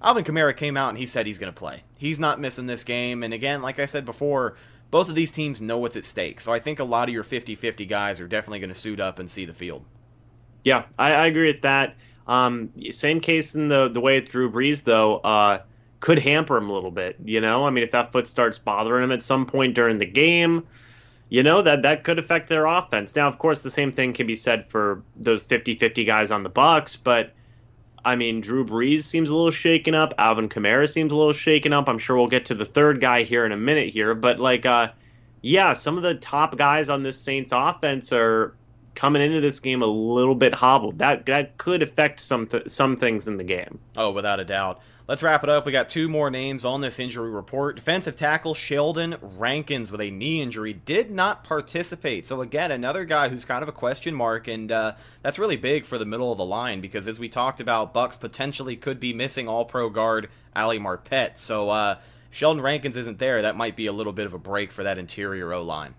Alvin 0.00 0.22
Kamara 0.22 0.56
came 0.56 0.76
out 0.76 0.90
and 0.90 0.98
he 0.98 1.06
said 1.06 1.26
he's 1.26 1.38
going 1.38 1.52
to 1.52 1.58
play. 1.58 1.82
He's 1.96 2.20
not 2.20 2.38
missing 2.38 2.66
this 2.66 2.84
game. 2.84 3.24
And 3.24 3.34
again, 3.34 3.62
like 3.62 3.80
I 3.80 3.86
said 3.86 4.04
before, 4.04 4.54
both 4.92 5.08
of 5.08 5.16
these 5.16 5.32
teams 5.32 5.60
know 5.60 5.78
what's 5.78 5.96
at 5.96 6.04
stake. 6.04 6.40
So 6.40 6.52
I 6.52 6.60
think 6.60 6.78
a 6.78 6.84
lot 6.84 7.08
of 7.08 7.14
your 7.14 7.24
50 7.24 7.56
50 7.56 7.84
guys 7.86 8.20
are 8.20 8.28
definitely 8.28 8.60
going 8.60 8.68
to 8.68 8.74
suit 8.76 9.00
up 9.00 9.18
and 9.18 9.28
see 9.28 9.44
the 9.44 9.52
field. 9.52 9.84
Yeah, 10.62 10.84
I, 10.96 11.12
I 11.12 11.26
agree 11.26 11.46
with 11.46 11.62
that. 11.62 11.96
Um, 12.28 12.70
same 12.90 13.20
case 13.20 13.54
in 13.54 13.68
the 13.68 13.88
the 13.88 14.00
way 14.00 14.20
Drew 14.20 14.50
Brees 14.50 14.82
though 14.82 15.18
uh, 15.18 15.60
could 16.00 16.18
hamper 16.18 16.56
him 16.56 16.68
a 16.68 16.72
little 16.72 16.90
bit. 16.90 17.16
You 17.24 17.40
know, 17.40 17.64
I 17.64 17.70
mean, 17.70 17.84
if 17.84 17.92
that 17.92 18.12
foot 18.12 18.26
starts 18.26 18.58
bothering 18.58 19.04
him 19.04 19.12
at 19.12 19.22
some 19.22 19.46
point 19.46 19.74
during 19.74 19.98
the 19.98 20.06
game, 20.06 20.66
you 21.28 21.42
know 21.42 21.62
that 21.62 21.82
that 21.82 22.04
could 22.04 22.18
affect 22.18 22.48
their 22.48 22.66
offense. 22.66 23.14
Now, 23.14 23.28
of 23.28 23.38
course, 23.38 23.62
the 23.62 23.70
same 23.70 23.92
thing 23.92 24.12
can 24.12 24.26
be 24.26 24.36
said 24.36 24.68
for 24.68 25.02
those 25.16 25.46
50-50 25.46 26.06
guys 26.06 26.30
on 26.30 26.42
the 26.42 26.50
Bucs, 26.50 26.96
but 27.02 27.32
I 28.04 28.14
mean, 28.14 28.40
Drew 28.40 28.64
Brees 28.64 29.02
seems 29.02 29.30
a 29.30 29.34
little 29.34 29.50
shaken 29.50 29.94
up. 29.96 30.14
Alvin 30.16 30.48
Kamara 30.48 30.88
seems 30.88 31.12
a 31.12 31.16
little 31.16 31.32
shaken 31.32 31.72
up. 31.72 31.88
I'm 31.88 31.98
sure 31.98 32.16
we'll 32.16 32.28
get 32.28 32.46
to 32.46 32.54
the 32.54 32.64
third 32.64 33.00
guy 33.00 33.24
here 33.24 33.44
in 33.44 33.50
a 33.50 33.56
minute 33.56 33.90
here, 33.90 34.14
but 34.14 34.38
like, 34.38 34.64
uh, 34.64 34.88
yeah, 35.42 35.72
some 35.72 35.96
of 35.96 36.04
the 36.04 36.14
top 36.14 36.56
guys 36.56 36.88
on 36.88 37.02
this 37.02 37.18
Saints 37.18 37.50
offense 37.52 38.12
are 38.12 38.54
coming 38.96 39.22
into 39.22 39.40
this 39.40 39.60
game 39.60 39.82
a 39.82 39.86
little 39.86 40.34
bit 40.34 40.54
hobbled. 40.54 40.98
That 40.98 41.26
that 41.26 41.56
could 41.58 41.82
affect 41.82 42.18
some 42.18 42.48
th- 42.48 42.68
some 42.68 42.96
things 42.96 43.28
in 43.28 43.36
the 43.36 43.44
game. 43.44 43.78
Oh, 43.96 44.10
without 44.10 44.40
a 44.40 44.44
doubt. 44.44 44.80
Let's 45.08 45.22
wrap 45.22 45.44
it 45.44 45.48
up. 45.48 45.64
We 45.64 45.70
got 45.70 45.88
two 45.88 46.08
more 46.08 46.30
names 46.30 46.64
on 46.64 46.80
this 46.80 46.98
injury 46.98 47.30
report. 47.30 47.76
Defensive 47.76 48.16
tackle 48.16 48.54
Sheldon 48.54 49.14
Rankins 49.22 49.92
with 49.92 50.00
a 50.00 50.10
knee 50.10 50.42
injury 50.42 50.72
did 50.72 51.12
not 51.12 51.44
participate. 51.44 52.26
So 52.26 52.40
again, 52.40 52.72
another 52.72 53.04
guy 53.04 53.28
who's 53.28 53.44
kind 53.44 53.62
of 53.62 53.68
a 53.68 53.72
question 53.72 54.16
mark, 54.16 54.48
and 54.48 54.72
uh, 54.72 54.94
that's 55.22 55.38
really 55.38 55.56
big 55.56 55.84
for 55.84 55.96
the 55.96 56.04
middle 56.04 56.32
of 56.32 56.38
the 56.38 56.44
line 56.44 56.80
because 56.80 57.06
as 57.06 57.20
we 57.20 57.28
talked 57.28 57.60
about, 57.60 57.94
Bucs 57.94 58.18
potentially 58.18 58.74
could 58.74 58.98
be 58.98 59.12
missing 59.12 59.46
All-Pro 59.46 59.90
guard 59.90 60.28
Ali 60.56 60.80
Marpet. 60.80 61.38
So 61.38 61.70
uh, 61.70 61.98
Sheldon 62.30 62.62
Rankins 62.62 62.96
isn't 62.96 63.20
there. 63.20 63.42
That 63.42 63.56
might 63.56 63.76
be 63.76 63.86
a 63.86 63.92
little 63.92 64.12
bit 64.12 64.26
of 64.26 64.34
a 64.34 64.38
break 64.38 64.72
for 64.72 64.82
that 64.82 64.98
interior 64.98 65.52
O 65.52 65.62
line. 65.62 65.94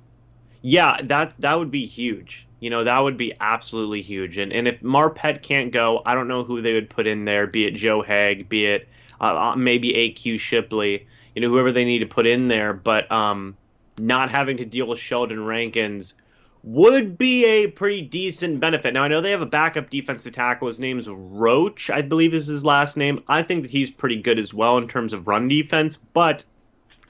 Yeah, 0.62 0.98
that 1.04 1.38
that 1.40 1.58
would 1.58 1.72
be 1.72 1.86
huge. 1.86 2.47
You 2.60 2.72
know, 2.72 2.84
that 2.84 3.04
would 3.04 3.18
be 3.18 3.34
absolutely 3.40 4.02
huge. 4.02 4.38
And 4.38 4.52
and 4.52 4.68
if 4.68 4.82
Marpet 4.82 5.42
can't 5.42 5.72
go, 5.72 6.02
I 6.06 6.16
don't 6.16 6.28
know 6.28 6.44
who 6.44 6.62
they 6.62 6.74
would 6.74 6.90
put 6.90 7.06
in 7.06 7.26
there, 7.26 7.46
be 7.46 7.66
it 7.66 7.72
Joe 7.72 8.02
Haeg, 8.02 8.50
be 8.50 8.66
it 8.66 8.88
uh, 9.22 9.52
uh 9.52 9.56
maybe 9.56 9.94
AQ 9.94 10.40
Shipley, 10.40 11.08
you 11.36 11.42
know, 11.42 11.50
whoever 11.50 11.72
they 11.72 11.86
need 11.86 12.00
to 12.00 12.08
put 12.08 12.26
in 12.26 12.48
there. 12.48 12.74
But 12.74 13.12
um, 13.12 13.56
not 14.00 14.32
having 14.32 14.58
to 14.58 14.66
deal 14.66 14.88
with 14.88 15.00
Sheldon 15.00 15.46
Rankins 15.46 16.16
would 16.64 17.18
be 17.18 17.46
a 17.46 17.68
pretty 17.68 18.02
decent 18.02 18.60
benefit. 18.60 18.94
Now, 18.94 19.04
I 19.04 19.08
know 19.08 19.22
they 19.22 19.32
have 19.32 19.42
a 19.42 19.46
backup 19.46 19.92
defensive 19.92 20.34
tackle. 20.34 20.68
His 20.68 20.80
name's 20.80 21.08
Roach, 21.08 21.92
I 21.92 22.02
believe 22.02 22.34
is 22.34 22.48
his 22.48 22.66
last 22.66 22.98
name. 22.98 23.24
I 23.28 23.44
think 23.44 23.62
that 23.62 23.72
he's 23.72 23.92
pretty 23.92 24.18
good 24.18 24.40
as 24.40 24.54
well 24.54 24.78
in 24.78 24.88
terms 24.88 25.14
of 25.14 25.28
run 25.28 25.48
defense, 25.48 25.96
but 25.96 26.44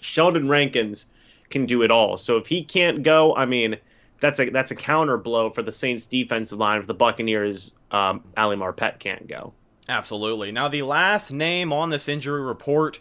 Sheldon 0.01 0.49
Rankins 0.49 1.07
can 1.49 1.65
do 1.65 1.81
it 1.81 1.89
all. 1.89 2.17
So 2.17 2.35
if 2.37 2.47
he 2.47 2.63
can't 2.63 3.01
go, 3.01 3.33
I 3.33 3.45
mean– 3.45 3.77
that's 4.19 4.39
a 4.39 4.49
that's 4.49 4.71
a 4.71 4.75
counter 4.75 5.17
blow 5.17 5.49
for 5.49 5.61
the 5.61 5.71
Saints 5.71 6.07
defensive 6.07 6.57
line 6.57 6.79
if 6.79 6.87
the 6.87 6.93
Buccaneers 6.93 7.73
um, 7.91 8.23
Ali 8.35 8.55
Marpet 8.55 8.99
can't 8.99 9.27
go. 9.27 9.53
Absolutely. 9.89 10.51
Now 10.51 10.67
the 10.67 10.81
last 10.81 11.31
name 11.31 11.71
on 11.71 11.89
this 11.89 12.09
injury 12.09 12.41
report, 12.41 12.99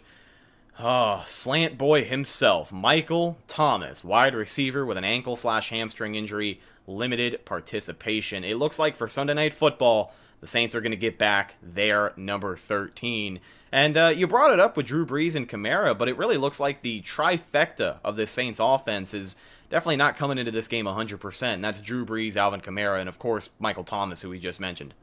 oh, 0.79 1.23
slant 1.25 1.77
boy 1.77 2.03
himself, 2.03 2.71
Michael 2.71 3.37
Thomas, 3.47 4.03
wide 4.03 4.35
receiver 4.35 4.85
with 4.85 4.97
an 4.97 5.03
ankle 5.03 5.35
slash 5.35 5.69
hamstring 5.69 6.15
injury, 6.15 6.61
limited 6.85 7.43
participation. 7.45 8.43
It 8.43 8.57
looks 8.57 8.79
like 8.79 8.95
for 8.95 9.07
Sunday 9.07 9.33
Night 9.33 9.53
Football, 9.53 10.13
the 10.39 10.47
Saints 10.47 10.75
are 10.75 10.81
going 10.81 10.91
to 10.91 10.97
get 10.97 11.17
back 11.17 11.55
their 11.61 12.13
number 12.15 12.55
13. 12.55 13.39
And 13.71 13.97
uh, 13.97 14.13
you 14.15 14.27
brought 14.27 14.53
it 14.53 14.59
up 14.59 14.77
with 14.77 14.85
Drew 14.85 15.05
Brees 15.05 15.35
and 15.35 15.49
Kamara, 15.49 15.97
but 15.97 16.07
it 16.07 16.17
really 16.17 16.37
looks 16.37 16.59
like 16.59 16.81
the 16.81 17.01
trifecta 17.01 17.97
of 18.03 18.15
the 18.15 18.27
Saints 18.27 18.61
offense 18.61 19.13
is 19.13 19.35
definitely 19.69 19.97
not 19.97 20.17
coming 20.17 20.37
into 20.37 20.51
this 20.51 20.67
game 20.67 20.85
100%. 20.85 21.43
And 21.43 21.63
that's 21.63 21.81
Drew 21.81 22.05
Brees, 22.05 22.35
Alvin 22.35 22.61
Kamara, 22.61 22.99
and 22.99 23.09
of 23.09 23.19
course 23.19 23.49
Michael 23.59 23.83
Thomas, 23.83 24.21
who 24.21 24.29
we 24.29 24.39
just 24.39 24.59
mentioned. 24.59 24.93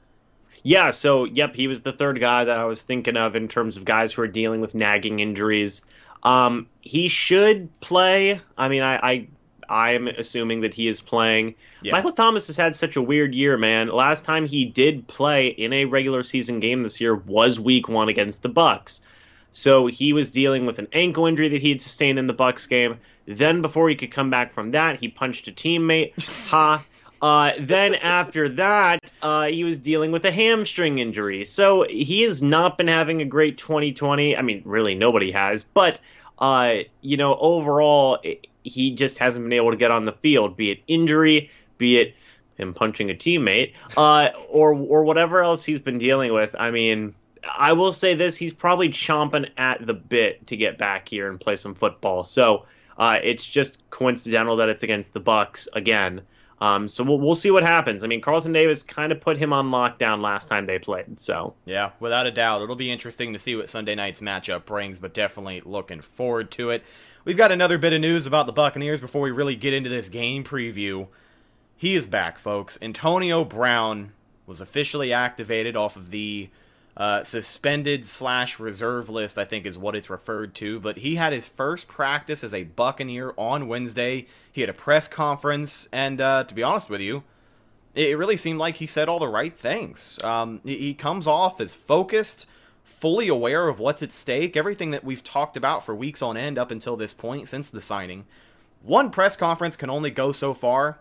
Yeah, 0.63 0.91
so 0.93 1.25
yep, 1.25 1.55
he 1.55 1.67
was 1.67 1.83
the 1.83 1.93
third 1.93 2.21
guy 2.21 2.45
that 2.45 2.59
I 2.59 2.65
was 2.65 2.83
thinking 2.83 3.17
of 3.17 3.37
in 3.37 3.49
terms 3.49 3.77
of 3.77 3.85
guys 3.85 4.13
who 4.13 4.23
are 4.23 4.29
dealing 4.29 4.61
with 4.61 4.75
nagging 4.75 5.21
injuries. 5.21 5.83
Um, 6.23 6.69
he 6.81 7.09
should 7.09 7.69
play. 7.81 8.41
I 8.57 8.69
mean, 8.69 8.83
I, 8.83 8.97
I 9.03 9.29
I'm 9.69 10.09
assuming 10.09 10.61
that 10.61 10.75
he 10.75 10.89
is 10.89 11.01
playing. 11.01 11.55
Yeah. 11.83 11.93
Michael 11.93 12.13
Thomas 12.13 12.47
has 12.47 12.57
had 12.57 12.75
such 12.75 12.97
a 12.97 13.03
weird 13.03 13.35
year, 13.35 13.57
man. 13.57 13.89
Last 13.89 14.25
time 14.25 14.47
he 14.47 14.65
did 14.65 15.07
play 15.07 15.49
in 15.49 15.73
a 15.73 15.85
regular 15.85 16.23
season 16.23 16.61
game 16.61 16.83
this 16.83 17.01
year 17.01 17.15
was 17.15 17.61
Week 17.61 17.89
One 17.89 18.09
against 18.09 18.43
the 18.43 18.51
Bucs. 18.51 19.01
So 19.53 19.87
he 19.87 20.13
was 20.13 20.31
dealing 20.31 20.67
with 20.67 20.79
an 20.79 20.89
ankle 20.93 21.27
injury 21.27 21.49
that 21.49 21.61
he 21.61 21.71
had 21.71 21.81
sustained 21.81 22.19
in 22.19 22.27
the 22.27 22.35
Bucs 22.35 22.69
game. 22.69 22.99
Then 23.27 23.63
before 23.63 23.89
he 23.89 23.95
could 23.95 24.11
come 24.11 24.31
back 24.31 24.53
from 24.53 24.71
that, 24.71 24.99
he 24.99 25.09
punched 25.09 25.49
a 25.49 25.53
teammate. 25.53 26.13
ha. 26.49 26.85
Uh, 27.23 27.53
then 27.59 27.95
after 27.95 28.51
that, 28.51 29.11
uh, 29.23 29.47
he 29.47 29.65
was 29.65 29.79
dealing 29.79 30.13
with 30.13 30.25
a 30.27 30.31
hamstring 30.31 30.99
injury. 30.99 31.45
So 31.45 31.87
he 31.89 32.23
has 32.23 32.43
not 32.43 32.77
been 32.77 32.89
having 32.89 33.23
a 33.23 33.25
great 33.25 33.57
2020. 33.57 34.37
I 34.37 34.43
mean, 34.43 34.61
really, 34.67 34.95
nobody 34.95 35.33
has. 35.33 35.63
But, 35.63 36.01
uh, 36.39 36.81
you 37.01 37.17
know, 37.17 37.37
overall, 37.37 38.19
he 38.65 38.91
just 38.91 39.17
hasn't 39.19 39.45
been 39.45 39.55
able 39.55 39.71
to 39.71 39.77
get 39.77 39.91
on 39.91 40.05
the 40.05 40.13
field, 40.13 40.57
be 40.57 40.71
it 40.73 40.81
injury, 40.87 41.51
be 41.79 41.99
it 41.99 42.15
him 42.57 42.75
punching 42.75 43.11
a 43.11 43.15
teammate, 43.15 43.73
uh, 43.97 44.31
or 44.49 44.75
or 44.75 45.05
whatever 45.05 45.43
else 45.43 45.65
he's 45.65 45.81
been 45.81 45.99
dealing 45.99 46.33
with. 46.33 46.55
I 46.59 46.71
mean, 46.71 47.15
I 47.57 47.73
will 47.73 47.93
say 47.93 48.15
this: 48.15 48.37
he's 48.37 48.53
probably 48.53 48.89
chomping 48.89 49.51
at 49.57 49.85
the 49.87 49.95
bit 49.95 50.47
to 50.49 50.57
get 50.57 50.79
back 50.79 51.09
here 51.09 51.29
and 51.29 51.41
play 51.41 51.57
some 51.57 51.75
football. 51.75 52.25
So 52.25 52.67
uh, 52.99 53.19
it's 53.23 53.45
just 53.47 53.89
coincidental 53.91 54.57
that 54.57 54.69
it's 54.69 54.83
against 54.83 55.13
the 55.13 55.21
Bucs 55.21 55.69
again. 55.73 56.23
Um, 56.61 56.89
so 56.89 57.05
we'll, 57.05 57.19
we'll 57.19 57.35
see 57.35 57.51
what 57.51 57.63
happens. 57.63 58.05
I 58.05 58.07
mean, 58.07 58.21
Carlton 58.21 58.53
Davis 58.53 58.83
kind 58.83 59.13
of 59.13 59.21
put 59.21 59.37
him 59.37 59.53
on 59.53 59.71
lockdown 59.71 60.21
last 60.21 60.49
time 60.49 60.67
they 60.67 60.79
played. 60.79 61.19
So 61.19 61.55
Yeah, 61.67 61.91
without 62.01 62.27
a 62.27 62.31
doubt. 62.31 62.63
It'll 62.63 62.77
be 62.77 62.91
interesting 62.91 63.33
to 63.33 63.39
see 63.39 63.57
what 63.57 63.69
Sunday 63.69 63.95
night's 63.95 64.21
matchup 64.21 64.65
brings, 64.65 64.99
but 64.99 65.15
definitely 65.15 65.63
looking 65.65 66.01
forward 66.01 66.51
to 66.53 66.71
it. 66.71 66.85
We've 67.25 67.37
got 67.37 67.53
another 67.53 67.79
bit 67.79 67.93
of 67.93 68.01
news 68.01 68.27
about 68.27 68.47
the 68.47 68.53
Buccaneers 68.53 69.01
before 69.01 69.23
we 69.23 69.31
really 69.31 69.57
get 69.57 69.75
into 69.75 69.91
this 69.91 70.09
game 70.09 70.45
preview. 70.45 71.09
He 71.77 71.95
is 71.95 72.07
back, 72.07 72.39
folks. 72.39 72.79
Antonio 72.81 73.45
Brown 73.45 74.13
was 74.47 74.61
officially 74.61 75.13
activated 75.13 75.75
off 75.75 75.97
of 75.97 76.11
the 76.11 76.51
uh, 76.97 77.25
suspended 77.25 78.07
slash 78.07 78.61
reserve 78.61 79.09
list, 79.09 79.39
I 79.39 79.45
think 79.45 79.67
is 79.67 79.77
what 79.77 79.97
it's 79.97 80.11
referred 80.11 80.55
to. 80.57 80.79
But 80.79 80.99
he 80.99 81.17
had 81.17 81.33
his 81.33 81.47
first 81.47 81.89
practice 81.89 82.45
as 82.45 82.55
a 82.55 82.65
Buccaneer 82.65 83.35
on 83.37 83.67
Wednesday. 83.67 84.27
He 84.53 84.61
had 84.61 84.71
a 84.71 84.75
press 84.75 85.09
conference, 85.09 85.89
and 85.93 86.21
uh, 86.21 86.45
to 86.45 86.55
be 86.55 86.63
honest 86.63 86.89
with 86.89 87.01
you, 87.01 87.25
it 87.95 88.19
really 88.19 88.37
seemed 88.37 88.59
like 88.59 88.77
he 88.77 88.87
said 88.87 89.09
all 89.09 89.19
the 89.19 89.29
right 89.29 89.55
things. 89.55 90.19
Um, 90.23 90.61
he, 90.65 90.77
he 90.77 90.95
comes 90.95 91.27
off 91.27 91.61
as 91.61 91.75
focused, 91.75 92.47
fully 92.85 93.29
aware 93.29 93.69
of 93.69 93.79
what's 93.81 94.03
at 94.03 94.13
stake, 94.13 94.57
everything 94.57 94.91
that 94.93 95.05
we've 95.05 95.23
talked 95.23 95.57
about 95.57 95.85
for 95.85 95.95
weeks 95.95 96.23
on 96.23 96.37
end 96.37 96.59
up 96.59 96.71
until 96.71 96.97
this 96.97 97.13
point 97.13 97.49
since 97.49 97.71
the 97.71 97.81
signing. 97.81 98.25
One 98.83 99.11
press 99.11 99.37
conference 99.37 99.77
can 99.77 99.91
only 99.91 100.11
go 100.11 100.31
so 100.31 100.55
far, 100.55 100.99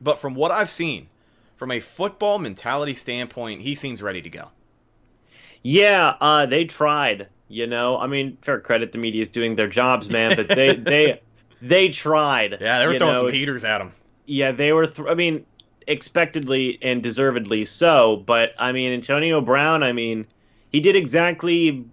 but 0.00 0.18
from 0.18 0.34
what 0.34 0.50
I've 0.50 0.70
seen, 0.70 1.08
from 1.56 1.70
a 1.70 1.78
football 1.78 2.38
mentality 2.38 2.94
standpoint, 2.94 3.62
he 3.62 3.74
seems 3.74 4.02
ready 4.02 4.22
to 4.22 4.30
go. 4.30 4.48
Yeah, 5.62 6.14
uh, 6.20 6.46
they 6.46 6.64
tried. 6.64 7.28
You 7.48 7.66
know, 7.66 7.98
I 7.98 8.06
mean, 8.06 8.38
fair 8.40 8.60
credit, 8.60 8.92
the 8.92 8.98
media 8.98 9.20
is 9.20 9.28
doing 9.28 9.56
their 9.56 9.68
jobs, 9.68 10.08
man. 10.08 10.36
But 10.36 10.48
they 10.48 10.74
they 10.76 11.20
they 11.60 11.88
tried. 11.90 12.58
Yeah, 12.60 12.78
they 12.78 12.86
were 12.86 12.98
throwing 12.98 13.14
know? 13.14 13.20
some 13.20 13.32
heaters 13.32 13.64
at 13.64 13.80
him. 13.80 13.92
Yeah, 14.26 14.52
they 14.52 14.72
were. 14.72 14.86
Th- 14.86 15.08
I 15.08 15.14
mean, 15.14 15.44
expectedly 15.86 16.78
and 16.82 17.02
deservedly 17.02 17.64
so. 17.64 18.16
But 18.26 18.54
I 18.58 18.72
mean, 18.72 18.92
Antonio 18.92 19.40
Brown. 19.40 19.82
I 19.82 19.92
mean, 19.92 20.26
he 20.70 20.80
did 20.80 20.96
exactly. 20.96 21.84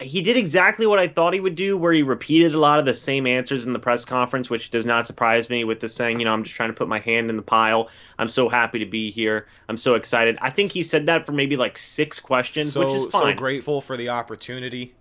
He 0.00 0.22
did 0.22 0.36
exactly 0.36 0.86
what 0.86 0.98
I 0.98 1.06
thought 1.08 1.34
he 1.34 1.40
would 1.40 1.54
do, 1.54 1.76
where 1.76 1.92
he 1.92 2.02
repeated 2.02 2.54
a 2.54 2.58
lot 2.58 2.78
of 2.78 2.86
the 2.86 2.94
same 2.94 3.26
answers 3.26 3.66
in 3.66 3.72
the 3.74 3.78
press 3.78 4.04
conference, 4.04 4.48
which 4.48 4.70
does 4.70 4.86
not 4.86 5.06
surprise 5.06 5.50
me. 5.50 5.62
With 5.64 5.80
the 5.80 5.88
saying, 5.88 6.18
you 6.20 6.24
know, 6.24 6.32
I'm 6.32 6.42
just 6.42 6.56
trying 6.56 6.70
to 6.70 6.74
put 6.74 6.88
my 6.88 7.00
hand 7.00 7.28
in 7.28 7.36
the 7.36 7.42
pile. 7.42 7.90
I'm 8.18 8.28
so 8.28 8.48
happy 8.48 8.78
to 8.78 8.86
be 8.86 9.10
here. 9.10 9.46
I'm 9.68 9.76
so 9.76 9.94
excited. 9.94 10.38
I 10.40 10.50
think 10.50 10.72
he 10.72 10.82
said 10.82 11.06
that 11.06 11.26
for 11.26 11.32
maybe 11.32 11.56
like 11.56 11.76
six 11.76 12.18
questions, 12.18 12.72
So, 12.72 12.80
which 12.80 12.94
is 12.94 13.06
fine. 13.06 13.22
so 13.22 13.32
grateful 13.34 13.80
for 13.80 13.96
the 13.96 14.08
opportunity. 14.08 14.94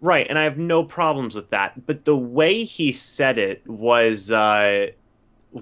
Right, 0.00 0.26
and 0.28 0.38
I 0.38 0.42
have 0.44 0.58
no 0.58 0.84
problems 0.84 1.34
with 1.34 1.50
that. 1.50 1.86
But 1.86 2.04
the 2.04 2.16
way 2.16 2.64
he 2.64 2.92
said 2.92 3.38
it 3.38 3.66
was 3.66 4.30
uh, 4.30 4.88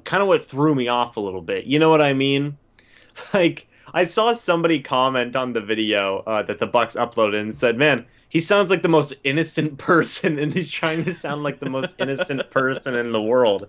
kind 0.04 0.22
of 0.22 0.28
what 0.28 0.44
threw 0.44 0.74
me 0.74 0.88
off 0.88 1.16
a 1.16 1.20
little 1.20 1.42
bit. 1.42 1.66
You 1.66 1.78
know 1.78 1.88
what 1.90 2.02
I 2.02 2.12
mean? 2.14 2.57
Like 3.33 3.68
I 3.92 4.02
saw 4.02 4.33
somebody 4.33 4.80
comment 4.80 5.37
on 5.37 5.52
the 5.52 5.61
video 5.61 6.24
uh, 6.26 6.42
that 6.42 6.59
the 6.59 6.66
Bucs 6.66 6.96
uploaded 6.96 7.40
and 7.40 7.54
said, 7.54 7.78
"Man, 7.78 8.04
he 8.35 8.40
sounds 8.40 8.68
like 8.68 8.83
the 8.83 8.88
most 8.88 9.14
innocent 9.23 9.79
person, 9.90 10.38
and 10.38 10.53
he's 10.53 10.70
trying 10.70 11.05
to 11.05 11.12
sound 11.12 11.44
like 11.44 11.61
the 11.61 11.70
most 11.70 11.94
innocent 11.99 12.51
person 12.51 12.94
in 12.94 13.12
the 13.12 13.23
world." 13.23 13.68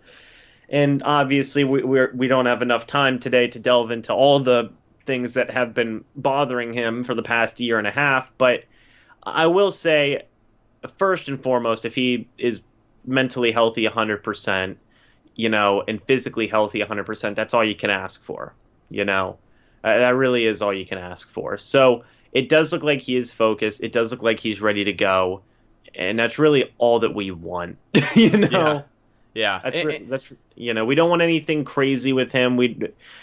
And 0.68 1.04
obviously, 1.04 1.64
we 1.64 1.84
we're, 1.84 2.12
we 2.16 2.28
don't 2.28 2.48
have 2.48 2.64
enough 2.64 2.88
time 2.88 3.20
today 3.20 3.48
to 3.50 3.60
delve 3.60 3.92
into 3.92 4.12
all 4.14 4.40
the 4.40 4.72
things 5.06 5.36
that 5.36 5.52
have 5.52 5.76
been 5.76 6.04
bothering 6.16 6.74
him 6.74 7.04
for 7.04 7.14
the 7.14 7.22
past 7.22 7.60
year 7.60 7.78
and 7.78 7.86
a 7.86 7.92
half. 7.92 8.32
But 8.40 8.64
I 9.22 9.46
will 9.46 9.70
say, 9.70 10.24
first 10.98 11.28
and 11.28 11.42
foremost, 11.42 11.86
if 11.86 11.94
he 11.94 12.28
is 12.40 12.62
mentally 13.06 13.52
healthy 13.52 13.86
100%, 13.86 14.76
you 15.36 15.50
know, 15.50 15.84
and 15.88 16.02
physically 16.02 16.48
healthy 16.48 16.80
100%, 16.80 17.36
that's 17.36 17.54
all 17.54 17.64
you 17.64 17.76
can 17.76 17.92
ask 17.92 18.24
for, 18.24 18.56
you 18.90 19.06
know. 19.06 19.38
Uh, 19.84 19.98
that 20.00 20.16
really 20.16 20.48
is 20.48 20.64
all 20.64 20.74
you 20.74 20.86
can 20.86 20.98
ask 20.98 21.30
for. 21.30 21.56
So 21.60 22.04
it 22.36 22.50
does 22.50 22.72
look 22.72 22.84
like 22.84 23.02
he 23.02 23.16
is 23.18 23.34
focused. 23.34 23.82
It 23.82 23.92
does 23.92 24.12
look 24.12 24.22
like 24.22 24.40
he's 24.40 24.62
ready 24.62 24.84
to 24.84 24.94
go. 24.94 25.42
And 25.96 26.20
that's 26.20 26.38
really 26.38 26.72
all 26.78 27.00
that 27.00 27.16
we 27.16 27.32
want, 27.32 27.78
you 28.16 28.30
know. 28.38 28.50
Yeah. 28.52 28.82
Yeah. 29.34 29.62
That's 29.64 29.78
And- 29.78 29.88
re- 29.88 29.96
eh. 29.96 30.00
that's 30.08 30.32
you 30.56 30.74
know 30.74 30.86
we 30.86 30.96
don't 30.96 31.10
want 31.10 31.22
anything 31.22 31.66
crazy 31.66 32.14
with 32.14 32.32
him. 32.32 32.56
We 32.58 32.78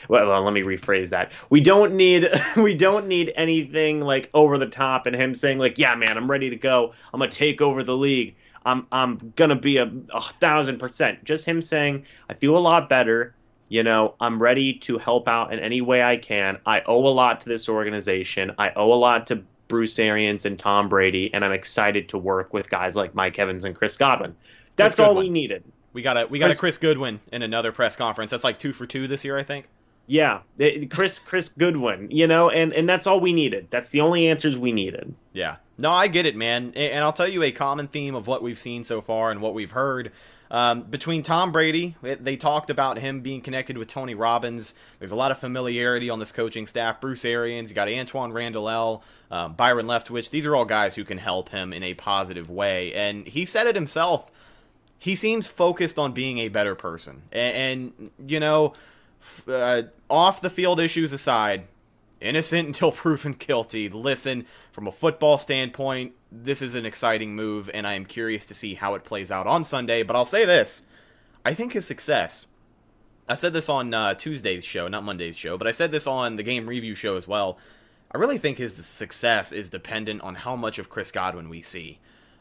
well, 0.09 0.27
well, 0.29 0.43
let 0.43 0.53
me 0.53 0.63
rephrase 0.63 1.11
that. 1.11 1.33
We 1.51 1.61
don't 1.61 1.95
need 1.95 2.29
we 2.57 2.75
don't 2.75 3.07
need 3.07 3.33
anything 3.37 4.01
like 4.01 4.29
over 4.35 4.59
the 4.59 4.67
top 4.67 5.07
and 5.07 5.15
him 5.17 5.35
saying 5.35 5.59
like, 5.59 5.79
yeah, 5.79 5.95
man, 5.95 6.17
I'm 6.17 6.31
ready 6.31 6.51
to 6.51 6.57
go. 6.57 6.93
I'm 7.15 7.21
gonna 7.21 7.31
take 7.31 7.61
over 7.63 7.83
the 7.83 7.97
league. 7.97 8.35
I'm 8.65 8.87
I'm 8.93 9.33
gonna 9.37 9.57
be 9.57 9.77
a, 9.79 9.91
a 10.15 10.23
thousand 10.41 10.79
percent. 10.79 11.25
Just 11.25 11.45
him 11.47 11.61
saying, 11.63 12.05
I 12.29 12.35
feel 12.35 12.57
a 12.57 12.61
lot 12.61 12.89
better. 12.89 13.35
You 13.73 13.83
know, 13.83 14.17
I'm 14.21 14.43
ready 14.43 14.75
to 14.81 14.99
help 14.99 15.27
out 15.27 15.51
in 15.51 15.59
any 15.59 15.81
way 15.81 16.03
I 16.03 16.19
can. 16.19 16.59
I 16.67 16.83
owe 16.83 17.07
a 17.07 17.09
lot 17.09 17.41
to 17.41 17.49
this 17.49 17.71
organization. 17.71 18.53
I 18.59 18.71
owe 18.77 18.93
a 18.93 19.01
lot 19.01 19.27
to 19.29 19.43
Bruce 19.69 19.99
Arians 19.99 20.45
and 20.45 20.59
Tom 20.59 20.91
Brady, 20.91 21.33
and 21.33 21.43
I'm 21.43 21.53
excited 21.53 22.11
to 22.11 22.19
work 22.19 22.53
with 22.53 22.69
guys 22.69 22.95
like 22.95 23.15
Mike 23.15 23.39
Evans 23.39 23.65
and 23.65 23.75
Chris 23.75 23.97
Godwin. 23.97 24.37
That's 24.77 25.01
all 25.01 25.15
we 25.17 25.31
needed. 25.31 25.65
We 25.95 26.03
got 26.03 26.19
a 26.19 26.27
we 26.27 26.39
got 26.39 26.49
Chris- 26.49 26.59
a 26.59 26.61
Chris 26.61 26.77
Goodwin 26.77 27.21
in 27.33 27.41
another 27.41 27.73
press 27.73 27.97
conference. 27.97 28.31
That's 28.31 28.45
like 28.45 28.59
two 28.59 28.75
for 28.75 28.85
two 28.85 29.09
this 29.09 29.25
year, 29.25 29.39
I 29.39 29.43
think. 29.43 29.65
Yeah, 30.07 30.41
it- 30.59 30.91
Chris 30.91 31.19
Chris 31.19 31.49
Goodwin, 31.49 32.11
you 32.11 32.27
know, 32.27 32.51
and 32.51 32.75
and 32.75 32.87
that's 32.87 33.07
all 33.07 33.21
we 33.21 33.33
needed. 33.33 33.69
That's 33.71 33.89
the 33.89 34.03
only 34.03 34.27
answers 34.27 34.59
we 34.59 34.73
needed. 34.73 35.15
Yeah. 35.33 35.57
No, 35.79 35.91
I 35.91 36.09
get 36.09 36.27
it, 36.27 36.37
man. 36.37 36.75
And 36.77 37.03
I'll 37.03 37.15
tell 37.15 37.27
you 37.27 37.43
a 37.43 37.51
common 37.51 37.89
theme 37.89 38.15
of 38.15 38.27
what 38.27 38.43
we've 38.43 38.59
seen 38.59 38.85
so 38.85 39.01
far 39.01 39.31
and 39.31 39.41
what 39.41 39.55
we've 39.55 39.71
heard. 39.71 40.13
Um, 40.53 40.83
between 40.83 41.23
Tom 41.23 41.51
Brady, 41.51 41.97
it- 42.03 42.25
they 42.25 42.37
talked 42.37 42.69
about 42.69 42.99
him 42.99 43.23
being 43.23 43.41
connected 43.41 43.79
with 43.79 43.89
Tony 43.89 44.15
Robbins. 44.15 44.75
There's 44.99 45.11
a 45.11 45.17
lot 45.17 45.31
of 45.31 45.39
familiarity 45.39 46.11
on 46.11 46.19
this 46.19 46.31
coaching 46.31 46.67
staff. 46.67 47.01
Bruce 47.01 47.25
Arians, 47.25 47.71
you 47.71 47.75
got 47.75 47.89
Antwaan 47.89 48.35
Randle 48.35 48.69
El, 48.69 49.03
um, 49.31 49.55
Byron 49.55 49.87
Leftwich. 49.87 50.29
These 50.29 50.45
are 50.45 50.55
all 50.55 50.67
guys 50.67 50.95
who 50.95 51.05
can 51.05 51.17
help 51.17 51.49
him 51.49 51.73
in 51.73 51.83
a 51.83 51.95
positive 51.95 52.51
way. 52.51 52.93
And 52.93 53.27
he 53.27 53.47
said 53.47 53.67
it 53.67 53.75
himself. 53.75 54.31
He 54.99 55.15
seems 55.15 55.47
focused 55.47 55.99
on 55.99 56.13
being 56.13 56.39
a 56.39 56.49
better 56.49 56.75
person. 56.75 57.23
And, 57.33 57.91
and 57.97 58.11
you 58.31 58.39
know, 58.39 58.75
uh, 59.49 59.83
off 60.11 60.43
the 60.43 60.51
field 60.51 60.81
issues 60.81 61.15
aside, 61.15 61.65
innocent 62.21 62.67
until 62.69 62.93
proven 62.93 63.33
guilty. 63.33 63.89
Listen, 63.89 64.45
from 64.71 64.87
a 64.87 64.93
football 64.93 65.39
standpoint, 65.39 66.13
this 66.33 66.63
is 66.63 66.75
an 66.75 66.87
exciting 66.87 67.37
move, 67.37 67.71
and 67.75 67.87
I 67.87 67.93
am 67.93 68.07
curious 68.07 68.47
to 68.47 68.55
see 68.55 68.75
how 68.75 68.95
it 68.95 69.05
plays 69.05 69.31
out 69.31 69.47
on 69.47 69.63
Sunday. 69.65 70.03
But 70.03 70.17
I'll 70.17 70.25
say 70.25 70.45
this 70.45 70.83
I 71.45 71.55
think 71.55 71.73
his 71.73 71.87
success. 71.87 72.47
I 73.29 73.35
said 73.35 73.53
this 73.53 73.69
on 73.69 73.95
uh, 73.95 74.15
Tuesday's 74.15 74.65
show, 74.65 74.89
not 74.89 75.05
Monday's 75.05 75.37
show, 75.37 75.57
but 75.57 75.67
I 75.67 75.71
said 75.71 75.91
this 75.91 76.07
on 76.07 76.37
the 76.37 76.43
game 76.43 76.69
review 76.69 76.95
show 76.95 77.17
as 77.17 77.29
well. 77.29 77.59
I 78.11 78.19
really 78.19 78.39
think 78.39 78.59
his 78.59 78.75
success 78.85 79.53
is 79.53 79.69
dependent 79.69 80.23
on 80.23 80.35
how 80.35 80.57
much 80.57 80.79
of 80.79 80.91
Chris 80.91 81.11
Godwin 81.11 81.49
we 81.49 81.63
see. 81.63 81.99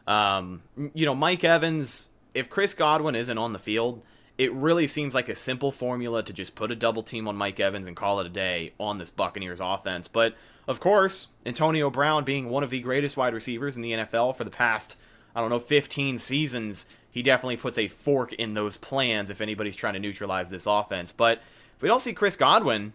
Um, 0.07 0.63
you 0.93 1.05
know, 1.05 1.15
Mike 1.15 1.43
Evans, 1.43 2.09
if 2.33 2.49
Chris 2.49 2.73
Godwin 2.73 3.15
isn't 3.15 3.37
on 3.37 3.53
the 3.53 3.59
field, 3.59 4.01
it 4.37 4.51
really 4.53 4.87
seems 4.87 5.13
like 5.13 5.29
a 5.29 5.35
simple 5.35 5.71
formula 5.71 6.23
to 6.23 6.33
just 6.33 6.55
put 6.55 6.71
a 6.71 6.75
double 6.75 7.03
team 7.03 7.27
on 7.27 7.37
Mike 7.37 7.59
Evans 7.59 7.87
and 7.87 7.95
call 7.95 8.19
it 8.19 8.25
a 8.25 8.29
day 8.29 8.73
on 8.79 8.97
this 8.97 9.09
Buccaneers 9.11 9.61
offense. 9.61 10.07
But 10.07 10.35
of 10.67 10.79
course, 10.79 11.27
Antonio 11.45 11.89
Brown 11.89 12.23
being 12.23 12.49
one 12.49 12.63
of 12.63 12.69
the 12.69 12.79
greatest 12.81 13.17
wide 13.17 13.33
receivers 13.33 13.75
in 13.75 13.81
the 13.81 13.91
NFL 13.91 14.35
for 14.35 14.43
the 14.43 14.51
past, 14.51 14.95
I 15.35 15.41
don't 15.41 15.49
know, 15.49 15.59
15 15.59 16.19
seasons, 16.19 16.85
he 17.11 17.21
definitely 17.21 17.57
puts 17.57 17.77
a 17.77 17.87
fork 17.87 18.33
in 18.33 18.53
those 18.53 18.77
plans 18.77 19.29
if 19.29 19.41
anybody's 19.41 19.75
trying 19.75 19.93
to 19.93 19.99
neutralize 19.99 20.49
this 20.49 20.65
offense. 20.67 21.11
But 21.11 21.39
if 21.75 21.81
we 21.81 21.89
don't 21.89 21.99
see 21.99 22.13
Chris 22.13 22.35
Godwin, 22.35 22.93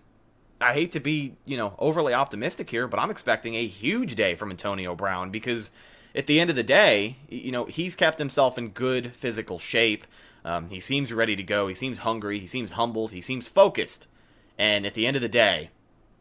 I 0.61 0.73
hate 0.73 0.93
to 0.93 1.01
be, 1.01 1.37
you 1.45 1.57
know, 1.57 1.75
overly 1.79 2.15
optimistic 2.15 2.71
here, 2.71 2.89
but 2.89 2.99
I'm 2.99 3.11
expecting 3.11 3.55
a 3.57 3.67
huge 3.67 4.15
day 4.15 4.35
from 4.35 4.51
Antonio 4.51 4.95
Brown 4.95 5.31
because 5.31 5.71
at 6.15 6.27
the 6.27 6.41
end 6.41 6.49
of 6.49 6.57
the 6.57 6.63
day, 6.63 7.19
you 7.29 7.53
know, 7.53 7.67
he's 7.67 7.95
kept 7.95 8.19
himself 8.19 8.57
in 8.57 8.71
good 8.71 9.15
physical 9.15 9.59
shape. 9.59 10.07
Um, 10.47 10.71
he 10.71 10.81
seems 10.81 11.13
ready 11.13 11.37
to 11.37 11.43
go. 11.43 11.67
He 11.67 11.75
seems 11.75 11.99
hungry. 11.99 12.39
He 12.39 12.47
seems 12.47 12.71
humbled. 12.71 13.13
He 13.13 13.21
seems 13.21 13.47
focused. 13.47 14.09
And 14.57 14.87
at 14.87 14.95
the 14.95 15.07
end 15.07 15.17
of 15.17 15.23
the 15.23 15.29
day, 15.29 15.71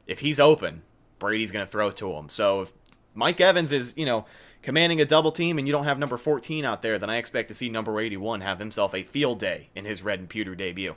if 0.05 0.19
he's 0.19 0.39
open, 0.39 0.81
Brady's 1.19 1.51
going 1.51 1.65
to 1.65 1.71
throw 1.71 1.91
to 1.91 2.13
him. 2.13 2.29
So 2.29 2.61
if 2.61 2.73
Mike 3.13 3.41
Evans 3.41 3.71
is, 3.71 3.93
you 3.97 4.05
know, 4.05 4.25
commanding 4.61 5.01
a 5.01 5.05
double 5.05 5.31
team 5.31 5.57
and 5.57 5.67
you 5.67 5.71
don't 5.71 5.85
have 5.85 5.99
number 5.99 6.17
14 6.17 6.65
out 6.65 6.81
there, 6.81 6.97
then 6.97 7.09
I 7.09 7.17
expect 7.17 7.49
to 7.49 7.55
see 7.55 7.69
number 7.69 7.99
81 7.99 8.41
have 8.41 8.59
himself 8.59 8.93
a 8.93 9.03
field 9.03 9.39
day 9.39 9.69
in 9.75 9.85
his 9.85 10.03
red 10.03 10.19
and 10.19 10.29
pewter 10.29 10.55
debut. 10.55 10.95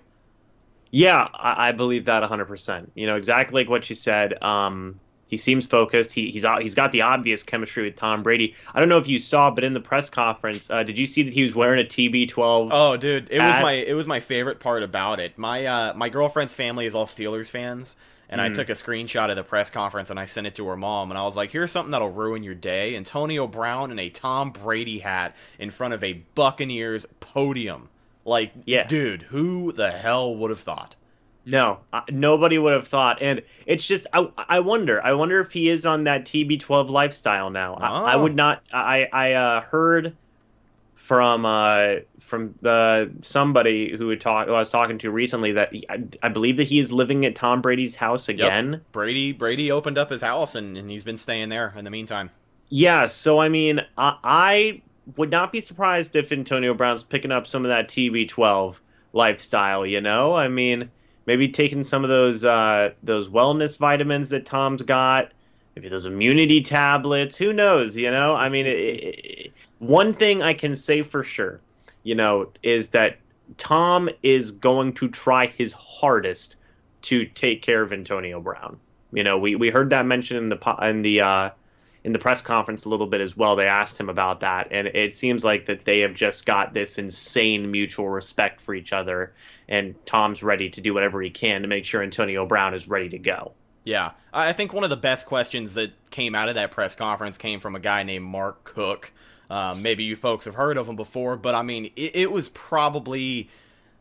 Yeah, 0.91 1.27
I, 1.35 1.69
I 1.69 1.73
believe 1.73 2.07
that 2.07 2.23
100%. 2.23 2.89
You 2.95 3.07
know, 3.07 3.17
exactly 3.17 3.63
like 3.63 3.71
what 3.71 3.89
you 3.91 3.97
said. 3.97 4.43
Um, 4.43 4.99
he 5.29 5.37
seems 5.37 5.67
focused. 5.67 6.13
He, 6.13 6.31
he's 6.31 6.47
he's 6.61 6.75
got 6.75 6.91
the 6.91 7.03
obvious 7.03 7.43
chemistry 7.43 7.85
with 7.85 7.95
Tom 7.95 8.23
Brady. 8.23 8.55
I 8.75 8.81
don't 8.81 8.89
know 8.89 8.97
if 8.97 9.07
you 9.07 9.19
saw, 9.19 9.51
but 9.51 9.63
in 9.63 9.75
the 9.75 9.81
press 9.81 10.09
conference, 10.09 10.71
uh, 10.71 10.83
did 10.83 10.99
you 10.99 11.05
see 11.05 11.23
that 11.23 11.35
he 11.35 11.43
was 11.43 11.55
wearing 11.55 11.81
a 11.81 11.87
TB12? 11.87 12.71
Oh, 12.73 12.97
dude, 12.97 13.29
it 13.31 13.39
was 13.39 13.61
my 13.61 13.73
it 13.73 13.95
was 13.95 14.07
my 14.07 14.21
favorite 14.21 14.59
part 14.59 14.83
about 14.83 15.21
it. 15.21 15.37
My 15.37 15.67
uh, 15.67 15.95
my 15.95 16.09
girlfriend's 16.09 16.55
family 16.55 16.87
is 16.87 16.95
all 16.95 17.07
Steelers 17.07 17.51
fans, 17.51 17.97
And 18.31 18.41
I 18.41 18.51
took 18.51 18.69
a 18.69 18.73
screenshot 18.73 19.31
of 19.31 19.37
the 19.37 19.43
press 19.43 19.71
conference 19.71 20.11
and 20.11 20.21
I 20.21 20.27
sent 20.27 20.47
it 20.47 20.55
to 20.57 20.67
her 20.69 20.77
mom. 20.77 21.11
And 21.11 21.17
I 21.19 21.23
was 21.23 21.37
like, 21.37 21.51
here's 21.51 21.73
something 21.73 21.93
that'll 21.93 22.11
ruin 22.11 22.43
your 22.43 22.55
day 22.55 22.95
Antonio 22.97 23.47
Brown 23.47 23.91
in 23.91 23.99
a 23.99 24.11
Tom 24.11 24.51
Brady 24.51 24.99
hat 24.99 25.35
in 25.59 25.71
front 25.71 25.95
of 25.95 26.05
a 26.05 26.13
Buccaneers 26.35 27.07
podium. 27.21 27.89
Like, 28.27 28.53
Yeah. 28.67 28.87
dude, 28.87 29.23
who 29.23 29.73
the 29.73 29.91
hell 29.91 30.35
would 30.37 30.51
have 30.51 30.61
thought? 30.61 30.97
No, 31.47 31.79
uh, 31.95 32.03
nobody 32.11 32.59
would 32.59 32.75
have 32.75 32.87
thought, 32.89 33.23
and 33.23 33.41
it's 33.65 33.87
just 33.87 34.07
I, 34.13 34.29
I 34.37 34.61
wonder. 34.61 35.03
I 35.03 35.15
wonder 35.15 35.41
if 35.41 35.51
he 35.51 35.71
is 35.71 35.87
on 35.87 36.05
that 36.05 36.27
TB12 36.27 36.91
lifestyle 36.91 37.49
now. 37.49 37.73
I, 37.77 38.13
I 38.13 38.15
Oh. 38.17 38.23
would 38.25 38.37
not. 38.37 38.63
I 38.71 39.09
I 39.11 39.33
uh, 39.33 39.61
heard 39.63 40.15
from 41.09 41.47
uh, 41.47 41.95
from 42.21 42.55
uh, 42.63 43.07
somebody 43.23 43.97
who 43.97 44.15
talk, 44.15 44.47
who 44.47 44.53
I 44.53 44.59
was 44.59 44.69
talking 44.69 44.99
to 44.99 45.11
recently 45.11 45.53
that 45.53 45.73
he, 45.73 45.87
I, 45.89 46.05
I 46.23 46.29
believe 46.29 46.59
that 46.59 46.65
he 46.65 46.79
is 46.79 46.93
living 46.93 47.25
at 47.25 47.35
Tom 47.35 47.63
Brady's 47.63 47.97
house 47.97 48.29
again. 48.29 48.83
Brady 48.93 49.33
Brady 49.33 49.73
opened 49.73 49.97
up 49.97 50.11
his 50.11 50.21
house 50.21 50.55
and, 50.55 50.77
and 50.77 50.91
he's 50.91 51.05
been 51.05 51.17
staying 51.17 51.49
there 51.49 51.73
in 51.75 51.87
the 51.87 51.91
meantime. 51.91 52.29
Yeah, 52.69 53.07
so 53.07 53.39
I 53.39 53.49
mean, 53.49 53.81
I, 53.97 54.19
I 54.23 54.83
would 55.17 55.31
not 55.31 55.51
be 55.51 55.63
surprised 55.63 56.15
if 56.15 56.31
Antonio 56.31 56.75
Brown's 56.75 57.03
picking 57.03 57.33
up 57.33 57.47
some 57.47 57.65
of 57.65 57.71
that 57.71 57.89
TB12 57.89 58.77
lifestyle. 59.15 59.87
You 59.87 60.03
know, 60.03 60.35
I 60.35 60.49
mean, 60.49 60.91
maybe 61.25 61.49
taking 61.49 61.83
some 61.83 62.05
of 62.05 62.11
those 62.11 62.45
uh, 62.45 62.91
those 63.03 63.31
wellness 63.31 63.79
vitamins 63.79 64.29
that 64.29 64.45
Tom's 64.45 64.83
got, 64.83 65.33
maybe 65.75 65.89
those 65.89 66.05
immunity 66.05 66.61
tablets. 66.61 67.35
Who 67.35 67.55
knows? 67.55 67.97
You 67.97 68.11
know, 68.11 68.35
I 68.35 68.51
mean, 68.51 68.67
it, 68.67 68.77
it, 68.77 69.53
one 69.79 70.15
thing 70.15 70.43
I 70.43 70.55
can 70.55 70.77
say 70.77 71.03
for 71.03 71.23
sure, 71.23 71.61
you 72.03 72.15
know, 72.15 72.51
is 72.63 72.89
that 72.89 73.19
Tom 73.57 74.09
is 74.23 74.51
going 74.51 74.93
to 74.95 75.09
try 75.09 75.47
his 75.47 75.73
hardest 75.73 76.57
to 77.03 77.25
take 77.27 77.63
care 77.63 77.83
of 77.83 77.93
Antonio 77.93 78.41
Brown. 78.41 78.79
You 79.13 79.25
know, 79.25 79.39
we, 79.39 79.55
we 79.55 79.71
heard 79.71 79.91
that 79.91 80.05
mentioned 80.05 80.39
in 80.39 80.47
the 80.49 80.77
in 80.83 81.03
the 81.03 81.21
uh, 81.21 81.51
in 82.05 82.13
the 82.13 82.19
press 82.19 82.43
conference 82.43 82.85
a 82.85 82.89
little 82.89 83.07
bit 83.07 83.21
as 83.21 83.37
well. 83.37 83.57
They 83.57 83.67
asked 83.67 83.99
him 83.99 84.09
about 84.09 84.41
that, 84.41 84.69
and 84.71 84.89
it 84.89 85.15
seems 85.15 85.45
like 85.45 85.67
that 85.67 85.85
they 85.85 86.01
have 86.01 86.15
just 86.15 86.45
got 86.45 86.75
this 86.75 86.99
insane 86.99 87.71
mutual 87.71 88.09
respect 88.09 88.61
for 88.61 88.75
each 88.75 88.93
other, 88.93 89.33
and 89.69 89.95
Tom's 90.05 90.43
ready 90.43 90.69
to 90.71 90.81
do 90.81 90.93
whatever 90.93 91.23
he 91.23 91.31
can 91.31 91.63
to 91.63 91.69
make 91.69 91.85
sure 91.85 92.03
Antonio 92.03 92.45
Brown 92.45 92.75
is 92.75 92.89
ready 92.89 93.09
to 93.11 93.19
go. 93.19 93.53
Yeah, 93.85 94.13
I 94.33 94.51
I 94.51 94.53
think 94.53 94.73
one 94.73 94.85
of 94.85 94.91
the 94.91 94.97
best 94.97 95.25
questions 95.25 95.75
that 95.75 95.93
came 96.11 96.35
out 96.35 96.49
of 96.49 96.57
that 96.57 96.71
press 96.71 96.95
conference 96.95 97.39
came 97.39 97.61
from 97.61 97.75
a 97.75 97.81
guy 97.81 98.03
named 98.03 98.25
Mark 98.25 98.65
Cook. 98.65 99.13
Um, 99.51 99.83
maybe 99.83 100.05
you 100.05 100.17
folks 100.17 100.45
have 100.45 100.55
heard 100.55 100.77
of 100.77 100.89
him 100.89 100.97
before, 100.97 101.37
but 101.37 101.55
I 101.55 101.63
mean, 101.63 101.87
it, 101.97 102.17
it 102.17 102.31
was 102.31 102.49
probably 102.51 103.49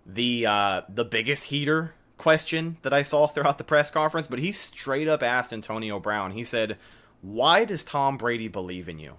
the 0.06 0.46
uh, 0.46 0.82
the 0.90 1.06
biggest 1.06 1.46
heater 1.46 1.94
question 2.18 2.78
that 2.82 2.94
I 2.94 3.02
saw 3.02 3.28
throughout 3.28 3.58
the 3.58 3.64
press 3.64 3.90
conference. 3.90 4.28
But 4.28 4.40
he 4.40 4.52
straight 4.52 5.08
up 5.08 5.24
asked 5.24 5.54
Antonio 5.54 6.00
Brown. 6.00 6.32
He 6.32 6.44
said, 6.44 6.78
"Why 7.22 7.66
does 7.66 7.84
Tom 7.84 8.18
Brady 8.18 8.48
believe 8.48 8.90
in 8.90 9.00
you? 9.00 9.16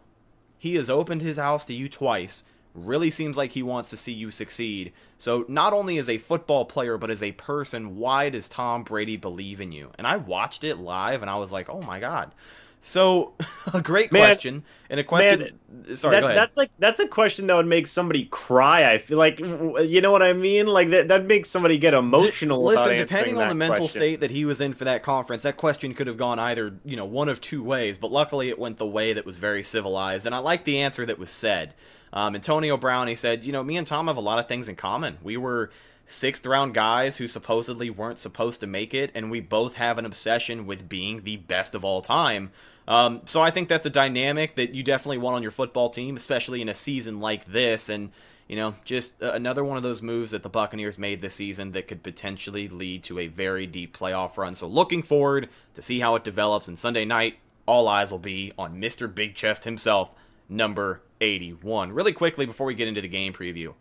He 0.58 0.74
has 0.74 0.90
opened 0.90 1.22
his 1.22 1.38
house 1.38 1.64
to 1.66 1.74
you 1.74 1.88
twice." 1.88 2.44
Really 2.74 3.10
seems 3.10 3.36
like 3.36 3.52
he 3.52 3.62
wants 3.62 3.90
to 3.90 3.96
see 3.96 4.12
you 4.12 4.30
succeed. 4.30 4.92
So, 5.16 5.44
not 5.48 5.72
only 5.72 5.98
as 5.98 6.08
a 6.08 6.18
football 6.18 6.64
player, 6.64 6.96
but 6.96 7.10
as 7.10 7.22
a 7.22 7.32
person, 7.32 7.96
why 7.96 8.28
does 8.28 8.48
Tom 8.48 8.84
Brady 8.84 9.16
believe 9.16 9.60
in 9.60 9.72
you? 9.72 9.90
And 9.96 10.06
I 10.06 10.16
watched 10.16 10.62
it 10.62 10.76
live 10.76 11.22
and 11.22 11.30
I 11.30 11.36
was 11.36 11.50
like, 11.50 11.68
oh 11.68 11.82
my 11.82 11.98
God. 11.98 12.32
So, 12.80 13.34
a 13.74 13.82
great 13.82 14.12
Man- 14.12 14.22
question. 14.22 14.64
and 14.88 15.00
a 15.00 15.04
question. 15.04 15.58
sorry, 15.96 16.14
That- 16.16 16.20
go 16.20 16.26
ahead. 16.26 16.38
That's 16.38 16.56
like 16.56 16.70
that's 16.78 17.00
a 17.00 17.08
question 17.08 17.46
that 17.48 17.56
would 17.56 17.66
make 17.66 17.86
somebody 17.86 18.26
cry. 18.26 18.90
I 18.92 18.98
feel 18.98 19.18
like 19.18 19.40
you 19.40 20.00
know 20.00 20.12
what 20.12 20.22
I 20.22 20.32
mean. 20.32 20.66
Like 20.66 20.90
that 20.90 21.08
that 21.08 21.26
makes 21.26 21.50
somebody 21.50 21.78
get 21.78 21.94
emotional. 21.94 22.62
Listen, 22.62 22.92
about 22.92 22.98
depending 22.98 23.38
on 23.38 23.48
the 23.48 23.54
mental 23.54 23.78
question. 23.78 24.00
state 24.00 24.20
that 24.20 24.30
he 24.30 24.44
was 24.44 24.60
in 24.60 24.74
for 24.74 24.84
that 24.84 25.02
conference, 25.02 25.42
that 25.42 25.56
question 25.56 25.94
could 25.94 26.06
have 26.06 26.16
gone 26.16 26.38
either, 26.38 26.74
you 26.84 26.96
know, 26.96 27.04
one 27.04 27.28
of 27.28 27.40
two 27.40 27.62
ways. 27.62 27.98
But 27.98 28.12
luckily, 28.12 28.48
it 28.48 28.58
went 28.58 28.78
the 28.78 28.86
way 28.86 29.12
that 29.12 29.26
was 29.26 29.36
very 29.36 29.62
civilized, 29.62 30.26
and 30.26 30.34
I 30.34 30.38
like 30.38 30.64
the 30.64 30.80
answer 30.80 31.04
that 31.06 31.18
was 31.18 31.30
said. 31.30 31.74
Um, 32.10 32.34
Antonio 32.34 32.78
Brown, 32.78 33.06
he 33.06 33.14
said, 33.14 33.44
you 33.44 33.52
know, 33.52 33.62
me 33.62 33.76
and 33.76 33.86
Tom 33.86 34.06
have 34.06 34.16
a 34.16 34.20
lot 34.20 34.38
of 34.38 34.48
things 34.48 34.70
in 34.70 34.76
common. 34.76 35.18
We 35.22 35.36
were 35.36 35.70
sixth 36.08 36.44
round 36.46 36.74
guys 36.74 37.16
who 37.18 37.28
supposedly 37.28 37.90
weren't 37.90 38.18
supposed 38.18 38.60
to 38.60 38.66
make 38.66 38.94
it, 38.94 39.10
and 39.14 39.30
we 39.30 39.40
both 39.40 39.74
have 39.74 39.98
an 39.98 40.06
obsession 40.06 40.66
with 40.66 40.88
being 40.88 41.22
the 41.22 41.36
best 41.36 41.74
of 41.74 41.84
all 41.84 42.02
time. 42.02 42.50
Um, 42.88 43.20
so 43.26 43.42
I 43.42 43.50
think 43.50 43.68
that's 43.68 43.84
a 43.84 43.90
dynamic 43.90 44.56
that 44.56 44.74
you 44.74 44.82
definitely 44.82 45.18
want 45.18 45.36
on 45.36 45.42
your 45.42 45.50
football 45.50 45.90
team, 45.90 46.16
especially 46.16 46.62
in 46.62 46.70
a 46.70 46.74
season 46.74 47.20
like 47.20 47.44
this. 47.44 47.90
And 47.90 48.10
you 48.48 48.56
know, 48.56 48.74
just 48.84 49.22
uh, 49.22 49.32
another 49.32 49.62
one 49.62 49.76
of 49.76 49.82
those 49.82 50.00
moves 50.00 50.30
that 50.30 50.42
the 50.42 50.48
Buccaneers 50.48 50.98
made 50.98 51.20
this 51.20 51.34
season 51.34 51.72
that 51.72 51.86
could 51.86 52.02
potentially 52.02 52.66
lead 52.68 53.04
to 53.04 53.18
a 53.18 53.26
very 53.26 53.66
deep 53.66 53.96
playoff 53.96 54.38
run. 54.38 54.54
So 54.54 54.66
looking 54.66 55.02
forward 55.02 55.50
to 55.74 55.82
see 55.82 56.00
how 56.00 56.14
it 56.16 56.24
develops. 56.24 56.66
And 56.66 56.78
Sunday 56.78 57.04
night, 57.04 57.36
all 57.66 57.86
eyes 57.86 58.10
will 58.10 58.18
be 58.18 58.52
on 58.58 58.80
Mr. 58.80 59.14
Big 59.14 59.34
Chest 59.34 59.64
himself, 59.64 60.12
number 60.48 61.02
81. 61.20 61.92
Really 61.92 62.14
quickly 62.14 62.46
before 62.46 62.66
we 62.66 62.74
get 62.74 62.88
into 62.88 63.02
the 63.02 63.08
game 63.08 63.34
preview. 63.34 63.74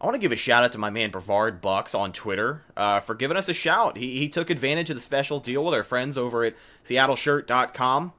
I 0.00 0.04
want 0.04 0.14
to 0.14 0.20
give 0.20 0.32
a 0.32 0.36
shout 0.36 0.62
out 0.62 0.72
to 0.72 0.78
my 0.78 0.90
man 0.90 1.10
Brevard 1.10 1.60
Bucks 1.60 1.94
on 1.94 2.12
Twitter 2.12 2.62
uh, 2.76 3.00
for 3.00 3.14
giving 3.14 3.36
us 3.36 3.48
a 3.48 3.54
shout. 3.54 3.96
He, 3.96 4.18
he 4.18 4.28
took 4.28 4.50
advantage 4.50 4.90
of 4.90 4.96
the 4.96 5.00
special 5.00 5.38
deal 5.38 5.64
with 5.64 5.74
our 5.74 5.84
friends 5.84 6.18
over 6.18 6.44
at 6.44 6.54
SeattleShirt.com 6.84 8.12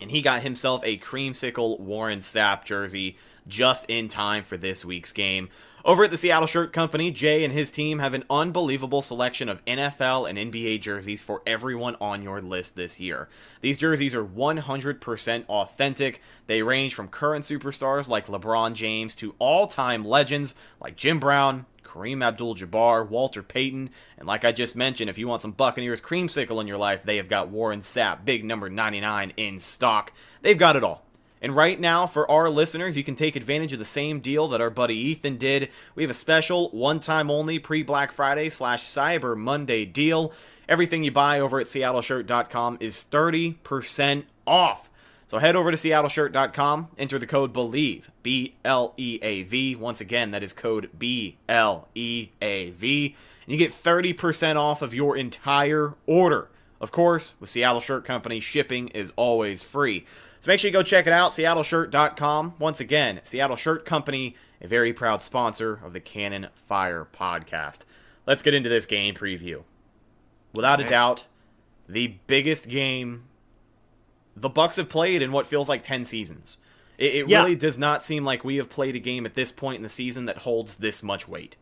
and 0.00 0.10
he 0.10 0.22
got 0.22 0.42
himself 0.42 0.82
a 0.84 0.98
creamsicle 0.98 1.80
Warren 1.80 2.18
Sapp 2.18 2.64
jersey 2.64 3.16
just 3.46 3.88
in 3.88 4.08
time 4.08 4.44
for 4.44 4.56
this 4.56 4.84
week's 4.84 5.12
game. 5.12 5.48
Over 5.86 6.04
at 6.04 6.10
the 6.10 6.16
Seattle 6.16 6.46
Shirt 6.46 6.72
Company, 6.72 7.10
Jay 7.10 7.44
and 7.44 7.52
his 7.52 7.70
team 7.70 7.98
have 7.98 8.14
an 8.14 8.24
unbelievable 8.30 9.02
selection 9.02 9.50
of 9.50 9.62
NFL 9.66 10.26
and 10.26 10.38
NBA 10.38 10.80
jerseys 10.80 11.20
for 11.20 11.42
everyone 11.46 11.94
on 12.00 12.22
your 12.22 12.40
list 12.40 12.74
this 12.74 12.98
year. 12.98 13.28
These 13.60 13.76
jerseys 13.76 14.14
are 14.14 14.24
100% 14.24 15.46
authentic. 15.46 16.22
They 16.46 16.62
range 16.62 16.94
from 16.94 17.08
current 17.08 17.44
superstars 17.44 18.08
like 18.08 18.28
LeBron 18.28 18.72
James 18.72 19.14
to 19.16 19.34
all 19.38 19.66
time 19.66 20.06
legends 20.06 20.54
like 20.80 20.96
Jim 20.96 21.20
Brown, 21.20 21.66
Kareem 21.82 22.24
Abdul 22.24 22.54
Jabbar, 22.54 23.06
Walter 23.06 23.42
Payton, 23.42 23.90
and 24.16 24.26
like 24.26 24.46
I 24.46 24.52
just 24.52 24.76
mentioned, 24.76 25.10
if 25.10 25.18
you 25.18 25.28
want 25.28 25.42
some 25.42 25.52
Buccaneers 25.52 26.00
creamsicle 26.00 26.62
in 26.62 26.66
your 26.66 26.78
life, 26.78 27.02
they 27.04 27.18
have 27.18 27.28
got 27.28 27.50
Warren 27.50 27.80
Sapp, 27.80 28.24
big 28.24 28.42
number 28.42 28.70
99 28.70 29.34
in 29.36 29.60
stock. 29.60 30.14
They've 30.40 30.56
got 30.56 30.76
it 30.76 30.82
all. 30.82 31.04
And 31.44 31.54
right 31.54 31.78
now, 31.78 32.06
for 32.06 32.28
our 32.30 32.48
listeners, 32.48 32.96
you 32.96 33.04
can 33.04 33.16
take 33.16 33.36
advantage 33.36 33.74
of 33.74 33.78
the 33.78 33.84
same 33.84 34.20
deal 34.20 34.48
that 34.48 34.62
our 34.62 34.70
buddy 34.70 34.96
Ethan 34.96 35.36
did. 35.36 35.68
We 35.94 36.02
have 36.02 36.08
a 36.08 36.14
special, 36.14 36.70
one 36.70 37.00
time 37.00 37.30
only 37.30 37.58
pre 37.58 37.82
Black 37.82 38.12
Friday 38.12 38.48
slash 38.48 38.84
Cyber 38.84 39.36
Monday 39.36 39.84
deal. 39.84 40.32
Everything 40.70 41.04
you 41.04 41.10
buy 41.10 41.40
over 41.40 41.60
at 41.60 41.66
SeattleShirt.com 41.66 42.78
is 42.80 43.04
30% 43.10 44.24
off. 44.46 44.88
So 45.26 45.36
head 45.36 45.54
over 45.54 45.70
to 45.70 45.76
SeattleShirt.com, 45.76 46.88
enter 46.96 47.18
the 47.18 47.26
code 47.26 47.52
BLEAV, 47.52 48.08
B 48.22 48.54
L 48.64 48.94
E 48.96 49.18
A 49.20 49.42
V. 49.42 49.76
Once 49.76 50.00
again, 50.00 50.30
that 50.30 50.42
is 50.42 50.54
code 50.54 50.88
B 50.98 51.36
L 51.46 51.88
E 51.94 52.30
A 52.40 52.70
V. 52.70 53.14
And 53.44 53.52
you 53.52 53.58
get 53.58 53.70
30% 53.70 54.56
off 54.56 54.80
of 54.80 54.94
your 54.94 55.14
entire 55.14 55.92
order. 56.06 56.48
Of 56.80 56.90
course, 56.90 57.34
with 57.38 57.50
Seattle 57.50 57.80
Shirt 57.80 58.04
Company, 58.04 58.40
shipping 58.40 58.88
is 58.88 59.12
always 59.16 59.62
free. 59.62 60.06
So 60.44 60.50
make 60.52 60.60
sure 60.60 60.68
you 60.68 60.74
go 60.74 60.82
check 60.82 61.06
it 61.06 61.12
out, 61.14 61.30
seattleshirt.com. 61.30 62.56
Once 62.58 62.78
again, 62.78 63.18
Seattle 63.22 63.56
Shirt 63.56 63.86
Company, 63.86 64.36
a 64.60 64.68
very 64.68 64.92
proud 64.92 65.22
sponsor 65.22 65.80
of 65.82 65.94
the 65.94 66.00
Cannon 66.00 66.48
Fire 66.52 67.08
podcast. 67.10 67.84
Let's 68.26 68.42
get 68.42 68.52
into 68.52 68.68
this 68.68 68.84
game 68.84 69.14
preview. 69.14 69.62
Without 70.52 70.80
a 70.80 70.84
doubt, 70.84 71.24
the 71.88 72.18
biggest 72.26 72.68
game 72.68 73.24
the 74.36 74.50
Bucs 74.50 74.76
have 74.76 74.90
played 74.90 75.22
in 75.22 75.32
what 75.32 75.46
feels 75.46 75.70
like 75.70 75.82
10 75.82 76.04
seasons. 76.04 76.58
It, 76.98 77.14
it 77.14 77.28
Yeah. 77.28 77.40
really 77.40 77.56
does 77.56 77.78
not 77.78 78.04
seem 78.04 78.22
like 78.26 78.44
we 78.44 78.56
have 78.56 78.68
played 78.68 78.96
a 78.96 79.00
game 79.00 79.24
at 79.24 79.32
this 79.32 79.50
point 79.50 79.76
in 79.78 79.82
the 79.82 79.88
season 79.88 80.26
that 80.26 80.36
holds 80.36 80.74
this 80.74 81.02
much 81.02 81.26
weight. 81.26 81.56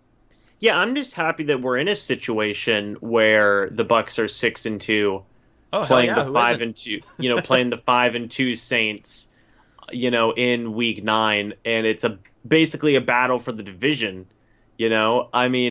Yeah, 0.59 0.77
I'm 0.77 0.97
just 0.97 1.15
happy 1.15 1.45
that 1.45 1.63
we're 1.63 1.79
in 1.79 1.87
a 1.87 1.95
situation 1.95 2.97
where 2.99 3.71
the 3.71 3.85
Bucs 3.85 4.19
are 4.19 4.27
six 4.27 4.67
and 4.67 4.81
two, 4.81 5.23
Oh, 5.73 5.85
playing 5.85 6.15
the 6.15 6.31
five 6.33 6.61
and 6.61 6.77
two, 6.77 7.01
you 7.19 7.35
know, 7.35 7.41
playing 7.41 7.71
the 7.71 7.79
five 7.79 8.15
and 8.15 8.31
two 8.31 8.55
Saints, 8.55 9.29
you 9.91 10.11
know, 10.11 10.33
in 10.35 10.75
week 10.75 11.03
nine, 11.03 11.55
and 11.65 11.87
it's 11.87 12.05
a 12.05 12.19
basically 12.47 12.95
a 12.95 13.01
battle 13.01 13.39
for 13.39 13.53
the 13.53 13.63
division. 13.63 14.27
You 14.77 14.89
know, 14.91 15.29
I 15.33 15.49
mean, 15.49 15.71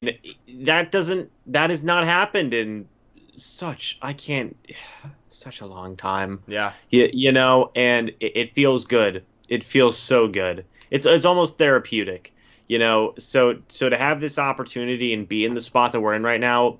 that 0.61 0.91
doesn't 0.91 1.31
that 1.47 1.69
has 1.69 1.83
not 1.83 2.05
happened 2.05 2.53
in 2.53 2.87
such 3.35 3.97
I 4.01 4.13
can't 4.13 4.55
such 5.29 5.61
a 5.61 5.65
long 5.65 5.95
time. 5.95 6.41
Yeah. 6.47 6.73
You, 6.89 7.09
you 7.13 7.31
know, 7.31 7.71
and 7.75 8.09
it, 8.19 8.31
it 8.35 8.53
feels 8.53 8.85
good. 8.85 9.23
It 9.49 9.63
feels 9.63 9.97
so 9.97 10.27
good. 10.27 10.65
It's 10.89 11.05
it's 11.05 11.25
almost 11.25 11.57
therapeutic. 11.57 12.33
You 12.67 12.79
know, 12.79 13.13
so 13.17 13.59
so 13.67 13.89
to 13.89 13.97
have 13.97 14.21
this 14.21 14.39
opportunity 14.39 15.13
and 15.13 15.27
be 15.27 15.45
in 15.45 15.53
the 15.53 15.61
spot 15.61 15.91
that 15.91 15.99
we're 15.99 16.13
in 16.13 16.23
right 16.23 16.39
now, 16.39 16.77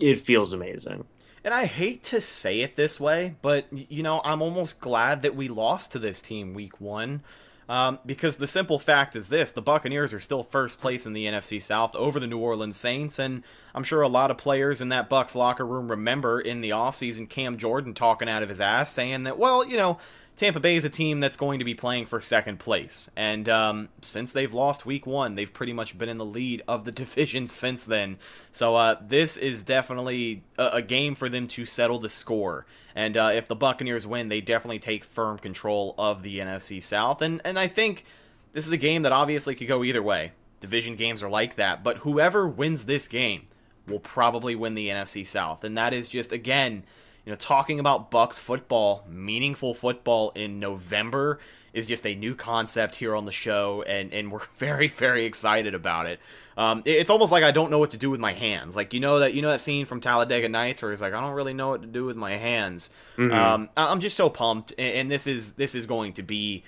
it 0.00 0.16
feels 0.16 0.52
amazing. 0.52 1.04
And 1.48 1.54
I 1.54 1.64
hate 1.64 2.02
to 2.02 2.20
say 2.20 2.60
it 2.60 2.76
this 2.76 3.00
way, 3.00 3.34
but 3.40 3.64
you 3.72 4.02
know, 4.02 4.20
I'm 4.22 4.42
almost 4.42 4.80
glad 4.80 5.22
that 5.22 5.34
we 5.34 5.48
lost 5.48 5.92
to 5.92 5.98
this 5.98 6.20
team 6.20 6.52
week 6.52 6.78
one. 6.78 7.22
Um, 7.70 8.00
because 8.04 8.36
the 8.36 8.46
simple 8.46 8.78
fact 8.78 9.16
is 9.16 9.30
this 9.30 9.52
the 9.52 9.62
Buccaneers 9.62 10.12
are 10.12 10.20
still 10.20 10.42
first 10.42 10.78
place 10.78 11.06
in 11.06 11.14
the 11.14 11.24
NFC 11.24 11.62
South 11.62 11.94
over 11.94 12.20
the 12.20 12.26
New 12.26 12.36
Orleans 12.36 12.76
Saints, 12.76 13.18
and 13.18 13.44
I'm 13.74 13.82
sure 13.82 14.02
a 14.02 14.08
lot 14.08 14.30
of 14.30 14.36
players 14.36 14.82
in 14.82 14.90
that 14.90 15.08
Bucs 15.08 15.34
locker 15.34 15.64
room 15.64 15.90
remember 15.90 16.38
in 16.38 16.60
the 16.60 16.68
offseason 16.68 17.30
Cam 17.30 17.56
Jordan 17.56 17.94
talking 17.94 18.28
out 18.28 18.42
of 18.42 18.50
his 18.50 18.60
ass 18.60 18.92
saying 18.92 19.22
that, 19.22 19.38
well, 19.38 19.66
you 19.66 19.78
know, 19.78 19.96
Tampa 20.38 20.60
Bay 20.60 20.76
is 20.76 20.84
a 20.84 20.88
team 20.88 21.18
that's 21.18 21.36
going 21.36 21.58
to 21.58 21.64
be 21.64 21.74
playing 21.74 22.06
for 22.06 22.20
second 22.20 22.60
place. 22.60 23.10
And 23.16 23.48
um, 23.48 23.88
since 24.02 24.30
they've 24.30 24.54
lost 24.54 24.86
week 24.86 25.04
one, 25.04 25.34
they've 25.34 25.52
pretty 25.52 25.72
much 25.72 25.98
been 25.98 26.08
in 26.08 26.16
the 26.16 26.24
lead 26.24 26.62
of 26.68 26.84
the 26.84 26.92
division 27.02 27.48
since 27.48 27.84
then. 27.84 28.18
So 28.52 28.76
uh, 28.76 28.98
this 29.04 29.36
is 29.36 29.62
definitely 29.62 30.44
a, 30.56 30.70
a, 30.74 30.82
game 30.82 31.16
for 31.16 31.28
them 31.28 31.48
to 31.48 31.66
settle 31.66 31.98
the 31.98 32.08
score. 32.08 32.66
And 32.94 33.16
uh, 33.16 33.32
if 33.34 33.48
the 33.48 33.56
Buccaneers 33.56 34.06
win, 34.06 34.28
they 34.28 34.40
definitely 34.40 34.78
take 34.78 35.02
firm 35.02 35.38
control 35.38 35.96
of 35.98 36.22
the 36.22 36.38
NFC 36.38 36.80
South. 36.80 37.20
And, 37.20 37.42
and 37.44 37.58
I 37.58 37.66
think 37.66 38.04
this 38.52 38.64
is 38.64 38.72
a 38.72 38.76
game 38.76 39.02
that 39.02 39.12
obviously 39.12 39.56
could 39.56 39.66
go 39.66 39.82
either 39.82 40.04
way. 40.04 40.30
Division 40.60 40.94
games 40.94 41.20
are 41.20 41.28
like 41.28 41.56
that. 41.56 41.82
But 41.82 41.98
whoever 41.98 42.46
wins 42.46 42.84
this 42.84 43.08
game 43.08 43.48
will 43.88 43.98
probably 43.98 44.54
win 44.54 44.76
the 44.76 44.86
NFC 44.86 45.26
South. 45.26 45.64
And 45.64 45.76
that 45.76 45.92
is 45.92 46.08
just, 46.08 46.30
again, 46.30 46.84
you 47.28 47.32
know, 47.32 47.36
talking 47.36 47.78
about 47.78 48.10
Bucs 48.10 48.40
football, 48.40 49.04
meaningful 49.06 49.74
football 49.74 50.30
in 50.34 50.58
November 50.58 51.40
is 51.74 51.86
just 51.86 52.06
a 52.06 52.14
new 52.14 52.34
concept 52.34 52.94
here 52.94 53.14
on 53.14 53.26
the 53.26 53.32
show, 53.32 53.82
and, 53.82 54.14
and 54.14 54.32
we're 54.32 54.46
very, 54.56 54.88
very 54.88 55.26
excited 55.26 55.74
about 55.74 56.06
it. 56.06 56.20
Um, 56.56 56.82
it's 56.86 57.10
almost 57.10 57.30
like 57.30 57.44
I 57.44 57.50
don't 57.50 57.70
know 57.70 57.78
what 57.78 57.90
to 57.90 57.98
do 57.98 58.08
with 58.08 58.18
my 58.18 58.32
hands. 58.32 58.76
Like 58.76 58.94
you 58.94 59.00
know 59.00 59.18
that 59.18 59.34
you 59.34 59.42
know 59.42 59.50
that 59.50 59.60
scene 59.60 59.84
from 59.84 60.00
Talladega 60.00 60.48
Nights 60.48 60.80
where 60.80 60.90
he's 60.90 61.02
like, 61.02 61.12
I 61.12 61.20
don't 61.20 61.34
really 61.34 61.52
know 61.52 61.68
what 61.68 61.82
to 61.82 61.86
do 61.86 62.06
with 62.06 62.16
my 62.16 62.32
hands. 62.32 62.88
Mm-hmm. 63.18 63.34
Um, 63.34 63.68
I'm 63.76 64.00
just 64.00 64.16
so 64.16 64.30
pumped, 64.30 64.72
and, 64.78 64.94
and, 64.94 65.10
this 65.10 65.26
is 65.26 65.52
this 65.52 65.74
is 65.74 65.84
going 65.84 66.14
to 66.14 66.22
be 66.22 66.64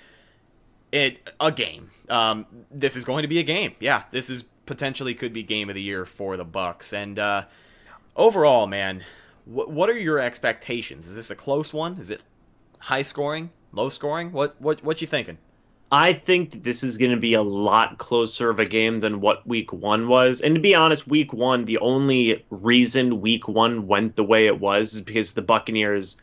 it 0.91 1.27
a 1.39 1.51
game. 1.51 1.89
Um, 2.07 2.45
this 2.69 2.95
is 2.95 3.03
going 3.03 3.23
to 3.23 3.27
be 3.27 3.39
a 3.39 3.43
game. 3.43 3.73
Yeah, 3.79 4.03
this 4.11 4.29
is 4.29 4.43
potentially 4.67 5.15
could 5.15 5.33
be 5.33 5.41
game 5.41 5.69
of 5.69 5.75
the 5.75 5.81
year 5.81 6.05
for 6.05 6.37
the 6.37 6.45
Bucs, 6.45 6.93
and 6.93 7.17
uh, 7.17 7.45
overall, 8.15 8.67
man, 8.67 9.03
what 9.45 9.71
what 9.71 9.89
are 9.89 9.97
your 9.97 10.19
expectations? 10.19 11.07
Is 11.07 11.15
this 11.15 11.31
a 11.31 11.35
close 11.35 11.73
one? 11.73 11.97
Is 11.97 12.09
it 12.09 12.23
high 12.79 13.01
scoring, 13.01 13.51
low 13.71 13.89
scoring? 13.89 14.31
What 14.31 14.59
what 14.61 14.83
what 14.83 15.01
you 15.01 15.07
thinking? 15.07 15.37
I 15.93 16.13
think 16.13 16.51
that 16.51 16.63
this 16.63 16.83
is 16.83 16.97
going 16.97 17.11
to 17.11 17.17
be 17.17 17.33
a 17.33 17.41
lot 17.41 17.97
closer 17.97 18.49
of 18.49 18.59
a 18.59 18.65
game 18.65 19.01
than 19.01 19.19
what 19.19 19.45
week 19.45 19.73
one 19.73 20.07
was. 20.07 20.39
And 20.39 20.55
to 20.55 20.61
be 20.61 20.73
honest, 20.73 21.05
week 21.05 21.33
one, 21.33 21.65
the 21.65 21.79
only 21.79 22.45
reason 22.49 23.19
week 23.19 23.49
one 23.49 23.87
went 23.87 24.15
the 24.15 24.23
way 24.23 24.47
it 24.47 24.61
was 24.61 24.93
is 24.93 25.01
because 25.01 25.33
the 25.33 25.41
Buccaneers 25.41 26.21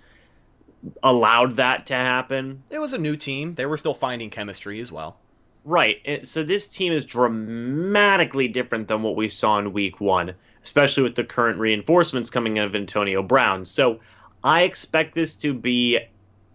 allowed 1.03 1.57
that 1.57 1.87
to 1.89 1.95
happen. 1.95 2.63
It 2.71 2.79
was 2.79 2.95
a 2.95 2.99
new 2.99 3.15
team. 3.15 3.57
They 3.57 3.67
were 3.67 3.77
still 3.77 3.93
finding 3.93 4.31
chemistry 4.31 4.81
as 4.81 4.91
well. 4.91 5.19
Right. 5.67 6.27
So 6.27 6.45
this 6.45 6.69
team 6.69 6.95
is 6.95 7.05
dramatically 7.05 8.49
different 8.49 8.89
than 8.89 9.03
what 9.03 9.17
we 9.17 9.29
saw 9.29 9.59
in 9.59 9.75
week 9.75 10.01
one 10.01 10.35
especially 10.63 11.03
with 11.03 11.15
the 11.15 11.25
current 11.25 11.59
reinforcements 11.59 12.31
coming 12.31 12.57
in 12.57 12.65
of 12.65 12.75
Antonio 12.75 13.23
Brown. 13.23 13.65
So 13.65 14.01
I 14.45 14.63
expect 14.63 15.15
this 15.15 15.35
to 15.37 15.55
be 15.55 15.99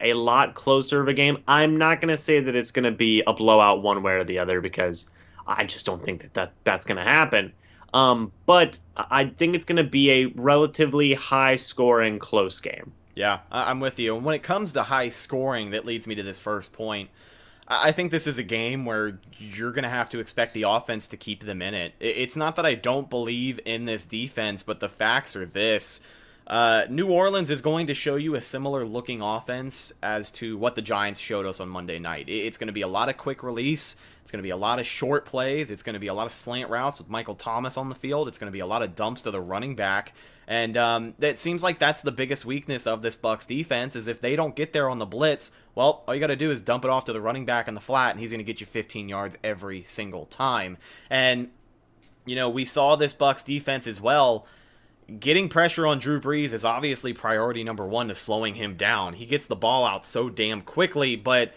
a 0.02 0.14
lot 0.14 0.54
closer 0.54 1.02
of 1.02 1.08
a 1.08 1.14
game. 1.14 1.38
I'm 1.48 1.78
not 1.78 2.02
going 2.02 2.10
to 2.10 2.18
say 2.18 2.40
that 2.40 2.56
it's 2.56 2.72
going 2.72 2.84
to 2.84 2.92
be 2.92 3.24
a 3.26 3.34
blowout 3.34 3.82
one 3.82 4.04
way 4.04 4.14
or 4.14 4.24
the 4.24 4.40
other 4.40 4.62
because 4.62 5.10
I 5.48 5.64
just 5.64 5.86
don't 5.86 6.04
think 6.04 6.22
that, 6.22 6.34
that 6.34 6.54
that's 6.64 6.86
going 6.86 6.98
to 6.98 7.04
happen. 7.04 7.54
Um, 7.94 8.32
but 8.46 8.80
I 8.98 9.26
think 9.26 9.56
it's 9.56 9.66
going 9.66 9.78
to 9.78 9.84
be 9.84 10.12
a 10.12 10.26
relatively 10.36 11.14
high 11.14 11.56
scoring 11.58 12.20
close 12.20 12.60
game. 12.60 12.92
Yeah, 13.16 13.40
I'm 13.52 13.80
with 13.80 14.00
you. 14.00 14.16
And 14.16 14.26
when 14.26 14.34
it 14.34 14.42
comes 14.42 14.74
to 14.74 14.84
high 14.84 15.10
scoring, 15.10 15.72
that 15.72 15.86
leads 15.86 16.08
me 16.08 16.16
to 16.16 16.24
this 16.24 16.40
first 16.40 16.74
point. 16.74 17.10
I 17.82 17.92
think 17.92 18.12
this 18.12 18.28
is 18.28 18.38
a 18.38 18.44
game 18.44 18.86
where 18.86 19.20
you're 19.38 19.72
going 19.72 19.84
to 19.84 19.90
have 19.90 20.10
to 20.10 20.20
expect 20.20 20.54
the 20.54 20.64
offense 20.64 21.08
to 21.08 21.18
keep 21.18 21.44
them 21.44 21.62
in 21.62 21.74
it. 21.74 21.94
It's 22.00 22.36
not 22.36 22.56
that 22.58 22.66
I 22.66 22.76
don't 22.76 23.10
believe 23.10 23.60
in 23.66 23.86
this 23.86 24.06
defense, 24.06 24.64
but 24.64 24.80
the 24.80 24.90
facts 24.90 25.36
are 25.36 25.46
this. 25.46 26.02
Uh, 26.46 26.86
New 26.90 27.10
Orleans 27.10 27.50
is 27.50 27.62
going 27.62 27.88
to 27.88 27.94
show 27.94 28.16
you 28.16 28.36
a 28.36 28.42
similar 28.42 28.86
looking 28.86 29.22
offense 29.22 29.94
as 30.04 30.30
to 30.32 30.58
what 30.58 30.76
the 30.76 30.82
Giants 30.82 31.20
showed 31.20 31.46
us 31.46 31.60
on 31.60 31.70
Monday 31.70 32.00
night. 32.00 32.26
It's 32.28 32.58
going 32.58 32.68
to 32.68 32.74
be 32.74 32.82
a 32.82 32.88
lot 32.88 33.08
of 33.08 33.16
quick 33.16 33.44
release. 33.44 33.96
It's 34.22 34.32
going 34.32 34.40
to 34.40 34.44
be 34.44 34.50
a 34.50 34.58
lot 34.58 34.80
of 34.80 34.86
short 34.86 35.26
plays. 35.26 35.72
It's 35.72 35.84
going 35.84 35.94
to 35.94 36.00
be 36.00 36.08
a 36.08 36.14
lot 36.14 36.26
of 36.26 36.32
slant 36.32 36.70
routes 36.70 36.98
with 36.98 37.10
Michael 37.10 37.36
Thomas 37.36 37.78
on 37.78 37.90
the 37.90 37.96
field. 37.96 38.28
It's 38.28 38.38
going 38.38 38.52
to 38.52 38.54
be 38.54 38.60
a 38.60 38.66
lot 38.66 38.84
of 38.84 38.96
dumps 38.96 39.22
to 39.24 39.32
the 39.32 39.40
running 39.40 39.76
back. 39.76 40.14
And 40.48 40.76
um, 40.76 41.14
it 41.20 41.40
seems 41.40 41.64
like 41.64 41.80
that's 41.80 42.02
the 42.02 42.12
biggest 42.12 42.46
weakness 42.46 42.88
of 42.88 43.02
this 43.02 43.16
Bucs 43.16 43.48
defense 43.48 43.96
is 43.96 44.08
if 44.08 44.20
they 44.20 44.36
don't 44.36 44.56
get 44.56 44.74
there 44.74 44.90
on 44.90 45.00
the 45.00 45.06
blitz, 45.06 45.52
well, 45.76 46.04
all 46.08 46.14
you 46.14 46.20
got 46.20 46.28
to 46.28 46.36
do 46.36 46.52
is 46.52 46.62
dump 46.62 46.86
it 46.86 46.90
off 46.90 47.06
to 47.06 47.14
the 47.14 47.22
running 47.22 47.46
back 47.46 47.68
in 47.68 47.74
the 47.74 47.82
flat, 47.82 48.12
and 48.12 48.20
he's 48.20 48.32
going 48.32 48.40
to 48.40 48.44
get 48.44 48.60
you 48.60 48.68
15 48.68 49.10
yards 49.10 49.38
every 49.44 49.84
single 49.84 50.26
time. 50.26 50.78
And 51.10 51.50
you 52.26 52.36
know, 52.36 52.50
we 52.50 52.66
saw 52.66 52.96
this 52.96 53.14
Bucs 53.14 53.44
defense 53.44 53.88
as 53.88 54.00
well. 54.00 54.46
Getting 55.20 55.50
pressure 55.50 55.86
on 55.86 56.00
Drew 56.00 56.20
Brees 56.22 56.54
is 56.54 56.64
obviously 56.64 57.12
priority 57.14 57.64
number 57.64 57.86
one 57.86 58.08
to 58.08 58.16
slowing 58.16 58.56
him 58.56 58.76
down. 58.76 59.14
He 59.14 59.26
gets 59.26 59.48
the 59.48 59.56
ball 59.56 59.86
out 59.86 60.06
so 60.06 60.30
damn 60.30 60.62
quickly, 60.62 61.16
but 61.16 61.54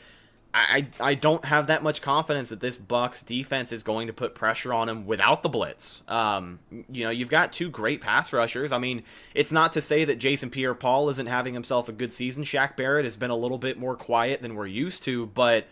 I, 0.59 0.87
I 1.01 1.15
don't 1.15 1.45
have 1.45 1.67
that 1.67 1.83
much 1.83 2.01
confidence 2.01 2.49
that 2.49 2.61
this 2.61 2.79
Bucs 2.79 3.25
defense 3.25 3.73
is 3.73 3.83
going 3.83 4.07
to 4.07 4.15
put 4.15 4.35
pressure 4.35 4.73
on 4.73 4.89
him 4.89 5.07
without 5.07 5.43
the 5.43 5.51
blitz. 5.51 6.01
Um, 6.09 6.61
you 6.91 7.05
know, 7.05 7.11
you've 7.11 7.29
got 7.29 7.53
two 7.53 7.69
great 7.69 8.01
pass 8.01 8.33
rushers. 8.33 8.73
I 8.73 8.79
mean, 8.79 9.03
it's 9.35 9.53
not 9.53 9.75
to 9.75 9.83
say 9.83 10.07
that 10.07 10.17
Jason 10.17 10.49
Pierre-Paul 10.49 11.11
isn't 11.11 11.27
having 11.27 11.53
himself 11.53 11.91
a 11.91 11.93
good 11.93 12.11
season. 12.11 12.43
Shaq 12.43 12.75
Barrett 12.75 13.05
has 13.05 13.19
been 13.19 13.31
a 13.31 13.37
little 13.37 13.59
bit 13.59 13.79
more 13.79 13.97
quiet 13.97 14.41
than 14.41 14.55
we're 14.55 14.67
used 14.67 15.03
to, 15.03 15.27
but 15.27 15.67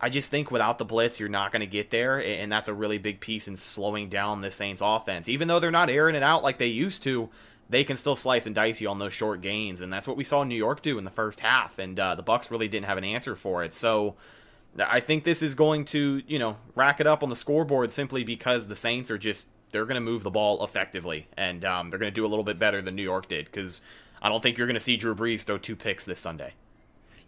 I 0.00 0.08
just 0.08 0.32
think 0.32 0.50
without 0.50 0.78
the 0.78 0.84
blitz, 0.84 1.20
you're 1.20 1.28
not 1.28 1.52
going 1.52 1.60
to 1.60 1.66
get 1.66 1.90
there, 1.90 2.18
and 2.18 2.50
that's 2.50 2.68
a 2.68 2.74
really 2.74 2.98
big 2.98 3.20
piece 3.20 3.46
in 3.46 3.56
slowing 3.56 4.08
down 4.08 4.40
the 4.40 4.50
Saints 4.50 4.82
offense. 4.84 5.28
Even 5.28 5.46
though 5.46 5.60
they're 5.60 5.70
not 5.70 5.88
airing 5.88 6.16
it 6.16 6.24
out 6.24 6.42
like 6.42 6.58
they 6.58 6.66
used 6.66 7.04
to, 7.04 7.30
they 7.68 7.84
can 7.84 7.96
still 7.96 8.16
slice 8.16 8.46
and 8.46 8.54
dice 8.54 8.80
you 8.80 8.88
on 8.88 8.98
those 8.98 9.14
short 9.14 9.40
gains, 9.40 9.80
and 9.80 9.92
that's 9.92 10.06
what 10.06 10.16
we 10.16 10.24
saw 10.24 10.44
New 10.44 10.54
York 10.54 10.82
do 10.82 10.98
in 10.98 11.04
the 11.04 11.10
first 11.10 11.40
half. 11.40 11.78
And 11.78 11.98
uh, 11.98 12.14
the 12.14 12.22
Bucs 12.22 12.50
really 12.50 12.68
didn't 12.68 12.86
have 12.86 12.98
an 12.98 13.04
answer 13.04 13.34
for 13.34 13.64
it. 13.64 13.72
So 13.74 14.16
I 14.78 15.00
think 15.00 15.24
this 15.24 15.42
is 15.42 15.54
going 15.54 15.84
to 15.86 16.22
you 16.26 16.38
know 16.38 16.56
rack 16.74 17.00
it 17.00 17.06
up 17.06 17.22
on 17.22 17.28
the 17.28 17.36
scoreboard 17.36 17.90
simply 17.90 18.24
because 18.24 18.66
the 18.66 18.76
Saints 18.76 19.10
are 19.10 19.18
just 19.18 19.48
they're 19.70 19.86
going 19.86 19.96
to 19.96 20.00
move 20.00 20.22
the 20.22 20.30
ball 20.30 20.64
effectively, 20.64 21.26
and 21.36 21.64
um, 21.64 21.90
they're 21.90 21.98
going 21.98 22.12
to 22.12 22.14
do 22.14 22.24
a 22.24 22.28
little 22.28 22.44
bit 22.44 22.58
better 22.58 22.80
than 22.82 22.94
New 22.94 23.02
York 23.02 23.28
did. 23.28 23.46
Because 23.46 23.80
I 24.22 24.28
don't 24.28 24.42
think 24.42 24.56
you're 24.56 24.66
going 24.66 24.74
to 24.74 24.80
see 24.80 24.96
Drew 24.96 25.14
Brees 25.14 25.42
throw 25.42 25.58
two 25.58 25.76
picks 25.76 26.04
this 26.04 26.20
Sunday. 26.20 26.52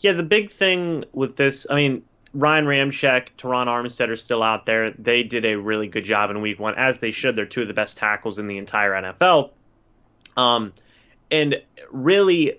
Yeah, 0.00 0.12
the 0.12 0.22
big 0.22 0.50
thing 0.50 1.04
with 1.12 1.36
this, 1.36 1.66
I 1.70 1.74
mean, 1.74 2.02
Ryan 2.34 2.66
Ramczyk, 2.66 3.28
Terron 3.38 3.66
Armstead 3.66 4.10
are 4.10 4.16
still 4.16 4.42
out 4.42 4.66
there. 4.66 4.90
They 4.90 5.22
did 5.22 5.46
a 5.46 5.56
really 5.56 5.88
good 5.88 6.04
job 6.04 6.30
in 6.30 6.40
Week 6.42 6.60
One, 6.60 6.74
as 6.76 6.98
they 6.98 7.10
should. 7.10 7.34
They're 7.34 7.46
two 7.46 7.62
of 7.62 7.68
the 7.68 7.74
best 7.74 7.96
tackles 7.96 8.38
in 8.38 8.46
the 8.46 8.58
entire 8.58 8.92
NFL. 8.92 9.50
Um, 10.36 10.72
and 11.30 11.60
really, 11.90 12.58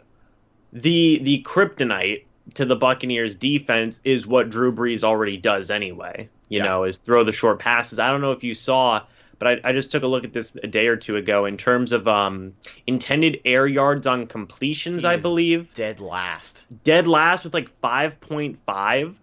the 0.73 1.19
the 1.23 1.43
kryptonite 1.43 2.23
to 2.53 2.65
the 2.65 2.75
Buccaneers 2.75 3.35
defense 3.35 3.99
is 4.03 4.25
what 4.25 4.49
Drew 4.49 4.73
Brees 4.73 5.03
already 5.03 5.37
does 5.37 5.69
anyway. 5.69 6.29
You 6.49 6.59
yeah. 6.59 6.65
know, 6.65 6.83
is 6.85 6.97
throw 6.97 7.23
the 7.23 7.31
short 7.31 7.59
passes. 7.59 7.99
I 7.99 8.09
don't 8.09 8.21
know 8.21 8.31
if 8.31 8.43
you 8.43 8.53
saw, 8.53 9.01
but 9.37 9.47
I, 9.47 9.69
I, 9.69 9.73
just 9.73 9.91
took 9.91 10.03
a 10.03 10.07
look 10.07 10.23
at 10.23 10.31
this 10.31 10.55
a 10.63 10.67
day 10.67 10.87
or 10.87 10.95
two 10.95 11.17
ago 11.17 11.45
in 11.45 11.57
terms 11.57 11.91
of 11.91 12.07
um, 12.07 12.53
intended 12.85 13.41
air 13.43 13.67
yards 13.67 14.07
on 14.07 14.27
completions. 14.27 15.03
I 15.03 15.17
believe 15.17 15.73
dead 15.73 15.99
last, 15.99 16.65
dead 16.83 17.05
last 17.05 17.43
with 17.43 17.53
like 17.53 17.69
five 17.81 18.19
point 18.21 18.57
five, 18.65 19.15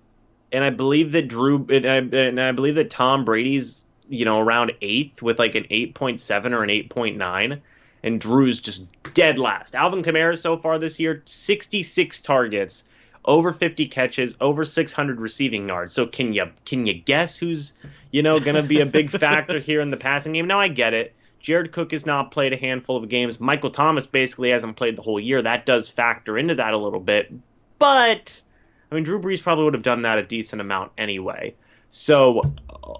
and 0.52 0.64
I 0.64 0.70
believe 0.70 1.12
that 1.12 1.28
Drew 1.28 1.66
and 1.70 1.86
I, 1.86 1.96
and 1.96 2.40
I 2.40 2.52
believe 2.52 2.74
that 2.74 2.90
Tom 2.90 3.24
Brady's 3.24 3.86
you 4.08 4.26
know 4.26 4.40
around 4.40 4.72
eighth 4.82 5.22
with 5.22 5.38
like 5.38 5.54
an 5.54 5.66
eight 5.70 5.94
point 5.94 6.20
seven 6.20 6.52
or 6.52 6.62
an 6.62 6.70
eight 6.70 6.90
point 6.90 7.16
nine 7.16 7.62
and 8.04 8.20
Drew's 8.20 8.60
just 8.60 8.84
dead 9.14 9.38
last. 9.38 9.74
Alvin 9.74 10.02
Kamara 10.02 10.38
so 10.38 10.58
far 10.58 10.78
this 10.78 11.00
year, 11.00 11.22
66 11.24 12.20
targets, 12.20 12.84
over 13.24 13.50
50 13.50 13.86
catches, 13.86 14.36
over 14.42 14.64
600 14.64 15.20
receiving 15.20 15.66
yards. 15.66 15.94
So 15.94 16.06
can 16.06 16.34
you 16.34 16.50
can 16.66 16.84
you 16.84 16.92
guess 16.92 17.36
who's 17.38 17.72
you 18.12 18.22
know 18.22 18.38
going 18.38 18.56
to 18.56 18.62
be 18.62 18.80
a 18.80 18.86
big 18.86 19.10
factor 19.18 19.58
here 19.58 19.80
in 19.80 19.88
the 19.88 19.96
passing 19.96 20.34
game? 20.34 20.46
Now 20.46 20.60
I 20.60 20.68
get 20.68 20.92
it. 20.92 21.14
Jared 21.40 21.72
Cook 21.72 21.92
has 21.92 22.06
not 22.06 22.30
played 22.30 22.52
a 22.52 22.56
handful 22.56 22.96
of 22.96 23.08
games. 23.08 23.40
Michael 23.40 23.70
Thomas 23.70 24.06
basically 24.06 24.50
hasn't 24.50 24.76
played 24.76 24.96
the 24.96 25.02
whole 25.02 25.20
year. 25.20 25.42
That 25.42 25.66
does 25.66 25.88
factor 25.88 26.38
into 26.38 26.54
that 26.54 26.74
a 26.74 26.78
little 26.78 27.00
bit. 27.00 27.32
But 27.78 28.40
I 28.92 28.94
mean, 28.94 29.04
Drew 29.04 29.20
Brees 29.20 29.42
probably 29.42 29.64
would 29.64 29.74
have 29.74 29.82
done 29.82 30.02
that 30.02 30.18
a 30.18 30.22
decent 30.22 30.60
amount 30.60 30.92
anyway. 30.98 31.54
So 31.88 32.42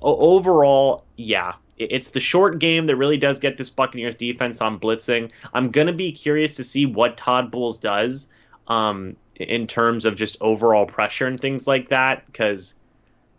overall, 0.02 1.04
yeah, 1.16 1.54
it's 1.76 2.10
the 2.10 2.20
short 2.20 2.58
game 2.58 2.86
that 2.86 2.96
really 2.96 3.16
does 3.16 3.40
get 3.40 3.56
this 3.56 3.70
Buccaneers 3.70 4.14
defense 4.14 4.60
on 4.60 4.78
blitzing. 4.78 5.30
I'm 5.52 5.70
going 5.70 5.88
to 5.88 5.92
be 5.92 6.12
curious 6.12 6.56
to 6.56 6.64
see 6.64 6.86
what 6.86 7.16
Todd 7.16 7.50
Bowles 7.50 7.78
does 7.78 8.28
um, 8.68 9.16
in 9.36 9.66
terms 9.66 10.04
of 10.04 10.14
just 10.14 10.36
overall 10.40 10.86
pressure 10.86 11.26
and 11.26 11.38
things 11.38 11.66
like 11.66 11.88
that. 11.88 12.26
Because, 12.26 12.74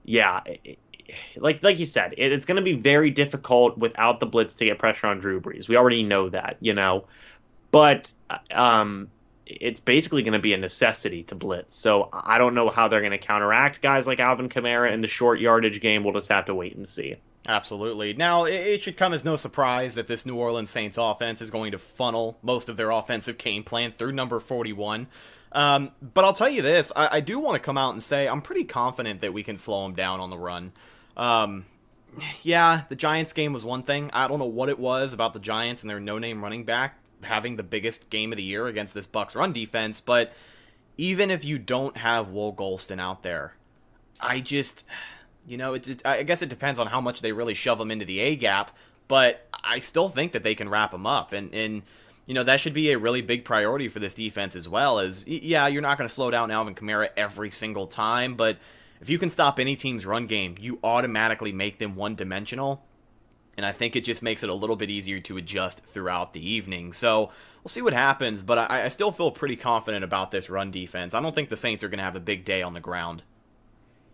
yeah, 0.04 0.42
like 1.38 1.64
like 1.64 1.80
you 1.80 1.86
said, 1.86 2.16
it, 2.18 2.32
it's 2.32 2.46
going 2.46 2.58
to 2.58 2.62
be 2.62 2.74
very 2.74 3.10
difficult 3.10 3.78
without 3.78 4.20
the 4.20 4.26
blitz 4.26 4.56
to 4.56 4.66
get 4.66 4.80
pressure 4.80 5.08
on 5.08 5.20
Drew 5.20 5.40
Brees. 5.40 5.68
We 5.68 5.78
already 5.78 6.04
know 6.04 6.30
that, 6.30 6.58
you 6.60 6.74
know. 6.74 7.06
But 7.72 8.12
um, 8.52 9.10
it's 9.46 9.80
basically 9.80 10.24
going 10.24 10.34
to 10.34 10.40
be 10.40 10.54
a 10.54 10.58
necessity 10.58 11.24
to 11.24 11.36
blitz. 11.36 11.76
So 11.76 12.10
I 12.12 12.38
don't 12.38 12.54
know 12.54 12.70
how 12.70 12.88
they're 12.88 13.02
going 13.02 13.12
to 13.12 13.18
counteract 13.18 13.82
guys 13.82 14.08
like 14.08 14.20
Alvin 14.20 14.50
Kamara 14.50 14.92
in 14.92 15.02
the 15.02 15.08
short 15.08 15.40
yardage 15.40 15.82
game. 15.82 16.04
We'll 16.04 16.14
just 16.14 16.30
have 16.30 16.46
to 16.46 16.56
wait 16.56 16.76
and 16.76 16.88
see. 16.88 17.18
Absolutely. 17.48 18.14
Now, 18.14 18.46
it 18.46 18.82
should 18.82 18.98
come 18.98 19.14
as 19.14 19.24
no 19.24 19.36
surprise 19.36 19.96
that 19.96 20.08
this 20.08 20.26
New 20.26 20.36
Orleans 20.36 20.70
Saints 20.70 20.98
offense 20.98 21.42
is 21.42 21.52
going 21.52 21.74
to 21.74 21.78
funnel 21.78 22.40
most 22.42 22.70
of 22.70 22.78
their 22.78 22.90
offensive 22.90 23.38
game 23.38 23.64
plan 23.64 23.94
through 23.98 24.14
number 24.14 24.40
41. 24.40 25.08
Um, 25.52 25.92
but 26.02 26.26
I'll 26.26 26.34
tell 26.34 26.50
you 26.50 26.62
this 26.62 26.92
I, 26.96 27.18
I 27.18 27.20
do 27.22 27.40
want 27.40 27.56
to 27.56 27.66
come 27.66 27.78
out 27.78 27.94
and 27.94 28.02
say 28.04 28.28
I'm 28.28 28.42
pretty 28.42 28.64
confident 28.64 29.22
that 29.22 29.32
we 29.32 29.44
can 29.44 29.58
slow 29.58 29.84
them 29.84 29.94
down 29.94 30.20
on 30.20 30.30
the 30.30 30.38
run. 30.38 30.74
Um, 31.16 31.66
yeah, 32.42 32.84
the 32.90 32.96
Giants 32.96 33.32
game 33.32 33.54
was 33.54 33.64
one 33.64 33.84
thing. 33.84 34.10
I 34.12 34.28
don't 34.28 34.40
know 34.40 34.46
what 34.46 34.70
it 34.70 34.80
was 34.80 35.14
about 35.14 35.34
the 35.34 35.40
Giants 35.40 35.84
and 35.84 35.90
their 35.90 36.00
no-name 36.00 36.42
running 36.42 36.64
back 36.64 36.98
having 37.26 37.56
the 37.56 37.64
biggest 37.64 38.10
game 38.10 38.32
of 38.32 38.38
the 38.38 38.44
year 38.44 38.68
against 38.68 38.94
this 38.94 39.08
Bucs 39.08 39.36
run 39.36 39.52
defense, 39.52 40.00
but 40.00 40.34
even 40.98 41.30
if 41.30 41.44
you 41.44 41.58
don't 41.58 41.98
have 41.98 42.32
Will 42.32 42.54
Gholston 42.54 43.00
out 43.00 43.24
there, 43.24 43.56
I 44.20 44.40
just 44.40 44.86
you 45.48 45.58
know, 45.58 45.74
it's, 45.74 45.90
I 46.04 46.24
guess 46.24 46.42
it 46.42 46.50
depends 46.50 46.80
on 46.80 46.88
how 46.88 47.02
much 47.02 47.22
they 47.22 47.32
really 47.32 47.54
shove 47.54 47.80
him 47.80 47.92
into 47.92 48.06
the 48.06 48.20
A 48.20 48.36
gap, 48.36 48.76
but 49.08 49.48
I 49.64 49.80
still 49.80 50.10
think 50.10 50.32
that 50.32 50.44
they 50.44 50.56
can 50.56 50.70
wrap 50.70 50.94
him 50.94 51.06
up 51.06 51.34
and 51.34 51.54
and 51.54 51.84
you 52.28 52.34
know, 52.34 52.44
that 52.44 52.60
should 52.60 52.74
be 52.74 52.92
a 52.92 52.98
really 52.98 53.22
big 53.22 53.46
priority 53.46 53.88
for 53.88 54.00
this 54.00 54.16
defense 54.16 54.56
as 54.56 54.68
well 54.68 54.98
as 54.98 55.28
yeah, 55.28 55.68
you're 55.68 55.82
not 55.82 55.98
going 55.98 56.08
to 56.08 56.14
slow 56.14 56.32
down 56.32 56.50
Alvin 56.50 56.74
Kamara 56.74 57.10
every 57.16 57.52
single 57.52 57.86
time, 57.86 58.36
but 58.36 58.58
if 59.00 59.10
you 59.10 59.20
can 59.20 59.30
stop 59.30 59.60
any 59.60 59.76
team's 59.76 60.06
run 60.06 60.26
game, 60.26 60.56
you 60.60 60.80
automatically 60.84 61.52
make 61.52 61.78
them 61.78 61.96
one 61.96 62.16
dimensional. 62.16 62.84
And 63.58 63.66
I 63.66 63.72
think 63.72 63.96
it 63.96 64.04
just 64.04 64.22
makes 64.22 64.44
it 64.44 64.50
a 64.50 64.54
little 64.54 64.76
bit 64.76 64.90
easier 64.90 65.20
to 65.22 65.38
adjust 65.38 65.86
throughout 65.86 66.34
the 66.34 66.46
evening. 66.46 66.92
So 66.92 67.30
we'll 67.64 67.70
see 67.70 67.82
what 67.82 67.94
happens, 67.94 68.42
but 68.42 68.58
I, 68.58 68.86
I 68.86 68.88
still 68.90 69.12
feel 69.12 69.32
pretty 69.32 69.56
confident 69.56 70.04
about 70.04 70.32
this 70.32 70.50
run 70.50 70.72
defense. 70.72 71.14
I 71.14 71.22
don't 71.22 71.34
think 71.34 71.50
the 71.50 71.56
Saints 71.56 71.84
are 71.84 71.88
going 71.88 72.00
to 72.00 72.04
have 72.04 72.16
a 72.16 72.22
big 72.22 72.44
day 72.44 72.62
on 72.64 72.74
the 72.74 72.80
ground. 72.80 73.24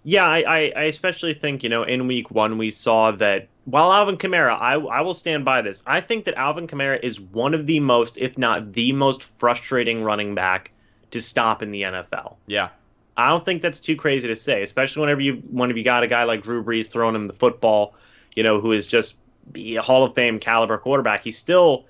Yeah, 0.03 0.25
I, 0.25 0.71
I, 0.75 0.83
especially 0.83 1.33
think, 1.33 1.63
you 1.63 1.69
know, 1.69 1.83
in 1.83 2.07
week 2.07 2.31
one, 2.31 2.57
we 2.57 2.71
saw 2.71 3.11
that 3.11 3.47
while 3.65 3.93
Alvin 3.93 4.17
Kamara, 4.17 4.57
I, 4.59 4.73
I 4.73 5.01
will 5.01 5.13
stand 5.13 5.45
by 5.45 5.61
this. 5.61 5.83
I 5.85 6.01
think 6.01 6.25
that 6.25 6.33
Alvin 6.35 6.67
Kamara 6.67 6.99
is 7.03 7.19
one 7.19 7.53
of 7.53 7.67
the 7.67 7.79
most, 7.79 8.17
if 8.17 8.37
not 8.37 8.73
the 8.73 8.93
most 8.93 9.21
frustrating 9.21 10.03
running 10.03 10.33
back 10.33 10.71
to 11.11 11.21
stop 11.21 11.61
in 11.61 11.71
the 11.71 11.83
NFL. 11.83 12.35
Yeah. 12.47 12.69
I 13.15 13.29
don't 13.29 13.45
think 13.45 13.61
that's 13.61 13.79
too 13.79 13.95
crazy 13.95 14.27
to 14.27 14.35
say, 14.35 14.63
especially 14.63 15.01
whenever 15.01 15.21
you 15.21 15.35
whenever 15.51 15.77
you 15.77 15.83
got 15.83 16.01
a 16.01 16.07
guy 16.07 16.23
like 16.23 16.41
Drew 16.41 16.63
Brees 16.63 16.87
throwing 16.87 17.13
him 17.13 17.27
the 17.27 17.33
football, 17.33 17.93
you 18.35 18.41
know, 18.41 18.59
who 18.59 18.71
is 18.71 18.87
just 18.87 19.17
a 19.53 19.75
Hall 19.75 20.03
of 20.03 20.15
Fame 20.15 20.39
caliber 20.39 20.77
quarterback. 20.77 21.23
He's 21.23 21.37
still 21.37 21.85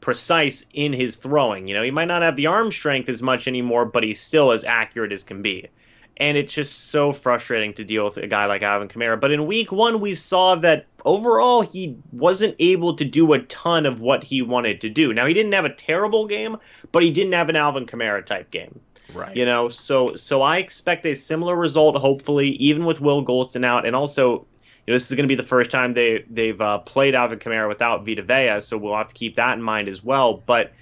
precise 0.00 0.66
in 0.74 0.92
his 0.92 1.16
throwing. 1.16 1.66
You 1.66 1.74
know, 1.74 1.82
he 1.82 1.90
might 1.90 2.04
not 2.04 2.22
have 2.22 2.36
the 2.36 2.46
arm 2.46 2.70
strength 2.70 3.08
as 3.08 3.22
much 3.22 3.48
anymore, 3.48 3.86
but 3.86 4.04
he's 4.04 4.20
still 4.20 4.52
as 4.52 4.64
accurate 4.64 5.12
as 5.12 5.24
can 5.24 5.42
be 5.42 5.66
and 6.18 6.36
it's 6.38 6.52
just 6.52 6.90
so 6.90 7.12
frustrating 7.12 7.74
to 7.74 7.84
deal 7.84 8.04
with 8.04 8.16
a 8.16 8.26
guy 8.26 8.46
like 8.46 8.62
Alvin 8.62 8.88
Kamara. 8.88 9.20
But 9.20 9.32
in 9.32 9.46
week 9.46 9.70
one, 9.70 10.00
we 10.00 10.14
saw 10.14 10.54
that 10.56 10.86
overall 11.04 11.60
he 11.60 11.96
wasn't 12.12 12.56
able 12.58 12.94
to 12.96 13.04
do 13.04 13.32
a 13.32 13.40
ton 13.40 13.84
of 13.84 14.00
what 14.00 14.24
he 14.24 14.40
wanted 14.42 14.80
to 14.80 14.88
do. 14.88 15.12
Now 15.12 15.26
he 15.26 15.34
didn't 15.34 15.52
have 15.52 15.64
a 15.64 15.74
terrible 15.74 16.26
game, 16.26 16.56
but 16.92 17.02
he 17.02 17.10
didn't 17.10 17.32
have 17.32 17.48
an 17.48 17.56
Alvin 17.56 17.86
Kamara 17.86 18.24
type 18.24 18.50
game. 18.50 18.80
Right. 19.14 19.36
You 19.36 19.44
know, 19.44 19.68
so 19.68 20.14
so 20.14 20.42
I 20.42 20.58
expect 20.58 21.06
a 21.06 21.14
similar 21.14 21.54
result, 21.54 21.96
hopefully, 21.96 22.50
even 22.50 22.84
with 22.84 23.00
Will 23.00 23.24
Gholston 23.24 23.64
out, 23.64 23.86
and 23.86 23.94
also. 23.94 24.46
You 24.86 24.92
know, 24.92 24.96
this 24.98 25.10
is 25.10 25.16
going 25.16 25.24
to 25.24 25.28
be 25.28 25.34
the 25.34 25.42
first 25.42 25.72
time 25.72 25.94
they 25.94 26.24
they've 26.30 26.60
uh, 26.60 26.78
played 26.78 27.16
Alvin 27.16 27.40
Kamara 27.40 27.66
without 27.66 28.06
Vita 28.06 28.22
Vea, 28.22 28.60
so 28.60 28.78
we'll 28.78 28.96
have 28.96 29.08
to 29.08 29.14
keep 29.14 29.34
that 29.34 29.54
in 29.54 29.60
mind 29.60 29.88
as 29.88 30.04
well. 30.04 30.36
But 30.46 30.72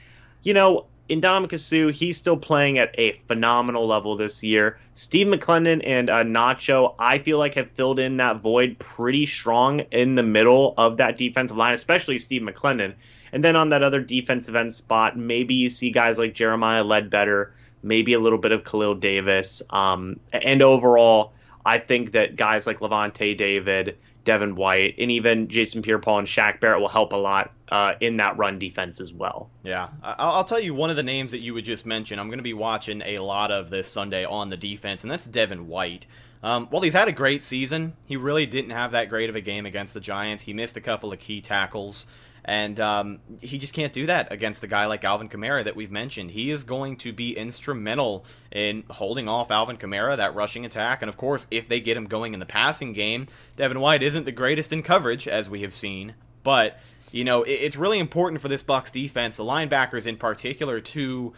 you 0.43 0.53
know, 0.53 0.85
Ndamukong 1.09 1.59
Suh, 1.59 1.93
he's 1.93 2.17
still 2.17 2.37
playing 2.37 2.79
at 2.79 2.95
a 2.99 3.13
phenomenal 3.29 3.87
level 3.87 4.17
this 4.17 4.43
year. 4.43 4.79
Steve 4.95 5.27
McLendon 5.27 5.83
and 5.85 6.09
uh, 6.09 6.23
Nacho, 6.25 6.95
I 6.99 7.19
feel 7.19 7.39
like 7.39 7.55
have 7.55 7.71
filled 7.73 7.99
in 7.99 8.17
that 8.19 8.41
void 8.41 8.79
pretty 8.79 9.27
strong 9.27 9.81
in 9.91 10.15
the 10.15 10.23
middle 10.23 10.73
of 10.79 10.97
that 10.97 11.17
defensive 11.17 11.57
line, 11.57 11.75
especially 11.75 12.19
Steve 12.19 12.43
McLendon. 12.43 12.95
And 13.33 13.45
then 13.45 13.55
on 13.57 13.71
that 13.71 13.83
other 13.83 14.01
defensive 14.01 14.55
end 14.55 14.73
spot, 14.73 15.19
maybe 15.19 15.55
you 15.55 15.69
see 15.69 15.91
guys 15.91 16.19
like 16.19 16.35
Jeremiah 16.35 16.85
Ledbetter, 16.85 17.53
maybe 17.83 18.15
a 18.15 18.21
little 18.21 18.39
bit 18.39 18.53
of 18.53 18.65
Khalil 18.65 18.95
Davis. 18.95 19.61
Um, 19.69 20.21
and 20.33 20.63
overall, 20.63 21.33
I 21.67 21.79
think 21.79 22.13
that 22.13 22.37
guys 22.37 22.67
like 22.67 22.79
Lavonte 22.79 23.37
David, 23.37 23.99
Devin 24.25 24.57
White, 24.57 24.95
and 24.99 25.11
even 25.11 25.49
Jason 25.49 25.83
Pierre-Paul 25.83 26.21
and 26.21 26.29
Shaq 26.29 26.61
Barrett 26.61 26.81
will 26.81 26.89
help 26.89 27.13
a 27.13 27.17
lot 27.17 27.53
uh, 27.69 27.95
in 28.01 28.17
that 28.17 28.37
run 28.37 28.59
defense 28.59 29.01
as 29.01 29.13
well. 29.13 29.51
Yeah, 29.63 29.89
I'll 30.03 30.45
tell 30.45 30.61
you 30.61 30.75
one 30.75 30.91
of 30.91 30.97
the 30.97 31.03
names 31.03 31.31
that 31.33 31.41
you 31.41 31.55
would 31.55 31.65
just 31.65 31.87
mention. 31.87 32.19
I'm 32.19 32.29
going 32.29 32.39
to 32.39 32.43
be 32.43 32.55
watching 32.55 33.03
a 33.03 33.19
lot 33.19 33.51
of 33.51 33.71
this 33.71 33.91
Sunday 33.91 34.25
on 34.25 34.51
the 34.51 34.57
defense, 34.57 35.03
and 35.03 35.11
that's 35.11 35.27
Devin 35.27 35.69
White. 35.69 36.07
Um, 36.43 36.69
well, 36.71 36.83
he's 36.83 36.93
had 36.93 37.09
a 37.09 37.13
great 37.13 37.45
season. 37.45 37.95
He 38.05 38.17
really 38.17 38.45
didn't 38.45 38.73
have 38.73 38.93
that 38.93 39.09
great 39.09 39.31
of 39.31 39.37
a 39.37 39.41
game 39.41 39.65
against 39.65 39.95
the 39.95 40.01
Giants. 40.01 40.43
He 40.43 40.53
missed 40.53 40.77
a 40.77 40.81
couple 40.81 41.13
of 41.13 41.19
key 41.19 41.41
tackles. 41.41 42.07
And 42.45 42.79
um, 42.79 43.21
he 43.41 43.57
just 43.57 43.73
can't 43.73 43.93
do 43.93 44.07
that 44.07 44.31
against 44.31 44.65
a 44.65 44.67
guy 44.67 44.85
like 44.85 45.03
Alvin 45.03 45.29
Kamara 45.29 45.65
that 45.65 45.77
we've 45.77 45.91
mentioned. 45.91 46.31
He 46.31 46.51
is 46.51 46.63
going 46.63 46.97
to 46.99 47.13
be 47.13 47.37
instrumental 47.37 48.27
in 48.53 48.85
holding 48.91 49.29
off 49.29 49.51
Alvin 49.51 49.79
Kamara, 49.79 50.17
that 50.19 50.35
rushing 50.35 50.67
attack. 50.67 51.01
And 51.01 51.09
of 51.09 51.17
course, 51.17 51.47
if 51.51 51.69
they 51.69 51.81
get 51.81 51.97
him 51.97 52.05
going 52.05 52.35
in 52.35 52.41
the 52.41 52.47
passing 52.47 52.93
game, 52.93 53.29
Devin 53.57 53.81
White 53.81 54.03
isn't 54.03 54.25
the 54.25 54.33
greatest 54.33 54.73
in 54.73 54.83
coverage, 54.83 55.27
as 55.27 55.49
we 55.49 55.63
have 55.63 55.73
seen. 55.73 56.15
But, 56.43 56.79
you 57.13 57.25
know, 57.25 57.45
it's 57.45 57.77
really 57.77 57.99
important 57.99 58.43
for 58.43 58.49
this 58.49 58.63
Bucs 58.63 58.93
defense, 58.93 59.39
the 59.39 59.45
linebackers 59.45 60.07
in 60.07 60.19
particular, 60.19 60.81
to 60.81 61.33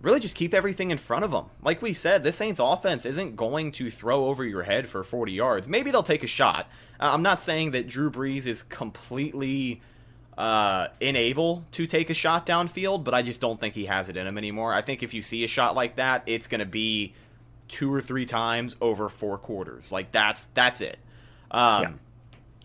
really 0.00 0.20
just 0.20 0.36
keep 0.36 0.54
everything 0.54 0.90
in 0.90 0.96
front 0.96 1.24
of 1.24 1.30
them. 1.30 1.46
Like 1.62 1.82
we 1.82 1.92
said, 1.92 2.22
this 2.22 2.36
Saints 2.36 2.60
offense 2.60 3.04
isn't 3.04 3.36
going 3.36 3.72
to 3.72 3.90
throw 3.90 4.26
over 4.26 4.44
your 4.44 4.62
head 4.62 4.88
for 4.88 5.04
40 5.04 5.32
yards. 5.32 5.68
Maybe 5.68 5.90
they'll 5.90 6.02
take 6.02 6.24
a 6.24 6.28
shot. 6.28 6.70
I'm 7.00 7.22
not 7.22 7.42
saying 7.42 7.72
that 7.72 7.88
Drew 7.88 8.10
Brees 8.10 8.46
is 8.46 8.62
completely 8.62 9.82
uh, 10.38 10.86
unable 11.02 11.64
to 11.72 11.84
take 11.84 12.10
a 12.10 12.14
shot 12.14 12.46
downfield, 12.46 13.02
but 13.02 13.12
I 13.12 13.22
just 13.22 13.40
don't 13.40 13.58
think 13.58 13.74
he 13.74 13.86
has 13.86 14.08
it 14.08 14.16
in 14.16 14.24
him 14.24 14.38
anymore. 14.38 14.72
I 14.72 14.82
think 14.82 15.02
if 15.02 15.12
you 15.12 15.20
see 15.20 15.42
a 15.42 15.48
shot 15.48 15.74
like 15.74 15.96
that, 15.96 16.22
it's 16.26 16.46
going 16.46 16.60
to 16.60 16.66
be 16.66 17.12
two 17.66 17.92
or 17.92 18.00
three 18.00 18.24
times 18.24 18.76
over 18.80 19.08
four 19.08 19.36
quarters. 19.36 19.90
Like 19.90 20.12
that's 20.12 20.44
that's 20.54 20.80
it. 20.80 20.96
Um, 21.50 21.82
yeah. 21.82 21.90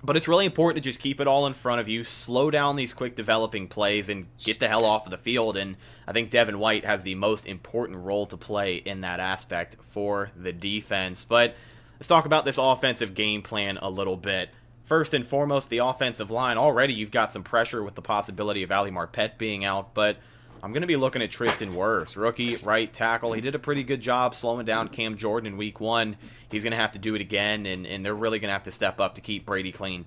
But 0.04 0.18
it's 0.18 0.28
really 0.28 0.46
important 0.46 0.84
to 0.84 0.88
just 0.88 1.00
keep 1.00 1.20
it 1.20 1.28
all 1.28 1.48
in 1.48 1.54
front 1.54 1.80
of 1.80 1.88
you, 1.88 2.04
slow 2.04 2.52
down 2.52 2.76
these 2.76 2.94
quick 2.94 3.16
developing 3.16 3.68
plays, 3.68 4.08
and 4.10 4.28
get 4.44 4.60
the 4.60 4.68
hell 4.68 4.86
off 4.86 5.06
of 5.06 5.12
the 5.12 5.18
field. 5.18 5.58
And 5.58 5.76
I 6.06 6.12
think 6.12 6.30
Devin 6.30 6.60
White 6.60 6.86
has 6.86 7.02
the 7.02 7.16
most 7.16 7.48
important 7.48 8.00
role 8.00 8.28
to 8.28 8.38
play 8.38 8.76
in 8.76 9.02
that 9.02 9.20
aspect 9.20 9.78
for 9.90 10.30
the 10.36 10.54
defense. 10.54 11.24
But 11.24 11.56
let's 11.96 12.08
talk 12.08 12.26
about 12.28 12.46
this 12.46 12.60
offensive 12.60 13.16
game 13.16 13.42
plan 13.42 13.80
a 13.82 13.90
little 13.90 14.18
bit. 14.18 14.50
First 14.84 15.14
and 15.14 15.26
foremost, 15.26 15.70
the 15.70 15.78
offensive 15.80 16.30
line. 16.30 16.58
Already 16.58 16.94
you've 16.94 17.12
got 17.12 17.32
some 17.32 17.44
pressure 17.44 17.84
with 17.84 17.96
the 17.96 18.02
possibility 18.02 18.64
of 18.64 18.72
Ali 18.72 18.92
Marpet 18.92 19.38
being 19.38 19.64
out, 19.64 19.94
but 19.94 20.18
I'm 20.62 20.72
going 20.72 20.82
to 20.82 20.88
be 20.88 20.96
looking 20.96 21.22
at 21.22 21.32
Tristan 21.32 21.74
Wirfs, 21.74 22.16
rookie 22.16 22.58
right 22.58 22.92
tackle. 22.92 23.34
He 23.34 23.42
did 23.42 23.56
a 23.56 23.60
pretty 23.60 23.84
good 23.84 24.02
job 24.02 24.36
slowing 24.36 24.66
down 24.66 24.90
Cam 24.90 25.18
Jordan 25.18 25.54
in 25.54 25.58
week 25.58 25.80
one. 25.80 26.18
He's 26.50 26.64
going 26.64 26.72
to 26.72 26.78
have 26.78 26.92
to 26.92 27.00
do 27.00 27.16
it 27.16 27.22
again, 27.22 27.66
and, 27.66 27.86
and 27.86 28.06
they're 28.06 28.16
really 28.16 28.40
going 28.40 28.50
to 28.50 28.54
have 28.54 28.64
to 28.64 28.72
step 28.72 29.00
up 29.00 29.16
to 29.16 29.22
keep 29.22 29.46
Brady 29.46 29.72
clean. 29.72 30.06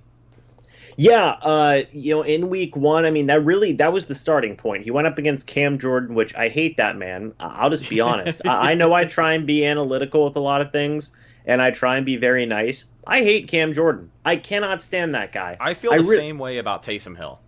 Yeah, 0.99 1.37
uh, 1.43 1.83
you 1.93 2.15
know, 2.15 2.23
in 2.23 2.49
week 2.49 2.75
one, 2.75 3.05
I 3.05 3.11
mean, 3.11 3.27
that 3.27 3.45
really 3.45 3.73
that 3.75 3.93
was 3.93 4.07
the 4.07 4.15
starting 4.15 4.57
point. 4.57 4.85
He 4.85 4.91
went 4.91 5.07
up 5.07 5.19
against 5.19 5.47
Cam 5.47 5.79
Jordan, 5.79 6.15
which 6.15 6.35
I 6.35 6.49
hate 6.49 6.79
that 6.79 6.97
man. 6.97 7.35
I'll 7.39 7.69
just 7.69 7.91
be 7.91 8.01
honest. 8.01 8.47
I, 8.47 8.71
I 8.71 8.75
know 8.75 8.95
I 8.95 9.05
try 9.05 9.35
and 9.35 9.47
be 9.47 9.67
analytical 9.67 10.25
with 10.25 10.37
a 10.37 10.41
lot 10.41 10.63
of 10.63 10.73
things, 10.73 11.13
and 11.47 11.63
I 11.63 11.71
try 11.71 11.97
and 11.97 12.05
be 12.05 12.17
very 12.17 12.45
nice. 12.45 12.87
I 13.07 13.19
hate 13.23 13.49
Cam 13.49 13.73
Jordan. 13.73 14.11
I 14.25 14.37
cannot 14.37 14.83
stand 14.83 15.15
that 15.15 15.33
guy. 15.33 15.57
I 15.61 15.75
feel 15.75 15.93
the 15.93 16.03
re- 16.03 16.17
same 16.17 16.39
way 16.39 16.59
about 16.59 16.83
Taysom 16.83 17.17
Hill. 17.17 17.41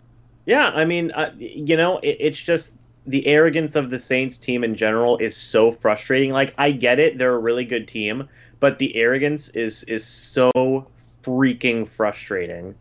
Yeah, 0.45 0.71
I 0.73 0.85
mean, 0.85 1.11
uh, 1.11 1.31
you 1.37 1.75
know, 1.75 1.99
it, 1.99 2.17
it's 2.19 2.39
just 2.39 2.73
the 3.05 3.27
arrogance 3.27 3.75
of 3.75 3.89
the 3.89 3.99
Saints 3.99 4.37
team 4.37 4.63
in 4.63 4.75
general 4.75 5.17
is 5.17 5.35
so 5.35 5.71
frustrating. 5.71 6.31
Like, 6.31 6.53
I 6.57 6.71
get 6.71 6.99
it; 6.99 7.17
they're 7.17 7.35
a 7.35 7.39
really 7.39 7.65
good 7.65 7.87
team, 7.87 8.27
but 8.59 8.79
the 8.79 8.95
arrogance 8.95 9.49
is 9.49 9.83
is 9.83 10.05
so 10.05 10.87
freaking 11.23 11.87
frustrating. 11.87 12.75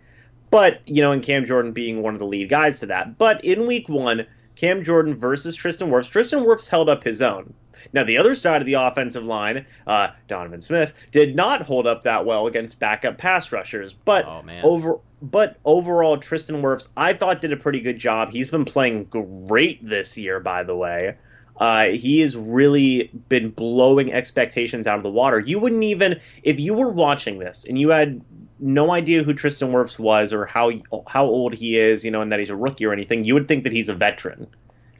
But 0.50 0.80
you 0.86 1.02
know, 1.02 1.12
and 1.12 1.22
Cam 1.22 1.44
Jordan 1.44 1.72
being 1.72 2.02
one 2.02 2.14
of 2.14 2.20
the 2.20 2.26
lead 2.26 2.48
guys 2.48 2.80
to 2.80 2.86
that. 2.86 3.18
But 3.18 3.44
in 3.44 3.66
Week 3.66 3.88
One, 3.88 4.26
Cam 4.54 4.82
Jordan 4.82 5.14
versus 5.14 5.54
Tristan 5.54 5.90
Wirfs. 5.90 6.10
Tristan 6.10 6.40
Wirfs 6.44 6.68
held 6.68 6.88
up 6.88 7.04
his 7.04 7.20
own. 7.20 7.52
Now, 7.92 8.04
the 8.04 8.18
other 8.18 8.34
side 8.34 8.62
of 8.62 8.66
the 8.66 8.74
offensive 8.74 9.26
line, 9.26 9.66
uh, 9.86 10.08
Donovan 10.26 10.60
Smith, 10.60 10.94
did 11.10 11.34
not 11.36 11.62
hold 11.62 11.86
up 11.86 12.02
that 12.02 12.24
well 12.26 12.46
against 12.46 12.78
backup 12.78 13.18
pass 13.18 13.52
rushers. 13.52 13.92
But 13.92 14.26
oh, 14.26 14.44
over, 14.62 14.98
but 15.22 15.56
overall, 15.64 16.16
Tristan 16.16 16.62
Wirfs, 16.62 16.88
I 16.96 17.12
thought 17.12 17.40
did 17.40 17.52
a 17.52 17.56
pretty 17.56 17.80
good 17.80 17.98
job. 17.98 18.30
He's 18.30 18.48
been 18.48 18.64
playing 18.64 19.04
great 19.04 19.86
this 19.86 20.16
year, 20.16 20.40
by 20.40 20.62
the 20.62 20.76
way. 20.76 21.16
Uh, 21.58 21.86
he 21.86 22.20
has 22.20 22.36
really 22.36 23.10
been 23.28 23.50
blowing 23.50 24.12
expectations 24.12 24.86
out 24.86 24.96
of 24.96 25.02
the 25.02 25.10
water. 25.10 25.40
You 25.40 25.58
wouldn't 25.58 25.82
even, 25.82 26.20
if 26.44 26.60
you 26.60 26.72
were 26.72 26.88
watching 26.88 27.40
this 27.40 27.64
and 27.64 27.78
you 27.78 27.88
had 27.88 28.20
no 28.60 28.92
idea 28.92 29.22
who 29.22 29.34
Tristan 29.34 29.72
Wirfs 29.72 29.98
was 29.98 30.32
or 30.32 30.46
how 30.46 30.72
how 31.06 31.24
old 31.26 31.54
he 31.54 31.78
is, 31.78 32.04
you 32.04 32.10
know, 32.10 32.20
and 32.20 32.32
that 32.32 32.40
he's 32.40 32.50
a 32.50 32.56
rookie 32.56 32.86
or 32.86 32.92
anything, 32.92 33.24
you 33.24 33.34
would 33.34 33.48
think 33.48 33.64
that 33.64 33.72
he's 33.72 33.88
a 33.88 33.94
veteran. 33.94 34.46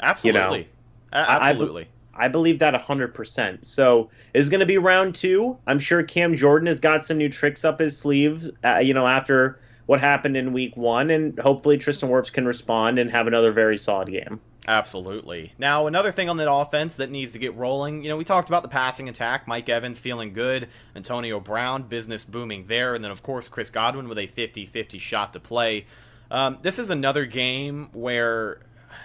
Absolutely, 0.01 0.59
you 0.59 0.65
know? 1.13 1.19
absolutely. 1.19 1.83
I 1.85 1.87
believe 2.27 2.59
that 2.59 2.75
100%. 2.75 3.65
So 3.65 4.11
it's 4.35 4.49
going 4.49 4.59
to 4.61 4.67
be 4.67 4.79
round 4.79 5.15
two. 5.15 5.57
I'm 5.69 5.79
sure 5.79 6.03
Cam 6.03 6.35
Jordan 6.35 6.67
has 6.67 6.81
got 6.81 7.05
some 7.05 7.19
new 7.19 7.29
tricks 7.29 7.65
up 7.65 7.79
his 7.79 7.97
sleeves, 7.97 8.51
uh, 8.65 8.79
you 8.79 8.93
know, 8.93 9.07
after 9.07 9.61
what 9.87 10.01
happened 10.01 10.37
in 10.37 10.53
week 10.53 10.77
one. 10.77 11.11
And 11.11 11.39
hopefully 11.39 11.79
Tristan 11.79 12.09
Wirfs 12.09 12.33
can 12.33 12.45
respond 12.45 12.99
and 12.99 13.09
have 13.13 13.29
another 13.29 13.53
very 13.53 13.79
solid 13.79 14.09
game. 14.09 14.41
Absolutely. 14.67 15.55
Now, 15.57 15.87
another 15.87 16.13
thing 16.13 16.29
on 16.29 16.37
that 16.37 16.53
offense 16.53 16.97
that 16.97 17.11
needs 17.11 17.33
to 17.33 17.39
get 17.39 17.57
rolling, 17.57 18.03
you 18.03 18.11
know, 18.11 18.19
we 18.19 18.25
talked 18.25 18.51
about 18.51 18.63
the 18.63 18.69
passing 18.69 19.09
attack. 19.09 19.49
Mike 19.49 19.69
Evans 19.71 19.99
feeling 19.99 20.35
good. 20.35 20.69
Antonio 20.95 21.41
Brown, 21.41 21.85
business 21.85 22.23
booming 22.25 22.67
there. 22.67 22.95
And 22.95 23.03
then, 23.03 23.11
of 23.11 23.23
course, 23.23 23.49
Chris 23.49 23.71
Godwin 23.71 24.09
with 24.09 24.19
a 24.19 24.27
50 24.27 24.67
50 24.67 24.99
shot 24.99 25.33
to 25.33 25.41
play. 25.41 25.87
Um, 26.31 26.59
this 26.61 26.79
is 26.79 26.91
another 26.91 27.25
game 27.25 27.89
where 27.93 28.61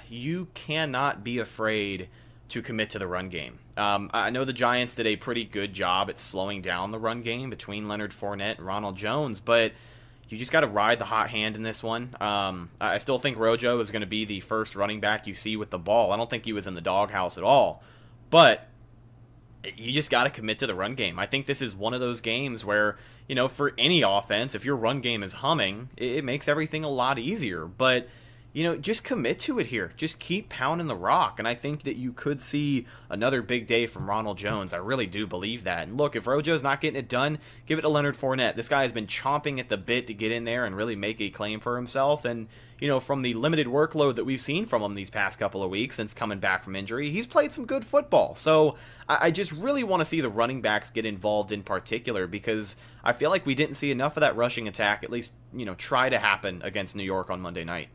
you 0.09 0.49
cannot 0.53 1.23
be 1.23 1.39
afraid 1.39 2.09
to 2.53 2.61
commit 2.61 2.91
to 2.91 2.99
the 2.99 3.07
run 3.07 3.29
game. 3.29 3.57
Um, 3.77 4.11
I 4.13 4.29
know 4.29 4.45
the 4.45 4.53
Giants 4.53 4.93
did 4.93 5.07
a 5.07 5.15
pretty 5.15 5.43
good 5.43 5.73
job 5.73 6.09
at 6.09 6.19
slowing 6.19 6.61
down 6.61 6.91
the 6.91 6.99
run 6.99 7.21
game 7.21 7.49
between 7.49 7.87
Leonard 7.87 8.11
Fournette 8.11 8.57
and 8.57 8.65
Ronald 8.65 8.95
Jones, 8.95 9.39
but 9.39 9.71
you 10.29 10.37
just 10.37 10.51
got 10.51 10.61
to 10.61 10.67
ride 10.67 10.99
the 10.99 11.05
hot 11.05 11.31
hand 11.31 11.55
in 11.55 11.63
this 11.63 11.81
one. 11.81 12.15
Um, 12.21 12.69
I 12.79 12.99
still 12.99 13.17
think 13.17 13.39
Rojo 13.39 13.79
is 13.79 13.89
going 13.89 14.01
to 14.01 14.07
be 14.07 14.25
the 14.25 14.39
first 14.39 14.75
running 14.75 14.99
back 14.99 15.25
you 15.25 15.33
see 15.33 15.57
with 15.57 15.71
the 15.71 15.79
ball. 15.79 16.11
I 16.11 16.17
don't 16.17 16.29
think 16.29 16.45
he 16.45 16.53
was 16.53 16.67
in 16.67 16.73
the 16.73 16.81
doghouse 16.81 17.39
at 17.39 17.43
all, 17.43 17.81
but 18.29 18.67
you 19.75 19.91
just 19.91 20.11
got 20.11 20.25
to 20.25 20.29
commit 20.29 20.59
to 20.59 20.67
the 20.67 20.75
run 20.75 20.93
game. 20.93 21.17
I 21.17 21.25
think 21.25 21.47
this 21.47 21.61
is 21.61 21.75
one 21.75 21.95
of 21.95 22.01
those 22.01 22.21
games 22.21 22.63
where, 22.63 22.97
you 23.27 23.33
know, 23.33 23.47
for 23.47 23.73
any 23.79 24.03
offense, 24.03 24.53
if 24.53 24.63
your 24.63 24.75
run 24.75 25.01
game 25.01 25.23
is 25.23 25.33
humming, 25.33 25.89
it, 25.97 26.23
makes 26.23 26.47
everything 26.47 26.83
a 26.83 26.89
lot 26.89 27.17
easier. 27.17 27.65
But 27.65 28.07
you 28.53 28.63
know, 28.63 28.77
just 28.77 29.03
commit 29.03 29.39
to 29.39 29.57
it 29.57 29.65
here. 29.65 29.91
Just 29.97 30.19
keep 30.19 30.47
pounding 30.47 30.85
the 30.85 30.95
rock. 30.95 31.39
And 31.39 31.47
I 31.47 31.55
think 31.55 31.83
that 31.83 31.95
you 31.95 32.13
could 32.13 32.39
see 32.39 32.85
another 33.09 33.41
big 33.41 33.65
day 33.65 33.87
from 33.87 34.07
Ronald 34.07 34.37
Jones. 34.37 34.73
I 34.73 34.77
really 34.77 35.07
do 35.07 35.25
believe 35.25 35.63
that. 35.63 35.87
And 35.87 35.97
look, 35.97 36.15
if 36.15 36.25
Rojo's 36.25 36.61
not 36.61 36.79
getting 36.79 36.99
it 36.99 37.09
done, 37.09 37.39
give 37.65 37.79
it 37.79 37.81
to 37.81 37.89
Leonard 37.89 38.15
Fournette. 38.15 38.55
This 38.55 38.69
guy 38.69 38.83
has 38.83 38.93
been 38.93 39.07
chomping 39.07 39.59
at 39.59 39.69
the 39.69 39.77
bit 39.77 40.05
to 40.05 40.13
get 40.13 40.31
in 40.31 40.43
there 40.43 40.65
and 40.65 40.77
really 40.77 40.95
make 40.95 41.19
a 41.19 41.31
claim 41.31 41.59
for 41.61 41.75
himself. 41.77 42.25
And, 42.25 42.47
you 42.79 42.87
know, 42.87 42.99
from 42.99 43.23
the 43.23 43.33
limited 43.33 43.65
workload 43.65 44.15
that 44.15 44.25
we've 44.25 44.39
seen 44.39 44.67
from 44.67 44.83
him 44.83 44.93
these 44.93 45.09
past 45.09 45.39
couple 45.39 45.63
of 45.63 45.71
weeks 45.71 45.95
since 45.95 46.13
coming 46.13 46.39
back 46.39 46.63
from 46.63 46.75
injury, 46.75 47.09
he's 47.09 47.25
played 47.25 47.51
some 47.51 47.65
good 47.65 47.83
football. 47.83 48.35
So 48.35 48.75
I, 49.09 49.31
just 49.31 49.51
really 49.51 49.83
want 49.83 50.01
to 50.01 50.05
see 50.05 50.21
the 50.21 50.29
running 50.29 50.61
backs 50.61 50.91
get 50.91 51.07
involved 51.07 51.51
in 51.51 51.63
particular 51.63 52.27
because 52.27 52.75
I 53.03 53.13
feel 53.13 53.31
like 53.31 53.47
we 53.47 53.55
didn't 53.55 53.75
see 53.75 53.89
enough 53.89 54.15
of 54.15 54.21
that 54.21 54.35
rushing 54.35 54.67
attack, 54.67 55.03
at 55.03 55.09
least, 55.09 55.31
you 55.53 55.65
know, 55.65 55.73
try 55.73 56.09
to 56.09 56.19
happen 56.19 56.61
against 56.63 56.95
New 56.95 57.03
York 57.03 57.31
on 57.31 57.41
Monday 57.41 57.63
night. 57.63 57.89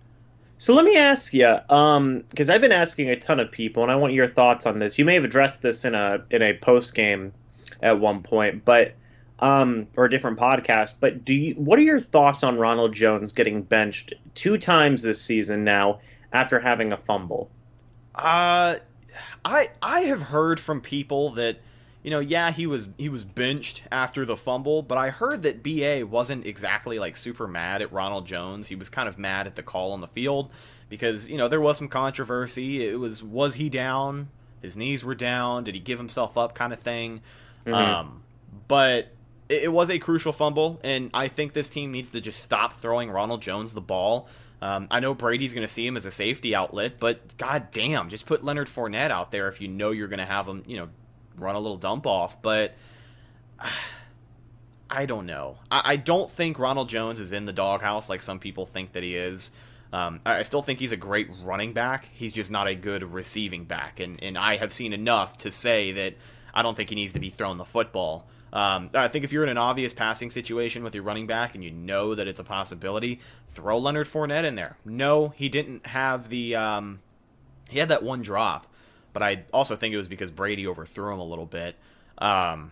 So 0.58 0.74
let 0.74 0.84
me 0.84 0.96
ask 0.96 1.32
you, 1.32 1.56
um, 1.70 2.24
because 2.30 2.50
I've 2.50 2.60
been 2.60 2.72
asking 2.72 3.10
a 3.10 3.16
ton 3.16 3.38
of 3.38 3.52
people, 3.52 3.84
and 3.84 3.92
I 3.92 3.96
want 3.96 4.12
your 4.12 4.26
thoughts 4.26 4.66
on 4.66 4.80
this. 4.80 4.98
You 4.98 5.04
may 5.04 5.14
have 5.14 5.22
addressed 5.22 5.62
this 5.62 5.84
in 5.84 5.94
a 5.94 6.24
in 6.30 6.42
a 6.42 6.52
post 6.52 6.94
game 6.96 7.32
at 7.80 8.00
one 8.00 8.22
point, 8.24 8.64
but 8.64 8.94
um, 9.38 9.86
or 9.96 10.06
a 10.06 10.10
different 10.10 10.36
podcast. 10.36 10.94
But 10.98 11.24
do 11.24 11.32
you? 11.32 11.54
What 11.54 11.78
are 11.78 11.82
your 11.82 12.00
thoughts 12.00 12.42
on 12.42 12.58
Ronald 12.58 12.92
Jones 12.92 13.32
getting 13.32 13.62
benched 13.62 14.14
two 14.34 14.58
times 14.58 15.04
this 15.04 15.22
season 15.22 15.62
now 15.62 16.00
after 16.32 16.58
having 16.58 16.92
a 16.92 16.96
fumble? 16.96 17.48
Uh, 18.16 18.76
I 19.44 19.68
I 19.80 20.00
have 20.00 20.22
heard 20.22 20.58
from 20.58 20.80
people 20.80 21.30
that 21.34 21.60
you 22.02 22.10
know, 22.10 22.20
yeah, 22.20 22.52
he 22.52 22.66
was 22.66 22.88
he 22.96 23.08
was 23.08 23.24
benched 23.24 23.82
after 23.90 24.24
the 24.24 24.36
fumble, 24.36 24.82
but 24.82 24.96
I 24.96 25.10
heard 25.10 25.42
that 25.42 25.62
BA 25.62 26.06
wasn't 26.06 26.46
exactly 26.46 26.98
like 26.98 27.16
super 27.16 27.48
mad 27.48 27.82
at 27.82 27.92
Ronald 27.92 28.26
Jones. 28.26 28.68
He 28.68 28.76
was 28.76 28.88
kind 28.88 29.08
of 29.08 29.18
mad 29.18 29.46
at 29.46 29.56
the 29.56 29.62
call 29.62 29.92
on 29.92 30.00
the 30.00 30.06
field 30.06 30.50
because, 30.88 31.28
you 31.28 31.36
know, 31.36 31.48
there 31.48 31.60
was 31.60 31.76
some 31.76 31.88
controversy. 31.88 32.86
It 32.86 32.98
was 32.98 33.22
was 33.22 33.54
he 33.54 33.68
down? 33.68 34.28
His 34.62 34.76
knees 34.76 35.04
were 35.04 35.14
down. 35.14 35.64
Did 35.64 35.74
he 35.74 35.80
give 35.80 35.98
himself 35.98 36.38
up 36.38 36.54
kind 36.54 36.72
of 36.72 36.80
thing? 36.80 37.20
Mm-hmm. 37.66 37.74
Um, 37.74 38.22
but 38.68 39.08
it, 39.48 39.64
it, 39.64 39.72
was 39.72 39.90
a 39.90 39.98
crucial 39.98 40.32
fumble 40.32 40.80
and 40.82 41.10
I 41.12 41.28
think 41.28 41.52
this 41.52 41.68
team 41.68 41.92
needs 41.92 42.10
to 42.10 42.20
just 42.20 42.40
stop 42.40 42.72
throwing 42.72 43.10
Ronald 43.10 43.42
Jones 43.42 43.74
the 43.74 43.80
ball. 43.80 44.28
Um, 44.62 44.88
I 44.90 45.00
know 45.00 45.14
Brady's 45.14 45.52
going 45.52 45.66
to 45.66 45.72
see 45.72 45.86
him 45.86 45.96
as 45.96 46.06
a 46.06 46.10
safety 46.10 46.54
outlet, 46.54 46.98
but 46.98 47.36
god 47.36 47.70
damn, 47.70 48.08
just 48.08 48.26
put 48.26 48.42
Leonard 48.42 48.68
Fournette 48.68 49.10
out 49.10 49.30
there 49.30 49.48
if 49.48 49.60
you 49.60 49.68
know 49.68 49.90
you're 49.90 50.08
going 50.08 50.18
to 50.18 50.24
have 50.24 50.46
him, 50.48 50.64
you 50.66 50.78
know, 50.78 50.88
run 51.40 51.54
a 51.54 51.60
little 51.60 51.76
dump 51.76 52.06
off, 52.06 52.40
but 52.42 52.74
I 54.90 55.04
don't 55.04 55.26
know. 55.26 55.58
I, 55.70 55.82
I 55.84 55.96
don't 55.96 56.30
think 56.30 56.58
Ronald 56.58 56.88
Jones 56.88 57.20
is 57.20 57.32
in 57.32 57.44
the 57.44 57.52
doghouse 57.52 58.08
like 58.08 58.22
some 58.22 58.38
people 58.38 58.64
think 58.66 58.92
that 58.92 59.02
he 59.02 59.16
is. 59.16 59.50
Um, 59.92 60.20
I 60.26 60.42
still 60.42 60.62
think 60.62 60.78
he's 60.78 60.92
a 60.92 60.96
great 60.96 61.28
running 61.42 61.72
back. 61.72 62.08
He's 62.12 62.32
just 62.32 62.50
not 62.50 62.68
a 62.68 62.74
good 62.74 63.02
receiving 63.02 63.64
back, 63.64 64.00
and 64.00 64.22
and 64.22 64.36
I 64.36 64.56
have 64.56 64.72
seen 64.72 64.92
enough 64.92 65.38
to 65.38 65.50
say 65.50 65.92
that 65.92 66.14
I 66.52 66.62
don't 66.62 66.76
think 66.76 66.90
he 66.90 66.94
needs 66.94 67.14
to 67.14 67.20
be 67.20 67.30
thrown 67.30 67.56
the 67.56 67.64
football. 67.64 68.28
Um, 68.52 68.90
I 68.94 69.08
think 69.08 69.24
if 69.24 69.32
you're 69.32 69.42
in 69.42 69.48
an 69.50 69.58
obvious 69.58 69.92
passing 69.92 70.30
situation 70.30 70.82
with 70.82 70.94
your 70.94 71.04
running 71.04 71.26
back 71.26 71.54
and 71.54 71.62
you 71.62 71.70
know 71.70 72.14
that 72.14 72.26
it's 72.26 72.40
a 72.40 72.44
possibility, 72.44 73.20
throw 73.48 73.78
Leonard 73.78 74.06
Fournette 74.06 74.44
in 74.44 74.54
there. 74.54 74.78
No, 74.84 75.28
he 75.28 75.48
didn't 75.48 75.86
have 75.86 76.28
the. 76.28 76.56
Um, 76.56 77.00
he 77.68 77.78
had 77.78 77.88
that 77.88 78.02
one 78.02 78.22
drop, 78.22 78.66
but 79.18 79.24
I 79.24 79.42
also 79.52 79.74
think 79.74 79.92
it 79.92 79.96
was 79.96 80.06
because 80.06 80.30
Brady 80.30 80.68
overthrew 80.68 81.12
him 81.12 81.18
a 81.18 81.24
little 81.24 81.44
bit. 81.44 81.74
Um, 82.18 82.70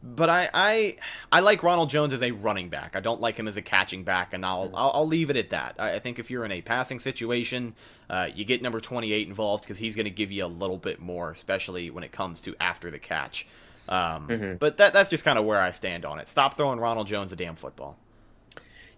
but 0.00 0.30
I, 0.30 0.48
I 0.54 0.96
I 1.32 1.40
like 1.40 1.64
Ronald 1.64 1.90
Jones 1.90 2.12
as 2.12 2.22
a 2.22 2.30
running 2.30 2.68
back. 2.68 2.94
I 2.94 3.00
don't 3.00 3.20
like 3.20 3.36
him 3.36 3.48
as 3.48 3.56
a 3.56 3.62
catching 3.62 4.04
back, 4.04 4.32
and 4.32 4.46
I'll 4.46 4.70
I'll, 4.74 4.92
I'll 4.94 5.06
leave 5.08 5.28
it 5.28 5.36
at 5.36 5.50
that. 5.50 5.74
I, 5.80 5.94
I, 5.94 5.98
think 5.98 6.20
if 6.20 6.30
you're 6.30 6.44
in 6.44 6.52
a 6.52 6.60
passing 6.60 7.00
situation, 7.00 7.74
uh, 8.08 8.28
you 8.32 8.44
get 8.44 8.62
number 8.62 8.78
28 8.78 9.26
involved 9.26 9.64
because 9.64 9.78
he's 9.78 9.96
going 9.96 10.04
to 10.04 10.10
give 10.10 10.30
you 10.30 10.44
a 10.44 10.46
little 10.46 10.76
bit 10.76 11.00
more, 11.00 11.32
especially 11.32 11.90
when 11.90 12.04
it 12.04 12.12
comes 12.12 12.40
to 12.42 12.54
after 12.60 12.88
the 12.88 13.00
catch. 13.00 13.48
Um, 13.88 14.28
mm-hmm. 14.28 14.54
But 14.54 14.76
that 14.76 14.92
that's 14.92 15.10
just 15.10 15.24
kind 15.24 15.36
of 15.36 15.44
where 15.44 15.60
I 15.60 15.72
stand 15.72 16.04
on 16.04 16.20
it. 16.20 16.28
Stop 16.28 16.54
throwing 16.54 16.78
Ronald 16.78 17.08
Jones 17.08 17.32
a 17.32 17.36
damn 17.36 17.56
football. 17.56 17.96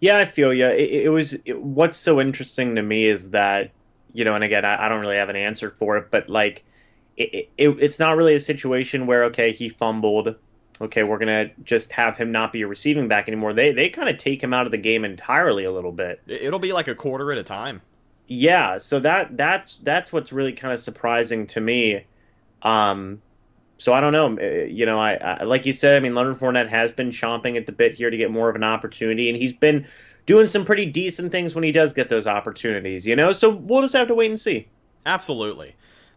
Yeah, 0.00 0.18
I 0.18 0.26
feel 0.26 0.52
you. 0.52 0.66
It, 0.66 1.04
it 1.04 1.08
was 1.10 1.32
it, 1.46 1.58
what's 1.62 1.96
so 1.96 2.20
interesting 2.20 2.74
to 2.74 2.82
me 2.82 3.06
is 3.06 3.30
that 3.30 3.70
you 4.14 4.24
know, 4.24 4.34
and 4.34 4.44
again, 4.44 4.64
I, 4.64 4.86
I 4.86 4.88
don't 4.88 5.00
really 5.00 5.16
have 5.16 5.28
an 5.28 5.36
answer 5.36 5.68
for 5.68 5.98
it, 5.98 6.10
but 6.10 6.30
like, 6.30 6.64
it, 7.16 7.50
it, 7.56 7.68
it's 7.80 7.98
not 7.98 8.16
really 8.16 8.34
a 8.34 8.40
situation 8.40 9.06
where 9.06 9.24
okay, 9.24 9.52
he 9.52 9.68
fumbled. 9.68 10.36
Okay, 10.80 11.04
we're 11.04 11.18
gonna 11.18 11.50
just 11.62 11.92
have 11.92 12.16
him 12.16 12.32
not 12.32 12.52
be 12.52 12.62
a 12.62 12.66
receiving 12.66 13.08
back 13.08 13.28
anymore. 13.28 13.52
They 13.52 13.72
they 13.72 13.88
kind 13.88 14.08
of 14.08 14.16
take 14.16 14.42
him 14.42 14.52
out 14.52 14.66
of 14.66 14.72
the 14.72 14.78
game 14.78 15.04
entirely 15.04 15.64
a 15.64 15.72
little 15.72 15.92
bit. 15.92 16.20
It'll 16.26 16.58
be 16.58 16.72
like 16.72 16.88
a 16.88 16.94
quarter 16.94 17.30
at 17.32 17.38
a 17.38 17.44
time. 17.44 17.80
Yeah, 18.26 18.78
so 18.78 19.00
that 19.00 19.36
that's 19.36 19.78
that's 19.78 20.12
what's 20.12 20.32
really 20.32 20.52
kind 20.52 20.72
of 20.72 20.80
surprising 20.80 21.46
to 21.48 21.60
me. 21.60 22.04
Um, 22.62 23.20
so 23.76 23.92
I 23.92 24.00
don't 24.00 24.12
know. 24.12 24.38
Uh, 24.38 24.64
you 24.64 24.86
know, 24.86 24.98
I, 24.98 25.14
I, 25.14 25.42
like 25.44 25.66
you 25.66 25.72
said. 25.72 25.96
I 25.96 26.00
mean, 26.00 26.14
Leonard 26.14 26.38
Fournette 26.38 26.68
has 26.68 26.90
been 26.90 27.10
chomping 27.10 27.56
at 27.56 27.66
the 27.66 27.72
bit 27.72 27.94
here 27.94 28.10
to 28.10 28.16
get 28.16 28.30
more 28.30 28.48
of 28.48 28.56
an 28.56 28.64
opportunity, 28.64 29.28
and 29.28 29.36
he's 29.36 29.52
been 29.52 29.86
doing 30.26 30.46
some 30.46 30.64
pretty 30.64 30.86
decent 30.86 31.32
things 31.32 31.54
when 31.54 31.64
he 31.64 31.72
does 31.72 31.92
get 31.92 32.08
those 32.08 32.26
opportunities, 32.26 33.06
you 33.06 33.16
know? 33.16 33.32
So 33.32 33.50
we'll 33.50 33.82
just 33.82 33.94
have 33.94 34.08
to 34.08 34.14
wait 34.14 34.30
and 34.30 34.40
see. 34.40 34.68
Absolutely. 35.06 35.74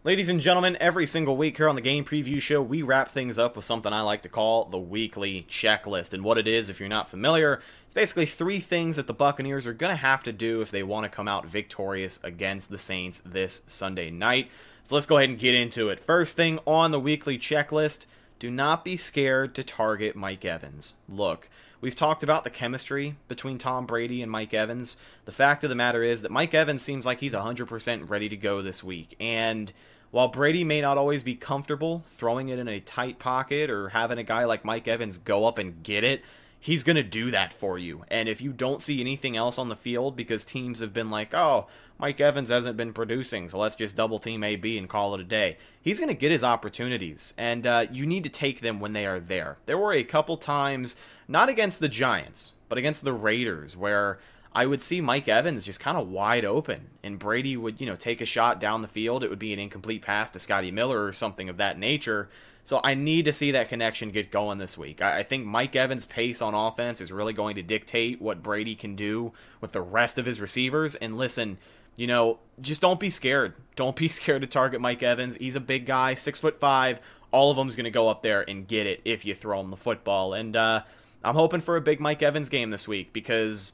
Ladies 0.08 0.30
and 0.30 0.40
gentlemen, 0.40 0.78
every 0.80 1.04
single 1.04 1.36
week 1.36 1.58
here 1.58 1.68
on 1.68 1.74
the 1.74 1.82
Game 1.82 2.02
Preview 2.02 2.40
Show, 2.40 2.62
we 2.62 2.80
wrap 2.80 3.10
things 3.10 3.38
up 3.38 3.56
with 3.56 3.66
something 3.66 3.92
I 3.92 4.00
like 4.00 4.22
to 4.22 4.30
call 4.30 4.64
the 4.64 4.78
weekly 4.78 5.44
checklist. 5.50 6.14
And 6.14 6.24
what 6.24 6.38
it 6.38 6.48
is, 6.48 6.70
if 6.70 6.80
you're 6.80 6.88
not 6.88 7.10
familiar, 7.10 7.60
it's 7.84 7.92
basically 7.92 8.24
three 8.24 8.58
things 8.58 8.96
that 8.96 9.06
the 9.06 9.12
Buccaneers 9.12 9.66
are 9.66 9.74
going 9.74 9.90
to 9.90 10.00
have 10.00 10.22
to 10.22 10.32
do 10.32 10.62
if 10.62 10.70
they 10.70 10.82
want 10.82 11.04
to 11.04 11.14
come 11.14 11.28
out 11.28 11.44
victorious 11.44 12.20
against 12.24 12.70
the 12.70 12.78
Saints 12.78 13.20
this 13.26 13.60
Sunday 13.66 14.10
night. 14.10 14.50
So 14.82 14.94
let's 14.94 15.04
go 15.04 15.18
ahead 15.18 15.28
and 15.28 15.38
get 15.38 15.54
into 15.54 15.90
it. 15.90 16.00
First 16.00 16.36
thing 16.36 16.58
on 16.66 16.90
the 16.90 16.98
weekly 16.98 17.36
checklist 17.36 18.06
do 18.38 18.50
not 18.50 18.86
be 18.86 18.96
scared 18.96 19.54
to 19.56 19.62
target 19.62 20.16
Mike 20.16 20.46
Evans. 20.46 20.94
Look, 21.06 21.50
We've 21.80 21.94
talked 21.94 22.24
about 22.24 22.42
the 22.42 22.50
chemistry 22.50 23.14
between 23.28 23.56
Tom 23.56 23.86
Brady 23.86 24.20
and 24.20 24.32
Mike 24.32 24.52
Evans. 24.52 24.96
The 25.26 25.32
fact 25.32 25.62
of 25.62 25.70
the 25.70 25.76
matter 25.76 26.02
is 26.02 26.22
that 26.22 26.32
Mike 26.32 26.52
Evans 26.52 26.82
seems 26.82 27.06
like 27.06 27.20
he's 27.20 27.34
100% 27.34 28.10
ready 28.10 28.28
to 28.28 28.36
go 28.36 28.62
this 28.62 28.82
week. 28.82 29.14
And 29.20 29.72
while 30.10 30.28
Brady 30.28 30.64
may 30.64 30.80
not 30.80 30.98
always 30.98 31.22
be 31.22 31.34
comfortable 31.34 32.02
throwing 32.06 32.48
it 32.48 32.58
in 32.58 32.68
a 32.68 32.80
tight 32.80 33.18
pocket 33.18 33.70
or 33.70 33.90
having 33.90 34.18
a 34.18 34.22
guy 34.22 34.44
like 34.44 34.64
Mike 34.64 34.88
Evans 34.88 35.18
go 35.18 35.44
up 35.44 35.58
and 35.58 35.82
get 35.82 36.04
it, 36.04 36.22
he's 36.60 36.82
going 36.82 36.96
to 36.96 37.02
do 37.02 37.30
that 37.30 37.52
for 37.52 37.78
you. 37.78 38.04
And 38.08 38.28
if 38.28 38.40
you 38.40 38.52
don't 38.52 38.82
see 38.82 39.00
anything 39.00 39.36
else 39.36 39.58
on 39.58 39.68
the 39.68 39.76
field 39.76 40.16
because 40.16 40.44
teams 40.44 40.80
have 40.80 40.92
been 40.92 41.10
like, 41.10 41.34
oh, 41.34 41.66
Mike 41.98 42.20
Evans 42.20 42.48
hasn't 42.48 42.76
been 42.76 42.92
producing, 42.92 43.48
so 43.48 43.58
let's 43.58 43.74
just 43.74 43.96
double 43.96 44.20
team 44.20 44.44
AB 44.44 44.78
and 44.78 44.88
call 44.88 45.14
it 45.14 45.20
a 45.20 45.24
day. 45.24 45.56
He's 45.82 45.98
going 45.98 46.10
to 46.10 46.14
get 46.14 46.30
his 46.30 46.44
opportunities, 46.44 47.34
and 47.36 47.66
uh, 47.66 47.86
you 47.90 48.06
need 48.06 48.22
to 48.22 48.30
take 48.30 48.60
them 48.60 48.78
when 48.78 48.92
they 48.92 49.04
are 49.04 49.18
there. 49.18 49.58
There 49.66 49.78
were 49.78 49.92
a 49.92 50.04
couple 50.04 50.36
times 50.36 50.94
not 51.26 51.48
against 51.48 51.80
the 51.80 51.88
Giants, 51.88 52.52
but 52.68 52.78
against 52.78 53.02
the 53.02 53.12
Raiders, 53.12 53.76
where 53.76 54.20
I 54.52 54.66
would 54.66 54.82
see 54.82 55.00
Mike 55.00 55.28
Evans 55.28 55.64
just 55.64 55.80
kind 55.80 55.98
of 55.98 56.08
wide 56.08 56.44
open, 56.44 56.88
and 57.02 57.18
Brady 57.18 57.56
would, 57.56 57.80
you 57.80 57.86
know, 57.86 57.94
take 57.94 58.20
a 58.20 58.26
shot 58.26 58.60
down 58.60 58.82
the 58.82 58.88
field. 58.88 59.22
It 59.22 59.30
would 59.30 59.38
be 59.38 59.52
an 59.52 59.58
incomplete 59.58 60.02
pass 60.02 60.30
to 60.30 60.38
Scotty 60.38 60.70
Miller 60.70 61.04
or 61.04 61.12
something 61.12 61.48
of 61.48 61.58
that 61.58 61.78
nature. 61.78 62.28
So 62.68 62.80
I 62.84 62.94
need 62.94 63.24
to 63.24 63.32
see 63.32 63.52
that 63.52 63.70
connection 63.70 64.10
get 64.10 64.30
going 64.30 64.58
this 64.58 64.76
week. 64.76 65.00
I, 65.00 65.22
think 65.22 65.46
Mike 65.46 65.74
Evans' 65.74 66.04
pace 66.04 66.42
on 66.42 66.52
offense 66.52 67.00
is 67.00 67.10
really 67.10 67.32
going 67.32 67.54
to 67.54 67.62
dictate 67.62 68.20
what 68.20 68.42
Brady 68.42 68.74
can 68.74 68.94
do 68.94 69.32
with 69.62 69.72
the 69.72 69.80
rest 69.80 70.18
of 70.18 70.26
his 70.26 70.38
receivers. 70.38 70.94
And 70.94 71.16
listen, 71.16 71.56
you 71.96 72.06
know, 72.06 72.40
just 72.60 72.82
don't 72.82 73.00
be 73.00 73.08
scared. 73.08 73.54
Don't 73.74 73.96
be 73.96 74.06
scared 74.08 74.42
to 74.42 74.46
target 74.46 74.82
Mike 74.82 75.02
Evans. 75.02 75.36
He's 75.36 75.56
a 75.56 75.60
big 75.60 75.86
guy, 75.86 76.12
six 76.12 76.38
foot 76.38 76.60
five. 76.60 77.00
All 77.30 77.50
of 77.50 77.56
them's 77.56 77.74
going 77.74 77.84
to 77.84 77.90
go 77.90 78.10
up 78.10 78.22
there 78.22 78.44
and 78.46 78.68
get 78.68 78.86
it 78.86 79.00
if 79.04 79.24
you 79.24 79.34
throw 79.34 79.60
him 79.60 79.70
the 79.70 79.76
football. 79.78 80.34
And 80.34 80.54
uh, 80.54 80.82
I'm 81.24 81.36
hoping 81.36 81.60
for 81.60 81.76
a 81.76 81.80
big 81.80 82.00
Mike 82.00 82.22
Evans 82.22 82.50
game 82.50 82.70
this 82.70 82.86
week 82.86 83.14
because 83.14 83.72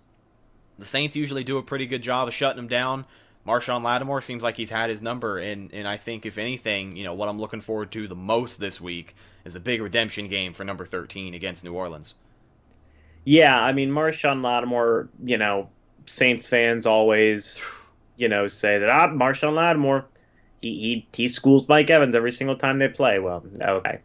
the 0.78 0.86
Saints 0.86 1.16
usually 1.16 1.44
do 1.44 1.58
a 1.58 1.62
pretty 1.62 1.86
good 1.86 2.02
job 2.02 2.28
of 2.28 2.34
shutting 2.34 2.58
him 2.58 2.68
down. 2.68 3.04
Marshon 3.46 3.82
Lattimore 3.82 4.22
seems 4.22 4.42
like 4.42 4.56
he's 4.56 4.70
had 4.70 4.88
his 4.88 5.02
number, 5.02 5.38
and 5.38 5.72
and 5.72 5.86
I 5.86 5.96
think 5.96 6.24
if 6.24 6.38
anything, 6.38 6.96
you 6.96 7.04
know 7.04 7.12
what 7.12 7.28
I'm 7.28 7.38
looking 7.38 7.60
forward 7.60 7.92
to 7.92 8.08
the 8.08 8.14
most 8.14 8.58
this 8.58 8.80
week 8.80 9.14
is 9.44 9.54
a 9.54 9.60
big 9.60 9.82
redemption 9.82 10.28
game 10.28 10.54
for 10.54 10.64
number 10.64 10.86
13 10.86 11.34
against 11.34 11.62
New 11.62 11.74
Orleans. 11.74 12.14
Yeah, 13.24 13.62
I 13.62 13.72
mean 13.72 13.90
Marshon 13.90 14.42
Lattimore, 14.42 15.08
you 15.22 15.36
know, 15.36 15.68
Saints 16.06 16.46
fans 16.46 16.86
always, 16.86 17.62
you 18.16 18.28
know, 18.28 18.48
say 18.48 18.78
that 18.78 18.88
ah 18.88 19.08
Marshon 19.08 19.52
Lattimore, 19.52 20.06
he 20.60 20.78
he 20.78 21.08
he 21.12 21.28
schools 21.28 21.68
Mike 21.68 21.90
Evans 21.90 22.14
every 22.14 22.32
single 22.32 22.56
time 22.56 22.78
they 22.78 22.88
play. 22.88 23.18
Well, 23.18 23.44
okay, 23.60 24.00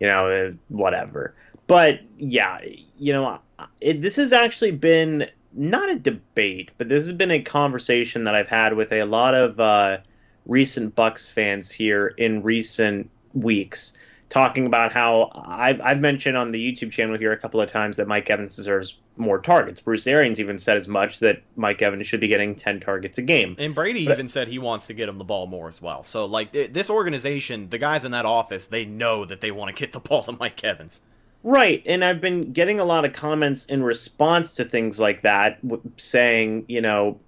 you 0.00 0.06
know, 0.06 0.28
uh, 0.28 0.52
whatever. 0.68 1.34
But 1.66 2.00
yeah, 2.18 2.58
you 2.98 3.14
know, 3.14 3.40
it, 3.80 4.02
this 4.02 4.16
has 4.16 4.34
actually 4.34 4.72
been 4.72 5.28
not 5.54 5.88
a 5.90 5.94
debate, 5.94 6.70
but 6.78 6.88
this 6.88 7.04
has 7.04 7.12
been 7.12 7.30
a 7.30 7.40
conversation 7.42 8.24
that 8.24 8.34
I've 8.34 8.48
had 8.48 8.74
with 8.74 8.92
a 8.92 9.04
lot 9.04 9.34
of 9.34 9.58
uh, 9.60 9.98
recent 10.46 10.94
Bucs 10.94 11.30
fans 11.30 11.70
here 11.70 12.08
in 12.18 12.42
recent 12.42 13.08
weeks, 13.34 13.96
talking 14.28 14.66
about 14.66 14.92
how 14.92 15.30
I've 15.34 15.80
I've 15.80 16.00
mentioned 16.00 16.36
on 16.36 16.50
the 16.50 16.72
YouTube 16.72 16.90
channel 16.90 17.18
here 17.18 17.32
a 17.32 17.36
couple 17.36 17.60
of 17.60 17.68
times 17.70 17.96
that 17.98 18.08
Mike 18.08 18.28
Evans 18.30 18.56
deserves 18.56 18.98
more 19.18 19.38
targets. 19.38 19.78
Bruce 19.80 20.06
Arians 20.06 20.40
even 20.40 20.56
said 20.56 20.78
as 20.78 20.88
much 20.88 21.20
that 21.20 21.42
Mike 21.56 21.82
Evans 21.82 22.06
should 22.06 22.20
be 22.20 22.28
getting 22.28 22.54
ten 22.54 22.80
targets 22.80 23.18
a 23.18 23.22
game. 23.22 23.54
And 23.58 23.74
Brady 23.74 24.06
But- 24.06 24.12
even 24.12 24.28
said 24.28 24.48
he 24.48 24.58
wants 24.58 24.86
to 24.86 24.94
get 24.94 25.08
him 25.08 25.18
the 25.18 25.24
ball 25.24 25.46
more 25.46 25.68
as 25.68 25.82
well. 25.82 26.02
So 26.02 26.24
like 26.24 26.52
th- 26.52 26.72
this 26.72 26.88
organization, 26.88 27.68
the 27.68 27.76
guys 27.78 28.04
in 28.04 28.12
that 28.12 28.24
office, 28.24 28.66
they 28.66 28.86
know 28.86 29.26
that 29.26 29.42
they 29.42 29.50
want 29.50 29.74
to 29.76 29.78
get 29.78 29.92
the 29.92 30.00
ball 30.00 30.22
to 30.22 30.32
Mike 30.40 30.64
Evans. 30.64 31.02
Right, 31.44 31.82
and 31.86 32.04
I've 32.04 32.20
been 32.20 32.52
getting 32.52 32.78
a 32.78 32.84
lot 32.84 33.04
of 33.04 33.12
comments 33.12 33.66
in 33.66 33.82
response 33.82 34.54
to 34.54 34.64
things 34.64 35.00
like 35.00 35.22
that, 35.22 35.58
saying, 35.96 36.66
you 36.68 36.80
know, 36.80 37.18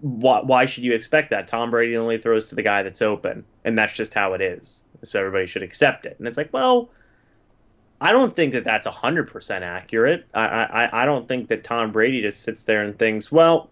why, 0.00 0.40
why 0.42 0.66
should 0.66 0.84
you 0.84 0.92
expect 0.92 1.30
that? 1.30 1.48
Tom 1.48 1.70
Brady 1.70 1.96
only 1.96 2.18
throws 2.18 2.48
to 2.50 2.54
the 2.54 2.62
guy 2.62 2.82
that's 2.82 3.02
open, 3.02 3.44
and 3.64 3.76
that's 3.76 3.94
just 3.94 4.14
how 4.14 4.34
it 4.34 4.40
is. 4.40 4.84
So 5.02 5.18
everybody 5.18 5.46
should 5.46 5.62
accept 5.62 6.06
it. 6.06 6.16
And 6.18 6.28
it's 6.28 6.38
like, 6.38 6.52
well, 6.52 6.90
I 8.00 8.12
don't 8.12 8.34
think 8.34 8.52
that 8.52 8.64
that's 8.64 8.86
hundred 8.86 9.28
percent 9.28 9.64
accurate. 9.64 10.26
I, 10.32 10.44
I 10.44 11.02
I 11.02 11.04
don't 11.04 11.28
think 11.28 11.48
that 11.48 11.64
Tom 11.64 11.92
Brady 11.92 12.22
just 12.22 12.42
sits 12.42 12.62
there 12.62 12.82
and 12.82 12.98
thinks, 12.98 13.30
well, 13.30 13.70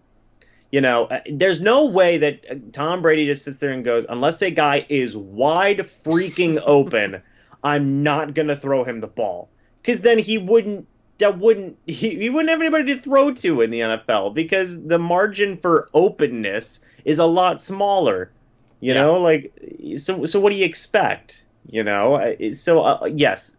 you 0.71 0.81
know, 0.81 1.05
uh, 1.05 1.21
there's 1.31 1.59
no 1.59 1.87
way 1.87 2.17
that 2.19 2.45
uh, 2.49 2.55
Tom 2.71 3.01
Brady 3.01 3.25
just 3.25 3.43
sits 3.43 3.57
there 3.57 3.71
and 3.71 3.83
goes, 3.83 4.05
unless 4.07 4.41
a 4.41 4.51
guy 4.51 4.85
is 4.89 5.17
wide 5.17 5.79
freaking 5.79 6.61
open, 6.65 7.21
I'm 7.63 8.03
not 8.03 8.33
gonna 8.33 8.55
throw 8.55 8.83
him 8.83 8.99
the 9.01 9.07
ball 9.07 9.49
because 9.77 10.01
then 10.01 10.19
he 10.19 10.37
wouldn't. 10.37 10.87
That 11.17 11.37
wouldn't 11.37 11.77
he, 11.85 12.15
he 12.15 12.29
wouldn't 12.29 12.49
have 12.49 12.61
anybody 12.61 12.95
to 12.95 13.01
throw 13.01 13.33
to 13.33 13.61
in 13.61 13.71
the 13.71 13.81
NFL 13.81 14.33
because 14.33 14.81
the 14.85 14.97
margin 14.97 15.57
for 15.57 15.89
openness 15.93 16.85
is 17.03 17.19
a 17.19 17.25
lot 17.25 17.59
smaller. 17.59 18.31
You 18.79 18.93
Yeah. 18.93 19.01
know, 19.01 19.19
like 19.19 19.51
so. 19.97 20.23
So 20.25 20.39
what 20.39 20.51
do 20.51 20.57
you 20.57 20.65
expect? 20.65 21.43
You 21.69 21.83
know, 21.83 22.35
so 22.53 22.81
uh, 22.81 23.05
yes, 23.13 23.55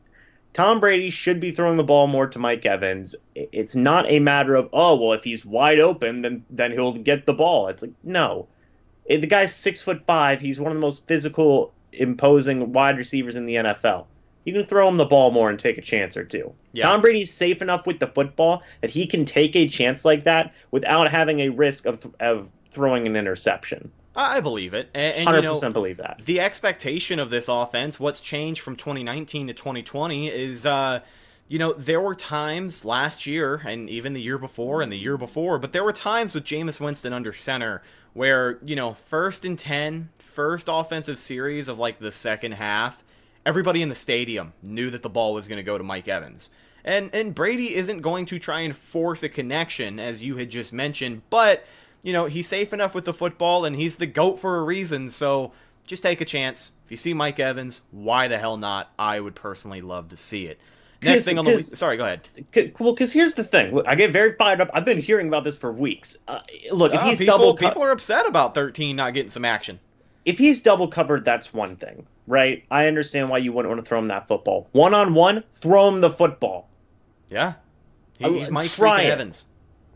Tom 0.55 0.81
Brady 0.81 1.11
should 1.11 1.39
be 1.39 1.51
throwing 1.53 1.77
the 1.77 1.85
ball 1.85 2.07
more 2.07 2.27
to 2.29 2.39
Mike 2.39 2.65
Evans. 2.65 3.15
It's 3.35 3.77
not 3.77 4.11
a 4.11 4.19
matter 4.21 4.55
of 4.57 4.71
oh 4.73 4.97
well, 4.97 5.13
if 5.13 5.23
he's 5.25 5.45
wide 5.45 5.79
open, 5.81 6.23
then 6.23 6.45
then 6.49 6.73
he'll 6.73 6.95
get 6.95 7.27
the 7.27 7.35
ball. 7.35 7.69
It's 7.69 7.83
like 7.83 7.93
no, 8.03 8.49
Eh, 9.11 9.19
the 9.19 9.27
guy's 9.27 9.55
six 9.55 9.83
foot 9.83 10.03
five. 10.07 10.41
He's 10.41 10.59
one 10.59 10.73
of 10.73 10.77
the 10.77 10.81
most 10.81 11.07
physical, 11.07 11.73
imposing 11.93 12.72
wide 12.72 12.97
receivers 12.97 13.36
in 13.36 13.47
the 13.47 13.57
NFL. 13.57 14.07
You 14.45 14.55
can 14.55 14.64
throw 14.64 14.88
him 14.88 14.97
the 14.97 15.05
ball 15.05 15.30
more 15.30 15.51
and 15.51 15.59
take 15.59 15.76
a 15.76 15.82
chance 15.82 16.16
or 16.16 16.24
two. 16.24 16.53
Yeah. 16.72 16.86
Tom 16.88 17.01
Brady's 17.01 17.32
safe 17.32 17.61
enough 17.61 17.86
with 17.86 17.99
the 17.99 18.07
football 18.07 18.62
that 18.80 18.91
he 18.91 19.07
can 19.07 19.24
take 19.24 19.55
a 19.55 19.68
chance 19.68 20.05
like 20.05 20.24
that 20.24 20.55
without 20.70 21.11
having 21.11 21.41
a 21.41 21.51
risk 21.51 21.86
of 21.86 22.12
of 22.20 22.49
throwing 22.70 23.07
an 23.07 23.16
interception. 23.16 23.91
I 24.16 24.41
believe 24.41 24.74
it. 24.74 24.91
And, 24.95 25.16
and 25.16 25.24
Hundred 25.24 25.38
you 25.38 25.43
know, 25.45 25.55
percent 25.55 25.74
believe 25.74 25.99
that. 25.99 26.20
the 26.24 26.41
expectation 26.41 27.18
of 27.18 27.30
this 27.30 27.49
offense, 27.49 28.01
what's 28.01 28.20
changed 28.20 28.61
from 28.61 28.76
2019 28.76 29.47
to 29.49 29.55
2020 29.55 30.28
is, 30.28 30.66
uh, 30.66 31.01
you 31.49 31.59
know, 31.59 31.72
there 31.72 32.01
were 32.01 32.14
times 32.14 32.84
last 32.84 33.26
year 33.26 33.62
and 33.64 33.88
even 33.88 34.12
the 34.12 34.22
year 34.22 34.38
before 34.38 34.82
and 34.82 34.91
the 34.91 34.99
year 34.99 35.16
before, 35.16 35.59
but 35.59 35.72
there 35.72 35.84
were 35.84 35.93
times 35.93 36.34
with 36.34 36.45
Jameis 36.45 36.80
Winston 36.80 37.12
under 37.12 37.32
center 37.32 37.82
where, 38.13 38.59
you 38.63 38.77
know, 38.77 38.95
first 38.95 39.45
and 39.45 39.59
10, 39.59 40.11
first 40.19 40.69
offensive 40.71 41.19
series 41.19 41.69
of 41.69 41.79
like 41.79 41.99
the 41.99 42.13
second 42.13 42.53
half, 42.53 43.03
everybody 43.47 43.83
in 43.83 43.89
the 43.89 43.95
stadium 43.95 44.53
knew 44.63 44.91
that 44.91 45.03
the 45.03 45.09
ball 45.09 45.35
was 45.35 45.49
going 45.49 45.59
to 45.59 45.63
go 45.63 45.79
to 45.79 45.85
Mike 45.85 46.09
Evans. 46.09 46.51
And 46.85 47.15
and 47.15 47.35
Brady 47.35 47.75
isn't 47.75 48.01
going 48.01 48.27
to 48.27 48.39
try 48.39 48.61
and 48.61 48.75
force 48.75 49.23
a 49.23 49.29
connection 49.29 49.99
as 49.99 50.23
you 50.23 50.37
had 50.37 50.51
just 50.51 50.73
mentioned, 50.73 51.23
but 51.29 51.65
you 52.03 52.13
know, 52.13 52.25
he's 52.25 52.49
safe 52.49 52.73
enough 52.73 52.95
with 52.95 53.05
the 53.05 53.13
football 53.13 53.67
and 53.67 53.77
he's 53.77 53.97
the 53.97 54.07
GOAT 54.07 54.41
for 54.41 54.59
a 54.59 54.63
reason, 54.63 55.11
so 55.11 55.53
just 55.87 56.03
take 56.03 56.23
a 56.23 56.25
chance. 56.25 56.73
If 56.87 56.91
you 56.91 56.97
see 56.97 57.13
Mike 57.13 57.39
Evans, 57.39 57.83
why 57.91 58.29
the 58.29 58.39
hell 58.39 58.57
not? 58.57 58.91
I 58.99 59.21
would 59.21 59.35
personally 59.35 59.83
love 59.83 60.09
to 60.09 60.17
see 60.17 60.47
it. 60.47 60.59
Next 61.03 61.25
thing 61.25 61.39
on 61.39 61.45
the 61.47 61.63
sorry, 61.63 61.97
go 61.97 62.05
ahead. 62.05 62.29
Well, 62.79 62.93
because 62.93 63.13
here's 63.13 63.33
the 63.35 63.45
thing. 63.45 63.73
Look, 63.75 63.87
I 63.89 63.95
get 63.95 64.13
very 64.13 64.35
fired 64.37 64.61
up. 64.61 64.71
I've 64.75 64.85
been 64.85 65.01
hearing 65.01 65.29
about 65.29 65.45
this 65.45 65.57
for 65.57 65.73
weeks. 65.73 66.17
Uh, 66.29 66.41
look, 66.73 66.93
if 66.93 67.01
Ah, 67.01 67.05
he's 67.09 67.19
people, 67.19 67.39
double 67.39 67.57
co- 67.57 67.69
people 67.69 67.83
are 67.85 67.91
upset 67.91 68.27
about 68.29 68.55
13 68.55 68.97
not 68.97 69.15
getting 69.15 69.31
some 69.31 69.45
action. 69.45 69.79
if 70.27 70.37
he's 70.39 70.61
double 70.61 70.89
covered, 70.89 71.25
that's 71.25 71.55
one 71.55 71.77
thing, 71.77 72.07
right? 72.27 72.63
I 72.71 72.87
understand 72.87 73.31
why 73.31 73.39
you 73.39 73.53
wouldn't 73.53 73.71
want 73.75 73.83
to 73.83 73.89
throw 73.89 73.99
him 73.99 74.09
that 74.09 74.29
football. 74.29 74.69
One 74.73 74.93
on 74.93 75.15
one, 75.15 75.43
throw 75.55 75.89
him 75.89 76.03
the 76.03 76.11
football. 76.11 76.69
Yeah. 77.31 77.55
He- 78.19 78.25
Uh, 78.27 78.31
he's 78.33 78.51
Mike 78.51 78.71
try. 78.71 79.05
Evans. 79.05 79.47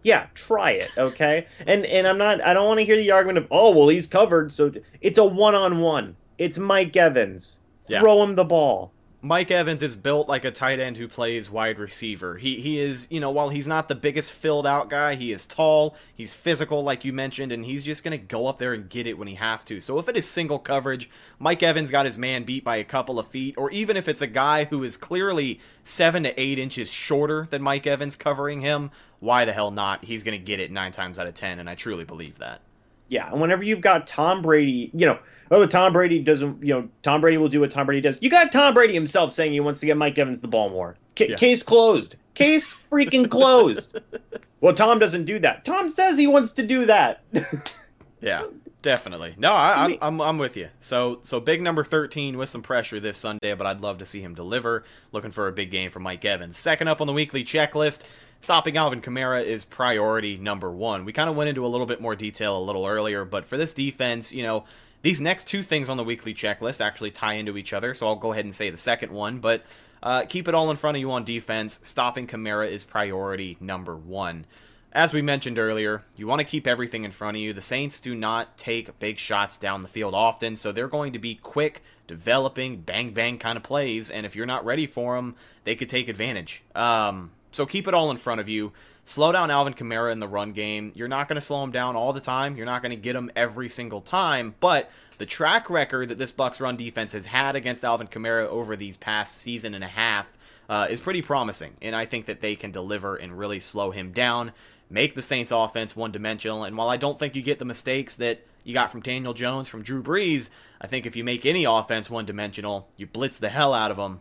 Yeah, 0.05 0.27
try 0.35 0.71
it, 0.73 0.91
okay? 0.99 1.47
and 1.67 1.85
and 1.87 2.07
I'm 2.07 2.19
not. 2.19 2.43
I 2.43 2.53
don't 2.55 2.67
want 2.67 2.79
to 2.81 2.85
hear 2.85 2.97
the 2.97 3.11
argument 3.11 3.39
of 3.39 3.47
oh 3.51 3.77
well 3.77 3.89
he's 3.89 4.07
covered. 4.07 4.53
So 4.53 4.73
it's 5.01 5.19
a 5.19 5.25
one 5.25 5.55
on 5.55 5.81
one. 5.81 6.17
It's 6.39 6.59
Mike 6.59 6.95
Evans. 6.97 7.61
Yeah. 7.89 8.01
Throw 8.01 8.23
him 8.23 8.35
the 8.35 8.45
ball. 8.45 8.93
Mike 9.25 9.51
Evans 9.51 9.83
is 9.83 9.97
built 9.97 10.29
like 10.29 10.45
a 10.45 10.51
tight 10.51 10.79
end 10.79 10.99
who 10.99 11.09
plays 11.09 11.49
wide 11.49 11.79
receiver. 11.79 12.37
He 12.37 12.61
he 12.61 12.79
is, 12.79 13.09
you 13.11 13.21
know, 13.21 13.31
while 13.31 13.49
he's 13.49 13.67
not 13.67 13.89
the 13.89 13.95
biggest 13.95 14.31
filled 14.31 14.67
out 14.67 14.91
guy, 14.91 15.15
he 15.15 15.33
is 15.33 15.47
tall, 15.47 15.97
he's 16.15 16.35
physical 16.35 16.85
like 16.85 17.07
you 17.07 17.13
mentioned, 17.15 17.51
and 17.51 17.65
he's 17.65 17.83
just 17.83 18.05
going 18.05 18.13
to 18.13 18.23
go 18.23 18.47
up 18.47 18.59
there 18.59 18.75
and 18.75 18.87
get 18.87 19.07
it 19.07 19.17
when 19.17 19.27
he 19.27 19.37
has 19.37 19.65
to. 19.65 19.81
So 19.81 19.99
if 19.99 20.11
it 20.11 20.19
is 20.19 20.29
single 20.29 20.59
coverage, 20.59 21.09
Mike 21.39 21.63
Evans 21.63 21.91
got 21.91 22.05
his 22.05 22.19
man 22.19 22.45
beat 22.45 22.65
by 22.65 22.77
a 22.77 22.85
couple 22.85 23.19
of 23.19 23.27
feet, 23.29 23.55
or 23.57 23.71
even 23.71 23.97
if 23.97 24.09
it's 24.09 24.21
a 24.21 24.27
guy 24.27 24.65
who 24.65 24.85
is 24.85 24.99
clearly 24.99 25.59
7 25.85 26.25
to 26.25 26.39
8 26.39 26.59
inches 26.59 26.93
shorter 26.93 27.49
than 27.49 27.63
Mike 27.63 27.87
Evans 27.87 28.17
covering 28.17 28.61
him, 28.61 28.91
why 29.21 29.47
the 29.47 29.55
hell 29.55 29.71
not? 29.71 30.05
He's 30.05 30.23
going 30.23 30.39
to 30.39 30.45
get 30.45 30.61
it 30.61 30.71
9 30.71 30.93
times 30.93 31.19
out 31.19 31.27
of 31.27 31.33
10 31.33 31.61
and 31.61 31.71
I 31.71 31.77
truly 31.77 32.05
believe 32.05 32.41
that. 32.41 32.61
Yeah, 33.09 33.31
and 33.31 33.41
whenever 33.41 33.63
you've 33.63 33.81
got 33.81 34.07
Tom 34.07 34.43
Brady, 34.43 34.91
you 34.95 35.07
know, 35.07 35.19
oh 35.51 35.67
Tom 35.67 35.93
Brady 35.93 36.21
doesn't, 36.21 36.63
you 36.63 36.75
know, 36.75 36.89
Tom 37.03 37.21
Brady 37.21 37.37
will 37.37 37.49
do 37.49 37.61
what 37.61 37.71
Tom 37.71 37.87
Brady 37.87 38.01
does. 38.01 38.19
You 38.21 38.31
got 38.31 38.51
Tom 38.53 38.75
Brady 38.75 38.95
himself 38.95 39.33
saying 39.33 39.53
he 39.53 39.61
wants 39.61 39.81
to 39.81 39.87
get 39.87 39.97
Mike 39.97 40.19
Evans 40.19 40.41
the 40.41 40.49
ball 40.49 40.71
more. 40.71 40.97
Ca 41.17 41.31
Yeah. 41.31 41.37
Case 41.37 41.63
closed. 41.63 42.17
Case 42.35 42.75
freaking 42.75 43.31
closed. 43.31 43.99
well, 44.61 44.75
Tom 44.75 44.99
doesn't 44.99 45.25
do 45.25 45.39
that. 45.41 45.65
Tom 45.65 45.89
says 45.89 46.17
he 46.19 46.27
wants 46.27 46.53
to 46.53 46.67
do 46.67 46.87
that. 46.87 47.23
Yeah, 48.21 48.45
definitely. 48.85 49.35
No, 49.37 49.51
I, 49.51 49.85
I'm, 49.85 49.99
I'm 50.01 50.21
I'm 50.21 50.39
with 50.39 50.57
you. 50.57 50.69
So 50.79 51.19
so 51.23 51.41
big 51.41 51.61
number 51.61 51.83
13 51.83 52.39
with 52.39 52.49
some 52.49 52.63
pressure 52.63 53.01
this 53.01 53.17
Sunday, 53.17 53.55
but 53.55 53.67
I'd 53.67 53.81
love 53.81 53.99
to 53.99 54.07
see 54.07 54.21
him 54.21 54.35
deliver. 54.35 54.85
Looking 55.11 55.33
for 55.33 55.49
a 55.49 55.53
big 55.53 55.73
game 55.73 55.91
from 55.91 56.05
Mike 56.05 56.25
Evans. 56.25 56.57
Second 56.57 56.87
up 56.87 57.01
on 57.01 57.09
the 57.09 57.13
weekly 57.13 57.43
checklist, 57.43 58.05
stopping 58.41 58.77
Alvin 58.77 59.01
Kamara 59.01 59.43
is 59.43 59.65
priority 59.65 60.37
number 60.37 60.71
one. 60.71 61.05
We 61.05 61.13
kind 61.13 61.29
of 61.29 61.35
went 61.35 61.49
into 61.49 61.67
a 61.67 61.69
little 61.69 61.87
bit 61.87 62.01
more 62.01 62.15
detail 62.15 62.57
a 62.57 62.63
little 62.63 62.87
earlier, 62.87 63.25
but 63.25 63.45
for 63.45 63.57
this 63.57 63.75
defense, 63.75 64.33
you 64.33 64.45
know. 64.45 64.65
These 65.03 65.21
next 65.21 65.49
two 65.49 65.63
things 65.63 65.91
on 65.91 65.99
the 65.99 66.03
weekly 66.03 66.33
checklist 66.33 66.81
actually 66.81 67.11
tie 67.11 67.35
into 67.35 67.59
each 67.59 67.75
other, 67.75 67.93
so 67.93 68.07
I'll 68.07 68.17
go 68.17 68.33
ahead 68.33 68.47
and 68.47 68.55
say 68.55 68.71
the 68.71 68.79
second 68.79 69.13
one. 69.13 69.39
But 69.39 69.63
uh, 70.03 70.25
keep 70.29 70.49
it 70.49 70.55
all 70.55 70.71
in 70.71 70.77
front 70.77 70.97
of 70.97 71.01
you 71.01 71.11
on 71.13 71.25
defense. 71.25 71.79
Stopping 71.83 72.27
Kamara 72.27 72.71
is 72.71 72.85
priority 72.85 73.59
number 73.61 73.95
one. 73.97 74.47
As 74.95 75.13
we 75.13 75.23
mentioned 75.23 75.59
earlier, 75.59 76.05
you 76.17 76.29
want 76.29 76.39
to 76.39 76.47
keep 76.47 76.69
everything 76.69 77.03
in 77.03 77.11
front 77.11 77.37
of 77.37 77.43
you. 77.43 77.53
The 77.53 77.61
Saints 77.61 77.99
do 77.99 78.15
not 78.15 78.57
take 78.57 78.97
big 79.01 79.19
shots 79.19 79.59
down 79.59 79.83
the 79.83 79.89
field 79.89 80.15
often, 80.15 80.55
so 80.57 80.71
they're 80.71 80.87
going 80.87 81.15
to 81.15 81.19
be 81.19 81.35
quick, 81.35 81.83
developing, 82.07 82.77
bang 82.81 83.13
bang 83.13 83.39
kind 83.39 83.57
of 83.57 83.65
plays, 83.65 84.09
and 84.09 84.25
if 84.25 84.37
you're 84.37 84.47
not 84.47 84.65
ready 84.65 84.87
for 84.87 85.17
them, 85.17 85.35
they 85.65 85.75
could 85.75 85.89
take 85.89 86.07
advantage. 86.07 86.63
Um, 86.77 87.33
so 87.51 87.67
keep 87.67 87.89
it 87.89 87.95
all 87.95 88.13
in 88.13 88.19
front 88.19 88.41
of 88.41 88.49
you. 88.49 88.73
Slow 89.05 89.33
down 89.33 89.51
Alvin 89.51 89.75
Kamara 89.75 90.13
in 90.13 90.21
the 90.21 90.29
run 90.29 90.53
game. 90.53 90.93
You're 90.95 91.09
not 91.09 91.27
going 91.27 91.37
to 91.37 91.41
slow 91.41 91.65
him 91.65 91.73
down 91.73 91.97
all 91.97 92.13
the 92.13 92.21
time. 92.21 92.57
You're 92.57 92.65
not 92.65 92.81
going 92.81 92.91
to 92.91 92.97
get 92.97 93.17
him 93.17 93.33
every 93.35 93.69
single 93.69 94.01
time, 94.01 94.55
but 94.61 94.93
the 95.19 95.27
track 95.27 95.71
record 95.71 96.11
that 96.11 96.19
this 96.19 96.31
Bucs 96.31 96.61
run 96.61 96.77
defense 96.77 97.15
has 97.15 97.27
had 97.27 97.57
against 97.57 97.85
Alvin 97.85 98.07
Kamara 98.07 98.47
over 98.47 98.77
these 98.77 98.97
past 98.97 99.39
season 99.39 99.75
and 99.75 99.83
a 99.83 99.89
half 99.89 100.39
uh, 100.69 100.87
is 100.89 101.01
pretty 101.01 101.21
promising, 101.21 101.75
and 101.83 101.95
I 101.95 102.05
think 102.05 102.27
that 102.27 102.41
they 102.41 102.57
can 102.57 102.71
deliver 102.71 103.17
and 103.17 103.37
really 103.37 103.61
slow 103.61 103.91
him 103.91 104.13
down 104.13 104.53
make 104.95 105.15
the 105.15 105.23
Saints 105.23 105.53
offense 105.53 105.95
one 105.95 106.13
dimensional. 106.13 106.65
And 106.65 106.77
while 106.77 106.89
I 106.89 106.97
don't 106.97 107.19
think 107.19 107.35
you 107.37 107.43
get 107.43 107.59
the 107.59 107.65
mistakes 107.65 108.17
that 108.17 108.47
you 108.63 108.73
got 108.73 108.91
from 108.91 109.03
Daniel 109.03 109.35
Jones, 109.35 109.69
from 109.69 109.83
Drew 109.83 110.03
Brees, 110.03 110.49
I 110.81 110.87
think 110.87 111.05
if 111.05 111.17
you 111.17 111.25
make 111.25 111.45
any 111.45 111.65
offense 111.65 112.09
one 112.09 112.25
dimensional, 112.25 112.89
you 112.97 113.07
blitz 113.07 113.37
the 113.37 113.51
hell 113.51 113.75
out 113.75 113.91
of 113.91 113.99
them. 113.99 114.21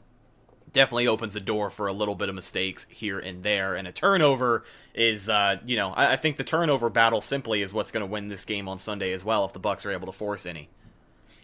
Definitely 0.72 1.08
opens 1.08 1.34
the 1.34 1.40
door 1.40 1.70
for 1.70 1.88
a 1.88 1.94
little 1.94 2.16
bit 2.16 2.30
of 2.30 2.36
mistakes 2.36 2.88
here 2.90 3.20
and 3.20 3.44
there, 3.44 3.76
and 3.76 3.88
a 3.88 3.92
turnover 3.92 4.64
is, 4.96 5.30
uh, 5.30 5.58
you 5.64 5.76
know, 5.78 5.92
I, 5.92 6.14
I 6.14 6.16
think 6.16 6.38
the 6.38 6.44
turnover 6.44 6.90
battle 6.90 7.22
simply 7.22 7.62
is 7.62 7.72
what's 7.72 7.92
going 7.92 8.02
to 8.02 8.12
win 8.12 8.28
this 8.28 8.44
game 8.44 8.68
on 8.68 8.80
Sunday 8.80 9.14
as 9.14 9.24
well 9.24 9.46
if 9.46 9.54
the 9.54 9.60
Bucs 9.60 9.86
are 9.86 9.92
able 9.92 10.08
to 10.08 10.12
force 10.12 10.48
any. 10.48 10.70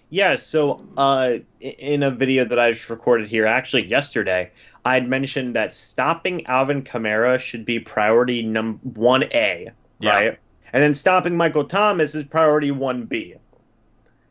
Yeah, 0.09 0.35
so 0.35 0.83
uh, 0.97 1.37
in 1.59 2.01
a 2.03 2.09
video 2.11 2.43
that 2.45 2.59
I 2.59 2.71
just 2.71 2.89
recorded 2.89 3.27
here, 3.29 3.45
actually 3.45 3.85
yesterday, 3.85 4.51
I'd 4.83 5.07
mentioned 5.07 5.55
that 5.55 5.73
stopping 5.73 6.45
Alvin 6.47 6.81
Kamara 6.83 7.39
should 7.39 7.63
be 7.63 7.79
priority 7.79 8.41
number 8.41 8.79
one 8.99 9.23
A, 9.25 9.69
Yeah. 9.99 10.13
right? 10.15 10.39
And 10.73 10.81
then 10.81 10.93
stopping 10.93 11.35
Michael 11.37 11.65
Thomas 11.65 12.15
is 12.15 12.23
priority 12.23 12.71
one 12.71 13.05
B, 13.05 13.35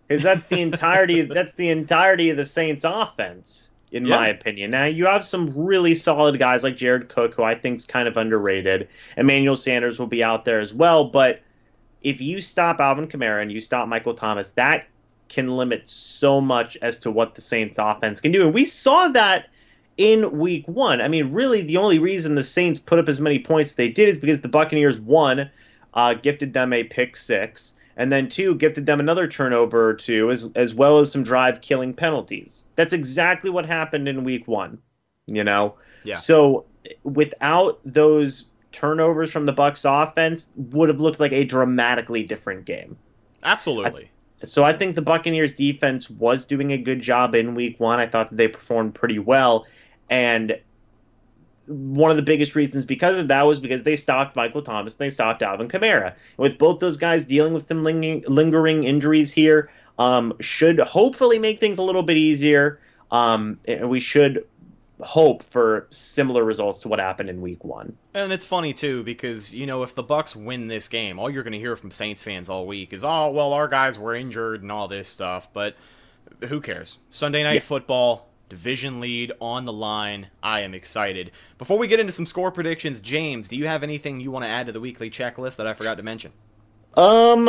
because 0.06 0.22
that's 0.22 0.46
the 0.46 0.60
entirety. 0.60 1.22
that's 1.34 1.54
the 1.54 1.68
entirety 1.68 2.30
of 2.30 2.36
the 2.36 2.46
Saints' 2.46 2.84
offense, 2.84 3.70
in 3.92 4.04
Yeah. 4.04 4.16
my 4.16 4.28
opinion. 4.28 4.72
Now 4.72 4.84
you 4.86 5.06
have 5.06 5.24
some 5.24 5.52
really 5.56 5.94
solid 5.94 6.40
guys 6.40 6.64
like 6.64 6.76
Jared 6.76 7.08
Cook, 7.08 7.34
who 7.34 7.44
I 7.44 7.54
think 7.54 7.76
is 7.78 7.86
kind 7.86 8.08
of 8.08 8.16
underrated. 8.16 8.88
Emmanuel 9.16 9.56
Sanders 9.56 9.98
will 10.00 10.06
be 10.08 10.24
out 10.24 10.44
there 10.44 10.60
as 10.60 10.74
well, 10.74 11.04
but 11.04 11.40
if 12.02 12.20
you 12.20 12.40
stop 12.40 12.80
Alvin 12.80 13.06
Kamara 13.06 13.42
and 13.42 13.52
you 13.52 13.60
stop 13.60 13.86
Michael 13.88 14.14
Thomas, 14.14 14.50
that 14.52 14.86
can 15.28 15.56
limit 15.56 15.88
so 15.88 16.40
much 16.40 16.76
as 16.82 16.98
to 16.98 17.10
what 17.10 17.34
the 17.34 17.40
Saints 17.40 17.78
offense 17.78 18.20
can 18.20 18.32
do. 18.32 18.44
And 18.44 18.54
we 18.54 18.64
saw 18.64 19.08
that 19.08 19.48
in 19.96 20.38
week 20.38 20.66
one. 20.68 21.00
I 21.00 21.08
mean, 21.08 21.32
really, 21.32 21.62
the 21.62 21.76
only 21.76 21.98
reason 21.98 22.34
the 22.34 22.44
Saints 22.44 22.78
put 22.78 22.98
up 22.98 23.08
as 23.08 23.20
many 23.20 23.38
points 23.38 23.72
they 23.72 23.88
did 23.88 24.08
is 24.08 24.18
because 24.18 24.40
the 24.40 24.48
Buccaneers, 24.48 25.00
one, 25.00 25.50
uh, 25.94 26.14
gifted 26.14 26.52
them 26.52 26.72
a 26.72 26.84
pick 26.84 27.16
six, 27.16 27.74
and 27.96 28.12
then 28.12 28.28
two, 28.28 28.54
gifted 28.54 28.86
them 28.86 29.00
another 29.00 29.26
turnover 29.26 29.88
or 29.88 29.94
two, 29.94 30.30
as, 30.30 30.52
as 30.54 30.72
well 30.72 30.98
as 30.98 31.10
some 31.10 31.24
drive 31.24 31.60
killing 31.60 31.92
penalties. 31.92 32.64
That's 32.76 32.92
exactly 32.92 33.50
what 33.50 33.66
happened 33.66 34.06
in 34.08 34.22
week 34.22 34.46
one, 34.46 34.78
you 35.26 35.42
know? 35.42 35.74
Yeah. 36.04 36.14
So 36.14 36.64
without 37.02 37.80
those 37.84 38.46
turnovers 38.70 39.32
from 39.32 39.46
the 39.46 39.52
Bucs 39.52 39.84
offense, 39.84 40.48
would 40.54 40.88
have 40.88 41.00
looked 41.00 41.18
like 41.18 41.32
a 41.32 41.44
dramatically 41.44 42.22
different 42.22 42.64
game. 42.64 42.96
Absolutely. 43.42 44.10
So 44.44 44.64
I 44.64 44.72
think 44.72 44.94
the 44.94 45.02
Buccaneers 45.02 45.52
defense 45.52 46.08
was 46.08 46.44
doing 46.44 46.72
a 46.72 46.78
good 46.78 47.00
job 47.00 47.34
in 47.34 47.54
week 47.54 47.80
one. 47.80 47.98
I 47.98 48.06
thought 48.06 48.30
that 48.30 48.36
they 48.36 48.48
performed 48.48 48.94
pretty 48.94 49.18
well. 49.18 49.66
And 50.08 50.58
one 51.66 52.10
of 52.10 52.16
the 52.16 52.22
biggest 52.22 52.54
reasons 52.54 52.84
because 52.86 53.18
of 53.18 53.28
that 53.28 53.46
was 53.46 53.60
because 53.60 53.82
they 53.82 53.96
stopped 53.96 54.36
Michael 54.36 54.62
Thomas 54.62 54.94
and 54.94 55.00
they 55.00 55.10
stopped 55.10 55.42
Alvin 55.42 55.68
Kamara. 55.68 56.14
With 56.36 56.56
both 56.56 56.80
those 56.80 56.96
guys 56.96 57.24
dealing 57.24 57.52
with 57.52 57.66
some 57.66 57.82
lingering, 57.82 58.84
injuries 58.84 59.32
here, 59.32 59.70
um, 59.98 60.32
should 60.40 60.78
hopefully 60.78 61.38
make 61.38 61.60
things 61.60 61.78
a 61.78 61.82
little 61.82 62.02
bit 62.02 62.16
easier. 62.16 62.80
Um, 63.10 63.58
we 63.82 64.00
should 64.00 64.46
hope 65.00 65.42
for 65.44 65.86
similar 65.90 66.44
results 66.44 66.80
to 66.80 66.88
what 66.88 66.98
happened 66.98 67.30
in 67.30 67.40
week 67.40 67.64
one. 67.64 67.96
And 68.14 68.32
it's 68.32 68.44
funny 68.44 68.72
too 68.72 69.02
because 69.04 69.54
you 69.54 69.66
know 69.66 69.82
if 69.82 69.94
the 69.94 70.04
Bucs 70.04 70.34
win 70.34 70.68
this 70.68 70.88
game, 70.88 71.18
all 71.18 71.30
you're 71.30 71.42
going 71.42 71.52
to 71.52 71.58
hear 71.58 71.76
from 71.76 71.90
Saints 71.90 72.22
fans 72.22 72.48
all 72.48 72.66
week 72.66 72.92
is, 72.92 73.04
"Oh, 73.04 73.30
well, 73.30 73.52
our 73.52 73.68
guys 73.68 73.98
were 73.98 74.14
injured 74.14 74.62
and 74.62 74.72
all 74.72 74.88
this 74.88 75.08
stuff." 75.08 75.52
But 75.52 75.76
who 76.48 76.60
cares? 76.60 76.98
Sunday 77.10 77.42
night 77.42 77.54
Yeah. 77.54 77.60
football, 77.60 78.28
division 78.48 79.00
lead 79.00 79.32
on 79.40 79.64
the 79.64 79.72
line. 79.72 80.28
I 80.42 80.60
am 80.60 80.74
excited. 80.74 81.30
Before 81.58 81.78
we 81.78 81.86
get 81.86 82.00
into 82.00 82.12
some 82.12 82.26
score 82.26 82.50
predictions, 82.50 83.00
James, 83.00 83.48
do 83.48 83.56
you 83.56 83.66
have 83.66 83.82
anything 83.82 84.20
you 84.20 84.30
want 84.30 84.44
to 84.44 84.48
add 84.48 84.66
to 84.66 84.72
the 84.72 84.80
weekly 84.80 85.10
checklist 85.10 85.56
that 85.56 85.66
I 85.66 85.72
forgot 85.74 85.96
to 85.98 86.02
mention? 86.02 86.32
Um, 86.94 87.44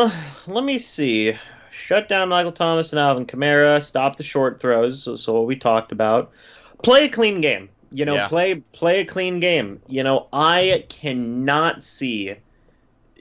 let 0.47 0.63
me 0.63 0.77
see. 0.79 1.33
Shut 1.71 2.09
down 2.09 2.29
Michael 2.29 2.51
Thomas 2.51 2.91
and 2.91 2.99
Alvin 2.99 3.25
Kamara. 3.25 3.81
Stop 3.81 4.17
the 4.17 4.23
short 4.23 4.59
throws. 4.59 5.01
So, 5.03 5.15
so 5.15 5.33
what 5.33 5.45
we 5.45 5.55
talked 5.55 5.91
about. 5.91 6.31
Play 6.83 7.05
a 7.05 7.09
clean 7.09 7.41
game. 7.41 7.69
You 7.91 8.05
know, 8.05 8.15
Yeah. 8.15 8.27
play 8.27 8.55
play 8.55 8.99
a 9.01 9.05
clean 9.05 9.39
game. 9.39 9.81
You 9.87 10.03
know, 10.03 10.27
I 10.31 10.85
cannot 10.89 11.83
see. 11.83 12.35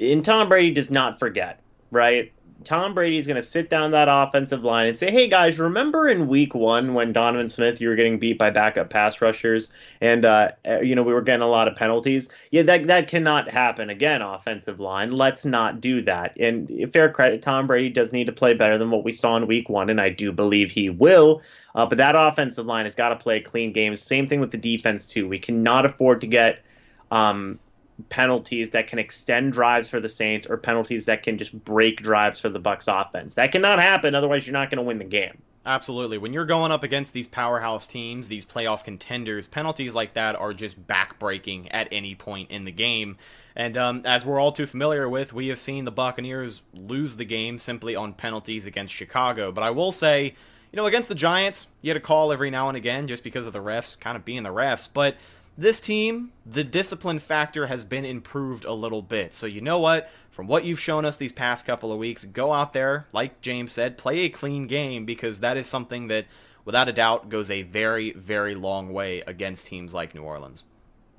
And 0.01 0.25
Tom 0.25 0.49
Brady 0.49 0.71
does 0.73 0.91
not 0.91 1.19
forget, 1.19 1.61
right? 1.91 2.31
Tom 2.65 2.93
Brady's 2.93 3.27
going 3.27 3.37
to 3.37 3.43
sit 3.43 3.71
down 3.71 3.93
that 3.93 4.09
offensive 4.11 4.65
line 4.65 4.89
and 4.89 4.97
say, 4.97 5.11
"Hey 5.11 5.29
guys, 5.29 5.59
remember 5.59 6.09
in 6.09 6.27
Week 6.27 6.55
One 6.55 6.93
when 6.93 7.13
Donovan 7.13 7.49
Smith 7.49 7.81
you 7.81 7.89
were 7.89 7.95
getting 7.95 8.19
beat 8.19 8.39
by 8.39 8.51
backup 8.51 8.91
pass 8.91 9.21
rushers, 9.21 9.71
and 10.01 10.25
uh, 10.25 10.51
uh, 10.67 10.81
you 10.81 10.95
know 10.95 11.03
we 11.03 11.13
were 11.13 11.23
getting 11.23 11.43
a 11.43 11.49
lot 11.49 11.69
of 11.69 11.77
penalties. 11.77 12.29
Yeah, 12.51 12.63
that 12.63 12.89
that 12.89 13.07
cannot 13.07 13.49
happen 13.49 13.91
again. 13.91 14.23
Offensive 14.23 14.81
line, 14.81 15.13
let's 15.13 15.45
not 15.45 15.81
do 15.81 16.03
that. 16.03 16.37
And 16.39 16.93
fair 16.93 17.09
credit, 17.11 17.43
Tom 17.43 17.67
Brady 17.67 17.91
does 17.91 18.13
need 18.13 18.27
to 18.27 18.33
play 18.33 18.55
better 18.55 18.77
than 18.77 18.91
what 18.91 19.05
we 19.05 19.13
saw 19.13 19.37
in 19.37 19.47
Week 19.47 19.69
One, 19.69 19.89
and 19.89 20.01
I 20.01 20.11
do 20.11 20.33
believe 20.33 20.71
he 20.71 20.91
will. 20.91 21.43
Uh, 21.75 21.87
but 21.87 21.99
that 21.99 22.17
offensive 22.17 22.67
line 22.67 22.87
has 22.87 22.97
got 22.97 23.11
to 23.11 23.17
play 23.17 23.37
a 23.37 23.43
clean 23.43 23.73
game. 23.73 23.97
Same 23.97 24.27
thing 24.27 24.41
with 24.41 24.51
the 24.51 24.59
defense 24.59 25.07
too. 25.07 25.29
We 25.29 25.39
cannot 25.39 25.87
afford 25.87 26.21
to 26.23 26.27
get. 26.27 26.63
Um, 27.11 27.59
penalties 28.09 28.71
that 28.71 28.87
can 28.87 28.99
extend 28.99 29.53
drives 29.53 29.89
for 29.89 30.01
the 30.01 30.09
Saints 30.09 30.47
or 30.47 30.57
penalties 30.57 31.07
that 31.07 31.23
can 31.23 31.39
just 31.39 31.53
break 31.65 32.01
drives 32.01 32.39
for 32.41 32.49
the 32.49 32.61
Bucs 32.61 32.89
offense. 32.89 33.35
That 33.35 33.53
cannot 33.53 33.81
happen 33.81 34.15
otherwise 34.15 34.47
you're 34.47 34.53
not 34.53 34.71
going 34.71 34.79
to 34.79 34.85
win 34.85 34.99
the 34.99 35.05
game. 35.05 35.43
Absolutely. 35.67 36.17
When 36.17 36.33
you're 36.33 36.47
going 36.47 36.73
up 36.73 36.83
against 36.83 37.13
these 37.13 37.29
powerhouse 37.29 37.87
teams, 37.87 38.29
these 38.29 38.47
playoff 38.47 38.85
contenders, 38.85 39.47
penalties 39.47 39.95
like 39.95 40.15
that 40.15 40.35
are 40.37 40.55
just 40.55 40.87
backbreaking 40.87 41.69
at 41.73 41.89
any 41.93 42.15
point 42.15 42.51
in 42.51 42.65
the 42.65 42.73
game. 42.73 43.19
And 43.55 43.77
um, 43.77 44.03
as 44.07 44.25
we're 44.25 44.41
all 44.41 44.53
too 44.53 44.67
familiar 44.67 45.09
with, 45.09 45.35
we 45.35 45.49
have 45.49 45.59
seen 45.59 45.85
the 45.85 45.91
Buccaneers 45.91 46.63
lose 46.73 47.17
the 47.17 47.25
game 47.25 47.59
simply 47.59 47.97
on 47.97 48.15
penalties 48.15 48.67
against 48.67 48.95
Chicago. 48.95 49.53
But 49.53 49.65
I 49.65 49.71
will 49.71 49.93
say, 49.93 50.35
you 50.73 50.77
know, 50.77 50.87
against 50.87 51.09
the 51.09 51.15
Giants, 51.15 51.67
you 51.83 51.91
had 51.91 51.97
a 51.97 52.01
call 52.01 52.33
every 52.33 52.51
now 52.51 52.69
and 52.69 52.77
again 52.77 53.07
just 53.07 53.23
because 53.23 53.47
of 53.47 53.53
the 53.53 53.63
refs 53.63 53.99
kind 53.99 54.17
of 54.17 54.25
being 54.25 54.45
the 54.45 54.51
refs. 54.51 54.89
But 54.91 55.17
this 55.59 55.81
team, 55.81 56.33
the 56.47 56.63
discipline 56.63 57.19
factor 57.19 57.67
has 57.67 57.85
been 57.85 58.05
improved 58.05 58.65
a 58.65 58.73
little 58.73 59.03
bit. 59.03 59.35
So 59.35 59.47
you 59.47 59.61
know 59.61 59.81
what? 59.81 60.09
From 60.31 60.47
what 60.47 60.65
you've 60.65 60.79
shown 60.79 61.05
us 61.05 61.17
these 61.17 61.33
past 61.33 61.67
couple 61.67 61.93
of 61.93 61.99
weeks, 61.99 62.25
go 62.25 62.53
out 62.53 62.73
there, 62.73 63.09
like 63.13 63.41
James 63.41 63.73
said, 63.73 63.99
play 63.99 64.21
a 64.21 64.29
clean 64.29 64.69
game 64.69 65.05
because 65.05 65.41
that 65.41 65.57
is 65.57 65.67
something 65.67 66.07
that, 66.09 66.27
without 66.65 66.89
a 66.89 66.93
doubt, 66.93 67.29
goes 67.29 67.51
a 67.51 67.63
very, 67.63 68.13
very 68.13 68.55
long 68.55 68.93
way 68.93 69.23
against 69.27 69.67
teams 69.67 69.93
like 69.93 70.15
New 70.15 70.23
Orleans. 70.23 70.63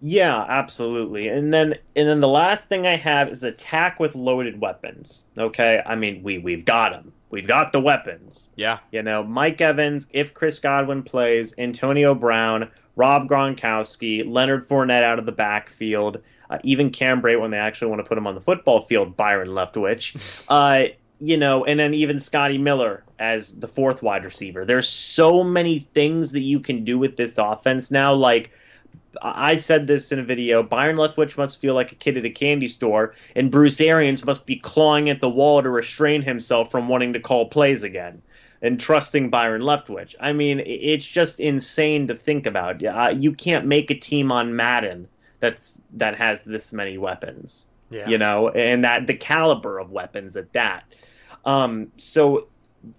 Yeah, 0.01 0.45
absolutely. 0.47 1.27
And 1.27 1.53
then 1.53 1.75
and 1.97 2.07
then 2.07 2.21
the 2.21 2.27
last 2.29 2.69
thing 2.69 2.87
I 2.87 2.95
have 2.95 3.27
is 3.27 3.43
attack 3.43 3.99
with 3.99 4.15
loaded 4.15 4.61
weapons. 4.61 5.25
Okay? 5.37 5.81
I 5.85 5.95
mean, 5.95 6.23
we 6.23 6.37
we've 6.37 6.63
got 6.63 6.93
them. 6.93 7.11
We've 7.29 7.45
got 7.45 7.73
the 7.73 7.81
weapons. 7.81 8.49
Yeah, 8.55 8.79
You 8.91 9.03
know, 9.03 9.23
Mike 9.23 9.61
Evans, 9.61 10.07
if 10.11 10.33
Chris 10.33 10.57
Godwin 10.59 11.03
plays, 11.03 11.53
Antonio 11.59 12.15
Brown, 12.15 12.71
Rob 12.99 13.29
Gronkowski, 13.29 14.29
Leonard 14.29 14.67
Fournette 14.67 15.03
out 15.03 15.19
of 15.19 15.25
the 15.25 15.31
backfield, 15.31 16.21
uh, 16.49 16.57
even 16.65 16.89
Cam 16.89 17.21
Brate 17.21 17.39
when 17.39 17.49
they 17.49 17.57
actually 17.57 17.87
want 17.87 18.03
to 18.03 18.03
put 18.03 18.17
him 18.17 18.27
on 18.27 18.35
the 18.35 18.41
football 18.41 18.81
field, 18.81 19.15
Byron 19.15 19.47
Leftwich. 19.47 20.45
uh, 20.49 20.93
you 21.21 21.37
know, 21.37 21.63
and 21.63 21.79
then 21.79 21.93
even 21.93 22.19
Scotty 22.19 22.57
Miller 22.57 23.05
as 23.17 23.57
the 23.57 23.69
fourth 23.69 24.03
wide 24.03 24.25
receiver. 24.25 24.65
There's 24.65 24.89
so 24.89 25.45
many 25.45 25.79
things 25.79 26.33
that 26.33 26.41
you 26.41 26.59
can 26.59 26.83
do 26.83 26.99
with 26.99 27.15
this 27.15 27.37
offense 27.37 27.89
now. 27.89 28.13
Like 28.13 28.51
I 29.21 29.55
said 29.55 29.87
this 29.87 30.11
in 30.11 30.19
a 30.19 30.23
video. 30.23 30.61
Byron 30.61 30.97
Leftwich 30.97 31.37
must 31.37 31.61
feel 31.61 31.75
like 31.75 31.93
a 31.93 31.95
kid 31.95 32.17
at 32.17 32.25
a 32.25 32.29
candy 32.29 32.67
store, 32.67 33.15
and 33.33 33.49
Bruce 33.49 33.79
Arians 33.79 34.25
must 34.25 34.45
be 34.45 34.57
clawing 34.57 35.09
at 35.09 35.21
the 35.21 35.29
wall 35.29 35.63
to 35.63 35.69
restrain 35.69 36.21
himself 36.21 36.69
from 36.69 36.89
wanting 36.89 37.13
to 37.13 37.21
call 37.21 37.47
plays 37.47 37.83
again 37.83 38.21
and 38.61 38.79
trusting 38.79 39.29
Byron 39.29 39.61
Leftwich. 39.61 40.15
I 40.19 40.33
mean, 40.33 40.59
it's 40.59 41.05
just 41.05 41.39
insane 41.39 42.07
to 42.07 42.15
think 42.15 42.45
about. 42.45 42.83
Uh, 42.83 43.13
you 43.15 43.33
can't 43.33 43.65
make 43.65 43.89
a 43.89 43.95
team 43.95 44.31
on 44.31 44.55
Madden 44.55 45.07
that's 45.39 45.79
that 45.93 46.17
has 46.17 46.41
this 46.41 46.73
many 46.73 46.97
weapons. 46.97 47.67
yeah. 47.89 48.07
You 48.07 48.17
know, 48.17 48.49
and 48.49 48.83
that 48.83 49.07
the 49.07 49.13
caliber 49.13 49.79
of 49.79 49.91
weapons 49.91 50.35
at 50.35 50.53
that. 50.53 50.83
Um, 51.45 51.91
so, 51.97 52.47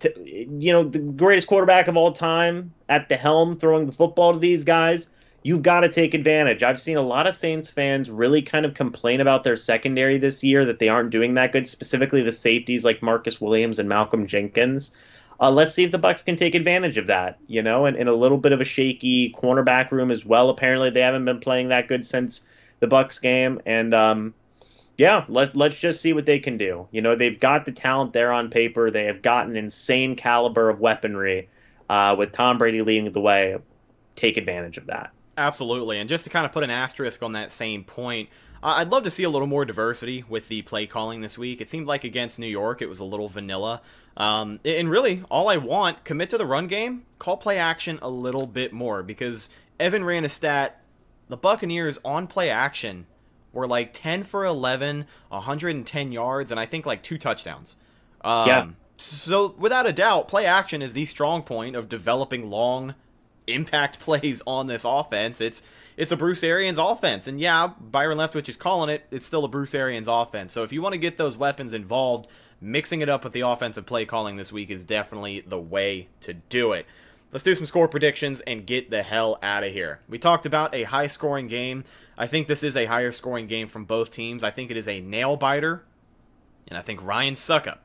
to, 0.00 0.12
you 0.24 0.72
know, 0.72 0.84
the 0.84 0.98
greatest 0.98 1.46
quarterback 1.46 1.88
of 1.88 1.96
all 1.96 2.12
time 2.12 2.72
at 2.88 3.08
the 3.08 3.16
helm, 3.16 3.56
throwing 3.56 3.86
the 3.86 3.92
football 3.92 4.32
to 4.32 4.38
these 4.38 4.64
guys. 4.64 5.08
You've 5.42 5.62
got 5.62 5.80
to 5.80 5.88
take 5.88 6.12
advantage. 6.12 6.62
I've 6.62 6.78
seen 6.78 6.98
a 6.98 7.02
lot 7.02 7.26
of 7.26 7.34
Saints 7.34 7.70
fans 7.70 8.10
really 8.10 8.42
kind 8.42 8.66
of 8.66 8.74
complain 8.74 9.22
about 9.22 9.42
their 9.42 9.56
secondary 9.56 10.18
this 10.18 10.44
year 10.44 10.66
that 10.66 10.80
they 10.80 10.88
aren't 10.88 11.08
doing 11.08 11.32
that 11.34 11.52
good, 11.52 11.66
specifically 11.66 12.20
the 12.20 12.32
safeties 12.32 12.84
like 12.84 13.02
Marcus 13.02 13.40
Williams 13.40 13.78
and 13.78 13.88
Malcolm 13.88 14.26
Jenkins. 14.26 14.92
Uh, 15.40 15.50
let's 15.50 15.72
see 15.72 15.84
if 15.84 15.90
the 15.90 15.98
Bucs 15.98 16.24
can 16.24 16.36
take 16.36 16.54
advantage 16.54 16.98
of 16.98 17.06
that, 17.06 17.38
you 17.46 17.62
know, 17.62 17.86
and 17.86 17.96
in 17.96 18.08
a 18.08 18.12
little 18.12 18.36
bit 18.36 18.52
of 18.52 18.60
a 18.60 18.64
shaky 18.64 19.32
cornerback 19.32 19.90
room 19.90 20.10
as 20.10 20.24
well. 20.24 20.50
Apparently, 20.50 20.90
they 20.90 21.00
haven't 21.00 21.24
been 21.24 21.40
playing 21.40 21.68
that 21.68 21.88
good 21.88 22.04
since 22.04 22.46
the 22.80 22.86
Bucs 22.86 23.20
game, 23.20 23.60
and 23.64 23.94
um, 23.94 24.34
yeah, 24.98 25.24
let 25.28 25.56
let's 25.56 25.80
just 25.80 26.02
see 26.02 26.12
what 26.12 26.26
they 26.26 26.38
can 26.38 26.58
do. 26.58 26.86
You 26.90 27.00
know, 27.00 27.16
they've 27.16 27.40
got 27.40 27.64
the 27.64 27.72
talent 27.72 28.12
there 28.12 28.32
on 28.32 28.50
paper. 28.50 28.90
They 28.90 29.04
have 29.06 29.22
got 29.22 29.46
an 29.46 29.56
insane 29.56 30.14
caliber 30.14 30.68
of 30.68 30.80
weaponry. 30.80 31.48
Uh, 31.88 32.14
with 32.16 32.30
Tom 32.30 32.56
Brady 32.56 32.82
leading 32.82 33.10
the 33.10 33.20
way, 33.20 33.56
take 34.14 34.36
advantage 34.36 34.78
of 34.78 34.86
that. 34.86 35.10
Absolutely. 35.36 35.98
And 35.98 36.08
just 36.08 36.22
to 36.22 36.30
kind 36.30 36.46
of 36.46 36.52
put 36.52 36.62
an 36.62 36.70
asterisk 36.70 37.20
on 37.22 37.32
that 37.32 37.50
same 37.50 37.82
point, 37.82 38.28
I'd 38.62 38.90
love 38.90 39.04
to 39.04 39.10
see 39.10 39.22
a 39.22 39.30
little 39.30 39.46
more 39.46 39.64
diversity 39.64 40.24
with 40.28 40.48
the 40.48 40.62
play 40.62 40.86
calling 40.86 41.20
this 41.20 41.38
week. 41.38 41.60
It 41.60 41.70
seemed 41.70 41.86
like 41.86 42.04
against 42.04 42.38
New 42.38 42.46
York, 42.46 42.82
it 42.82 42.88
was 42.88 43.00
a 43.00 43.04
little 43.04 43.28
vanilla. 43.28 43.80
Um, 44.16 44.60
and 44.64 44.90
really, 44.90 45.22
all 45.30 45.48
I 45.48 45.56
want, 45.56 46.04
commit 46.04 46.30
to 46.30 46.38
the 46.38 46.44
run 46.44 46.66
game, 46.66 47.06
call 47.18 47.38
play 47.38 47.58
action 47.58 47.98
a 48.02 48.10
little 48.10 48.46
bit 48.46 48.72
more 48.72 49.02
because 49.02 49.48
Evan 49.78 50.04
ran 50.04 50.24
a 50.24 50.28
stat. 50.28 50.82
The 51.28 51.36
Buccaneers 51.36 51.98
on 52.04 52.26
play 52.26 52.50
action 52.50 53.06
were 53.52 53.66
like 53.66 53.94
10 53.94 54.24
for 54.24 54.44
11, 54.44 55.06
110 55.28 56.12
yards, 56.12 56.50
and 56.50 56.60
I 56.60 56.66
think 56.66 56.84
like 56.86 57.02
two 57.02 57.18
touchdowns. 57.18 57.76
Um, 58.22 58.48
Yeah. 58.48 58.68
So, 58.96 59.54
without 59.56 59.86
a 59.86 59.94
doubt, 59.94 60.28
play 60.28 60.44
action 60.44 60.82
is 60.82 60.92
the 60.92 61.06
strong 61.06 61.42
point 61.42 61.74
of 61.74 61.88
developing 61.88 62.50
long 62.50 62.94
impact 63.46 63.98
plays 64.00 64.42
on 64.46 64.66
this 64.66 64.84
offense. 64.84 65.40
It's 65.40 65.62
it's 66.00 66.12
a 66.12 66.16
Bruce 66.16 66.42
Arians 66.42 66.78
offense. 66.78 67.26
And 67.26 67.38
yeah, 67.38 67.72
Byron 67.78 68.16
Leftwich 68.16 68.48
is 68.48 68.56
calling 68.56 68.88
it. 68.88 69.04
It's 69.10 69.26
still 69.26 69.44
a 69.44 69.48
Bruce 69.48 69.74
Arians 69.74 70.08
offense. 70.08 70.50
So 70.50 70.62
if 70.62 70.72
you 70.72 70.80
want 70.80 70.94
to 70.94 70.98
get 70.98 71.18
those 71.18 71.36
weapons 71.36 71.74
involved, 71.74 72.26
mixing 72.58 73.02
it 73.02 73.10
up 73.10 73.22
with 73.22 73.34
the 73.34 73.42
offensive 73.42 73.84
play 73.84 74.06
calling 74.06 74.36
this 74.36 74.50
week 74.50 74.70
is 74.70 74.82
definitely 74.82 75.40
the 75.40 75.58
way 75.58 76.08
to 76.22 76.32
do 76.32 76.72
it. 76.72 76.86
Let's 77.32 77.42
do 77.42 77.54
some 77.54 77.66
score 77.66 77.86
predictions 77.86 78.40
and 78.40 78.66
get 78.66 78.88
the 78.88 79.02
hell 79.02 79.38
out 79.42 79.62
of 79.62 79.74
here. 79.74 80.00
We 80.08 80.18
talked 80.18 80.46
about 80.46 80.74
a 80.74 80.84
high 80.84 81.06
scoring 81.06 81.48
game. 81.48 81.84
I 82.16 82.26
think 82.26 82.48
this 82.48 82.62
is 82.62 82.78
a 82.78 82.86
higher 82.86 83.12
scoring 83.12 83.46
game 83.46 83.68
from 83.68 83.84
both 83.84 84.10
teams. 84.10 84.42
I 84.42 84.50
think 84.50 84.70
it 84.70 84.78
is 84.78 84.88
a 84.88 85.02
nail 85.02 85.36
biter. 85.36 85.84
And 86.68 86.78
I 86.78 86.80
think 86.80 87.04
Ryan 87.04 87.34
Succop, 87.34 87.76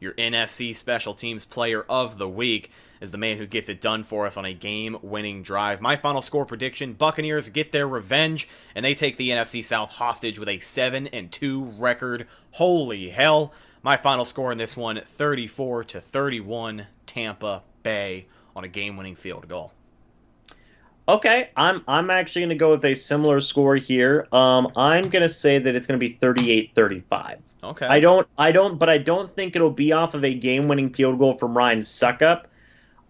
your 0.00 0.12
NFC 0.14 0.74
Special 0.74 1.14
Teams 1.14 1.44
Player 1.44 1.84
of 1.88 2.18
the 2.18 2.28
Week, 2.28 2.72
is 3.00 3.10
the 3.10 3.18
man 3.18 3.38
who 3.38 3.46
gets 3.46 3.68
it 3.68 3.80
done 3.80 4.02
for 4.02 4.26
us 4.26 4.36
on 4.36 4.44
a 4.44 4.52
game 4.52 4.96
winning 5.02 5.42
drive. 5.42 5.80
My 5.80 5.96
final 5.96 6.22
score 6.22 6.44
prediction 6.44 6.94
Buccaneers 6.94 7.48
get 7.48 7.72
their 7.72 7.86
revenge, 7.86 8.48
and 8.74 8.84
they 8.84 8.94
take 8.94 9.16
the 9.16 9.30
NFC 9.30 9.62
South 9.62 9.90
hostage 9.90 10.38
with 10.38 10.48
a 10.48 10.58
7 10.58 11.06
and 11.08 11.30
2 11.30 11.62
record. 11.78 12.26
Holy 12.52 13.08
hell. 13.08 13.52
My 13.82 13.96
final 13.96 14.24
score 14.24 14.52
in 14.52 14.58
this 14.58 14.76
one 14.76 15.00
34 15.00 15.84
to 15.84 16.00
31 16.00 16.86
Tampa 17.06 17.62
Bay 17.82 18.26
on 18.54 18.64
a 18.64 18.68
game 18.68 18.96
winning 18.96 19.16
field 19.16 19.48
goal. 19.48 19.72
Okay, 21.08 21.50
I'm 21.56 21.82
I'm 21.88 22.10
actually 22.10 22.42
going 22.42 22.50
to 22.50 22.54
go 22.56 22.70
with 22.70 22.84
a 22.84 22.94
similar 22.94 23.40
score 23.40 23.76
here. 23.76 24.28
Um, 24.30 24.70
I'm 24.76 25.08
going 25.08 25.22
to 25.22 25.28
say 25.28 25.58
that 25.58 25.74
it's 25.74 25.86
going 25.86 25.98
to 25.98 26.08
be 26.08 26.14
38-35. 26.14 27.38
Okay. 27.62 27.86
I 27.86 28.00
don't 28.00 28.26
I 28.38 28.52
don't 28.52 28.78
but 28.78 28.88
I 28.88 28.98
don't 28.98 29.34
think 29.34 29.54
it'll 29.54 29.70
be 29.70 29.92
off 29.92 30.14
of 30.14 30.24
a 30.24 30.34
game-winning 30.34 30.92
field 30.94 31.18
goal 31.18 31.36
from 31.36 31.56
Ryan 31.56 31.80
Succop. 31.80 32.44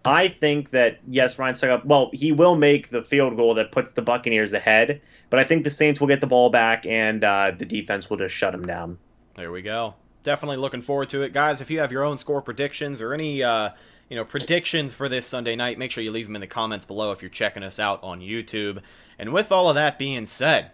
I 0.05 0.28
think 0.28 0.70
that 0.70 0.98
yes, 1.07 1.38
Ryan 1.38 1.55
Succop. 1.55 1.84
Well, 1.84 2.11
he 2.12 2.32
will 2.32 2.57
make 2.57 2.88
the 2.88 3.03
field 3.03 3.36
goal 3.36 3.55
that 3.55 3.70
puts 3.70 3.92
the 3.92 4.03
Buccaneers 4.03 4.53
ahead, 4.53 5.03
but 5.28 5.38
I 5.38 5.44
think 5.44 5.64
the 5.64 5.70
Saints 5.70 6.01
will 6.01 6.09
get 6.09 6.20
the 6.20 6.26
ball 6.26 6.51
back 6.51 6.86
and 6.86 7.22
uh, 7.22 7.53
the 7.57 7.66
defense 7.66 8.09
will 8.09 8.16
just 8.16 8.34
shut 8.34 8.55
him 8.55 8.66
down. 8.66 8.98
There 9.34 9.53
we 9.53 9.62
go. 9.62 9.94
Definitely 10.22 10.57
looking 10.57 10.80
forward 10.80 11.09
to 11.11 11.22
it, 11.22 11.32
guys. 11.32 11.61
If 11.61 11.70
you 11.70 11.80
have 11.80 11.92
your 11.92 12.05
own 12.05 12.18
score 12.18 12.42
predictions 12.42 13.01
or 13.01 13.14
any, 13.14 13.42
uh, 13.42 13.70
you 14.09 14.16
know, 14.16 14.24
predictions 14.24 14.92
for 14.92 15.09
this 15.09 15.26
Sunday 15.26 15.57
night, 15.57 15.78
make 15.78 15.90
sure 15.90 16.05
you 16.05 16.11
leave 16.11 16.26
them 16.26 16.34
in 16.34 16.40
the 16.40 16.46
comments 16.46 16.84
below 16.84 17.12
if 17.12 17.22
you're 17.22 17.30
checking 17.30 17.62
us 17.62 17.78
out 17.78 18.03
on 18.03 18.20
YouTube. 18.20 18.82
And 19.18 19.32
with 19.32 19.53
all 19.53 19.68
of 19.68 19.76
that 19.76 19.98
being 19.98 20.26
said, 20.26 20.72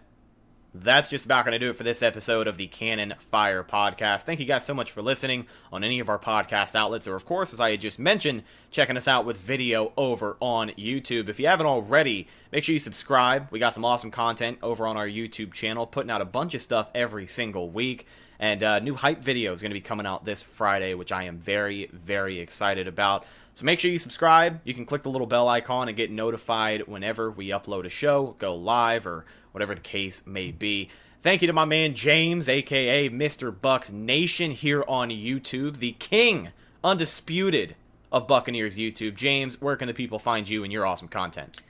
that's 0.82 1.08
just 1.08 1.24
about 1.24 1.44
going 1.44 1.52
to 1.52 1.58
do 1.58 1.70
it 1.70 1.76
for 1.76 1.84
this 1.84 2.02
episode 2.02 2.46
of 2.46 2.56
the 2.56 2.66
Cannon 2.66 3.14
Fire 3.18 3.64
Podcast. 3.64 4.22
Thank 4.22 4.40
you 4.40 4.46
guys 4.46 4.64
so 4.64 4.74
much 4.74 4.92
for 4.92 5.00
listening 5.00 5.46
on 5.72 5.82
any 5.82 6.00
of 6.00 6.08
our 6.08 6.18
podcast 6.18 6.74
outlets, 6.74 7.08
or 7.08 7.14
of 7.14 7.24
course, 7.24 7.54
as 7.54 7.60
I 7.60 7.70
had 7.70 7.80
just 7.80 7.98
mentioned, 7.98 8.42
checking 8.70 8.96
us 8.96 9.08
out 9.08 9.24
with 9.24 9.38
video 9.38 9.92
over 9.96 10.36
on 10.40 10.70
YouTube. 10.70 11.28
If 11.28 11.40
you 11.40 11.46
haven't 11.46 11.66
already, 11.66 12.28
make 12.52 12.64
sure 12.64 12.74
you 12.74 12.78
subscribe. 12.78 13.48
We 13.50 13.58
got 13.58 13.74
some 13.74 13.84
awesome 13.84 14.10
content 14.10 14.58
over 14.62 14.86
on 14.86 14.96
our 14.96 15.08
YouTube 15.08 15.52
channel, 15.52 15.86
putting 15.86 16.10
out 16.10 16.20
a 16.20 16.26
bunch 16.26 16.54
of 16.54 16.60
stuff 16.60 16.90
every 16.94 17.26
single 17.26 17.70
week. 17.70 18.06
And 18.38 18.62
uh, 18.62 18.80
new 18.80 18.94
hype 18.94 19.22
video 19.22 19.54
is 19.54 19.62
going 19.62 19.70
to 19.70 19.74
be 19.74 19.80
coming 19.80 20.06
out 20.06 20.26
this 20.26 20.42
Friday, 20.42 20.92
which 20.92 21.10
I 21.10 21.22
am 21.24 21.38
very, 21.38 21.88
very 21.92 22.38
excited 22.38 22.86
about. 22.86 23.24
So 23.54 23.64
make 23.64 23.80
sure 23.80 23.90
you 23.90 23.98
subscribe. 23.98 24.60
You 24.64 24.74
can 24.74 24.84
click 24.84 25.02
the 25.02 25.08
little 25.08 25.26
bell 25.26 25.48
icon 25.48 25.88
and 25.88 25.96
get 25.96 26.10
notified 26.10 26.86
whenever 26.86 27.30
we 27.30 27.48
upload 27.48 27.86
a 27.86 27.88
show, 27.88 28.36
go 28.38 28.54
live, 28.54 29.06
or 29.06 29.24
whatever 29.56 29.74
the 29.74 29.80
case 29.80 30.22
may 30.26 30.50
be. 30.50 30.86
Thank 31.22 31.40
you 31.40 31.46
to 31.46 31.54
my 31.54 31.64
man 31.64 31.94
James, 31.94 32.46
aka 32.46 33.08
Mr. 33.08 33.50
Bucs 33.50 33.90
Nation, 33.90 34.50
here 34.50 34.84
on 34.86 35.08
YouTube, 35.08 35.78
the 35.78 35.92
king, 35.92 36.50
undisputed 36.84 37.74
of 38.12 38.26
Buccaneers 38.26 38.76
YouTube. 38.76 39.14
James, 39.14 39.58
where 39.58 39.74
can 39.76 39.88
the 39.88 39.94
people 39.94 40.18
find 40.18 40.46
you 40.46 40.62
and 40.62 40.70
your 40.70 40.84
awesome 40.84 41.08
content? 41.08 41.62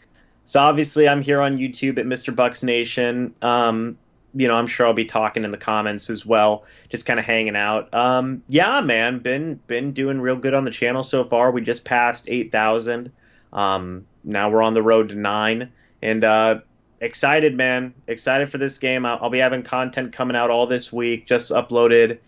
So 0.47 0.59
obviously, 0.59 1.09
I'm 1.09 1.22
here 1.22 1.41
on 1.41 1.59
YouTube 1.59 1.97
at 2.01 2.07
Mr. 2.07 2.34
Bucs 2.34 2.64
Nation. 2.64 3.32
Um, 3.41 3.97
you 4.34 4.49
know, 4.49 4.55
I'm 4.55 4.66
sure 4.66 4.84
I'll 4.84 4.93
be 4.93 5.05
talking 5.05 5.45
in 5.45 5.53
the 5.53 5.57
comments 5.57 6.11
as 6.11 6.26
well, 6.26 6.64
just 6.89 7.07
kind 7.07 7.20
of 7.20 7.24
hanging 7.24 7.55
out. 7.55 7.95
Um, 7.95 8.43
yeah, 8.49 8.80
man, 8.80 9.20
been 9.20 9.61
been 9.68 9.93
doing 9.93 10.20
real 10.20 10.34
good 10.34 10.55
on 10.55 10.64
the 10.64 10.72
channel 10.72 11.05
so 11.05 11.22
far. 11.22 11.53
We 11.53 11.61
just 11.61 11.84
passed 11.84 12.28
eight 12.28 12.51
thousand. 12.51 13.12
Um, 13.53 14.07
now 14.24 14.51
we're 14.51 14.62
on 14.62 14.74
the 14.74 14.82
road 14.82 15.11
to 15.11 15.14
nine, 15.14 15.70
and 16.03 16.24
uh, 16.24 16.61
excited, 17.01 17.57
man. 17.57 17.94
Excited 18.07 18.51
for 18.51 18.59
this 18.59 18.78
game. 18.78 19.07
I'll, 19.07 19.18
I'll 19.22 19.30
be 19.30 19.38
having 19.38 19.62
content 19.62 20.12
coming 20.12 20.36
out 20.36 20.51
all 20.51 20.66
this 20.66 20.92
week. 20.92 21.26
Just 21.26 21.53
uploaded 21.53 22.18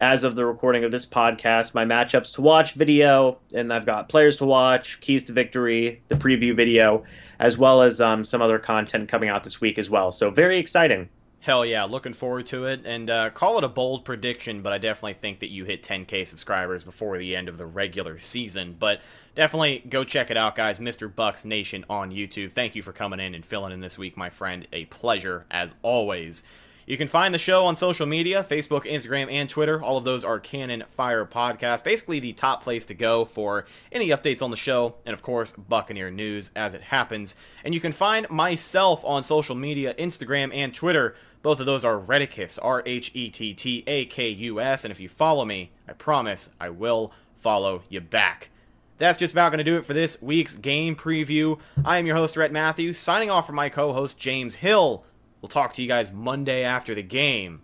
as 0.00 0.24
of 0.24 0.34
the 0.34 0.46
recording 0.46 0.82
of 0.82 0.90
this 0.90 1.04
podcast 1.04 1.74
my 1.74 1.84
matchups 1.84 2.32
to 2.34 2.40
watch 2.40 2.72
video, 2.72 3.38
and 3.54 3.72
I've 3.72 3.84
got 3.84 4.08
players 4.08 4.36
to 4.38 4.46
watch, 4.46 5.00
keys 5.00 5.24
to 5.26 5.32
victory, 5.32 6.02
the 6.08 6.14
preview 6.14 6.56
video, 6.56 7.04
as 7.38 7.58
well 7.58 7.82
as 7.82 8.00
um, 8.00 8.24
some 8.24 8.40
other 8.40 8.58
content 8.58 9.08
coming 9.08 9.28
out 9.28 9.44
this 9.44 9.60
week 9.60 9.78
as 9.78 9.90
well. 9.90 10.10
So 10.10 10.30
very 10.30 10.58
exciting. 10.58 11.08
Hell 11.42 11.64
yeah, 11.64 11.84
looking 11.84 12.12
forward 12.12 12.44
to 12.46 12.66
it. 12.66 12.82
And 12.84 13.08
uh, 13.08 13.30
call 13.30 13.56
it 13.56 13.64
a 13.64 13.68
bold 13.68 14.04
prediction, 14.04 14.60
but 14.60 14.74
I 14.74 14.78
definitely 14.78 15.14
think 15.14 15.40
that 15.40 15.48
you 15.48 15.64
hit 15.64 15.82
10k 15.82 16.26
subscribers 16.26 16.84
before 16.84 17.16
the 17.16 17.34
end 17.34 17.48
of 17.48 17.56
the 17.56 17.64
regular 17.64 18.18
season. 18.18 18.76
But 18.78 19.00
definitely 19.34 19.82
go 19.88 20.04
check 20.04 20.30
it 20.30 20.36
out, 20.36 20.54
guys. 20.54 20.78
Mr. 20.78 21.10
Bucs 21.10 21.46
Nation 21.46 21.86
on 21.88 22.10
YouTube. 22.10 22.52
Thank 22.52 22.74
you 22.74 22.82
for 22.82 22.92
coming 22.92 23.20
in 23.20 23.34
and 23.34 23.44
filling 23.44 23.72
in 23.72 23.80
this 23.80 23.96
week, 23.96 24.18
my 24.18 24.28
friend. 24.28 24.66
A 24.74 24.84
pleasure 24.86 25.46
as 25.50 25.72
always. 25.80 26.42
You 26.90 26.96
can 26.96 27.06
find 27.06 27.32
the 27.32 27.38
show 27.38 27.66
on 27.66 27.76
social 27.76 28.04
media 28.04 28.42
Facebook, 28.42 28.84
Instagram, 28.84 29.30
and 29.30 29.48
Twitter. 29.48 29.80
All 29.80 29.96
of 29.96 30.02
those 30.02 30.24
are 30.24 30.40
Cannon 30.40 30.82
Fire 30.88 31.24
Podcast. 31.24 31.84
Basically, 31.84 32.18
the 32.18 32.32
top 32.32 32.64
place 32.64 32.84
to 32.86 32.94
go 32.94 33.24
for 33.24 33.64
any 33.92 34.08
updates 34.08 34.42
on 34.42 34.50
the 34.50 34.56
show, 34.56 34.96
and 35.06 35.14
of 35.14 35.22
course, 35.22 35.52
Buccaneer 35.52 36.10
news 36.10 36.50
as 36.56 36.74
it 36.74 36.82
happens. 36.82 37.36
And 37.64 37.74
you 37.74 37.80
can 37.80 37.92
find 37.92 38.28
myself 38.28 39.04
on 39.04 39.22
social 39.22 39.54
media 39.54 39.94
Instagram 39.94 40.52
and 40.52 40.74
Twitter. 40.74 41.14
Both 41.42 41.60
of 41.60 41.66
those 41.66 41.84
are 41.84 41.98
Rhettakus, 41.98 42.58
R 42.60 42.82
H 42.84 43.10
E 43.14 43.30
T 43.30 43.54
T 43.54 43.84
A 43.86 44.04
K 44.06 44.28
U 44.28 44.60
S. 44.60 44.84
And 44.84 44.92
if 44.92 45.00
you 45.00 45.08
follow 45.08 45.44
me, 45.44 45.70
I 45.88 45.92
promise 45.92 46.50
I 46.60 46.68
will 46.70 47.12
follow 47.36 47.82
you 47.88 48.00
back. 48.00 48.50
That's 48.98 49.16
just 49.16 49.32
about 49.32 49.50
going 49.50 49.58
to 49.58 49.64
do 49.64 49.78
it 49.78 49.86
for 49.86 49.94
this 49.94 50.20
week's 50.20 50.54
game 50.54 50.94
preview. 50.94 51.58
I 51.84 51.96
am 51.96 52.06
your 52.06 52.16
host, 52.16 52.36
Rhett 52.36 52.52
Matthews, 52.52 52.98
signing 52.98 53.30
off 53.30 53.46
from 53.46 53.56
my 53.56 53.70
co 53.70 53.94
host, 53.94 54.18
James 54.18 54.56
Hill. 54.56 55.04
We'll 55.40 55.48
talk 55.48 55.72
to 55.74 55.82
you 55.82 55.88
guys 55.88 56.12
Monday 56.12 56.64
after 56.64 56.94
the 56.94 57.02
game. 57.02 57.62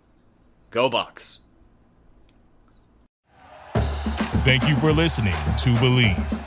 Go 0.71 0.89
Bucs. 0.89 1.39
Thank 4.43 4.67
you 4.67 4.75
for 4.77 4.91
listening 4.91 5.33
to 5.33 5.75
Bleav. 5.75 6.46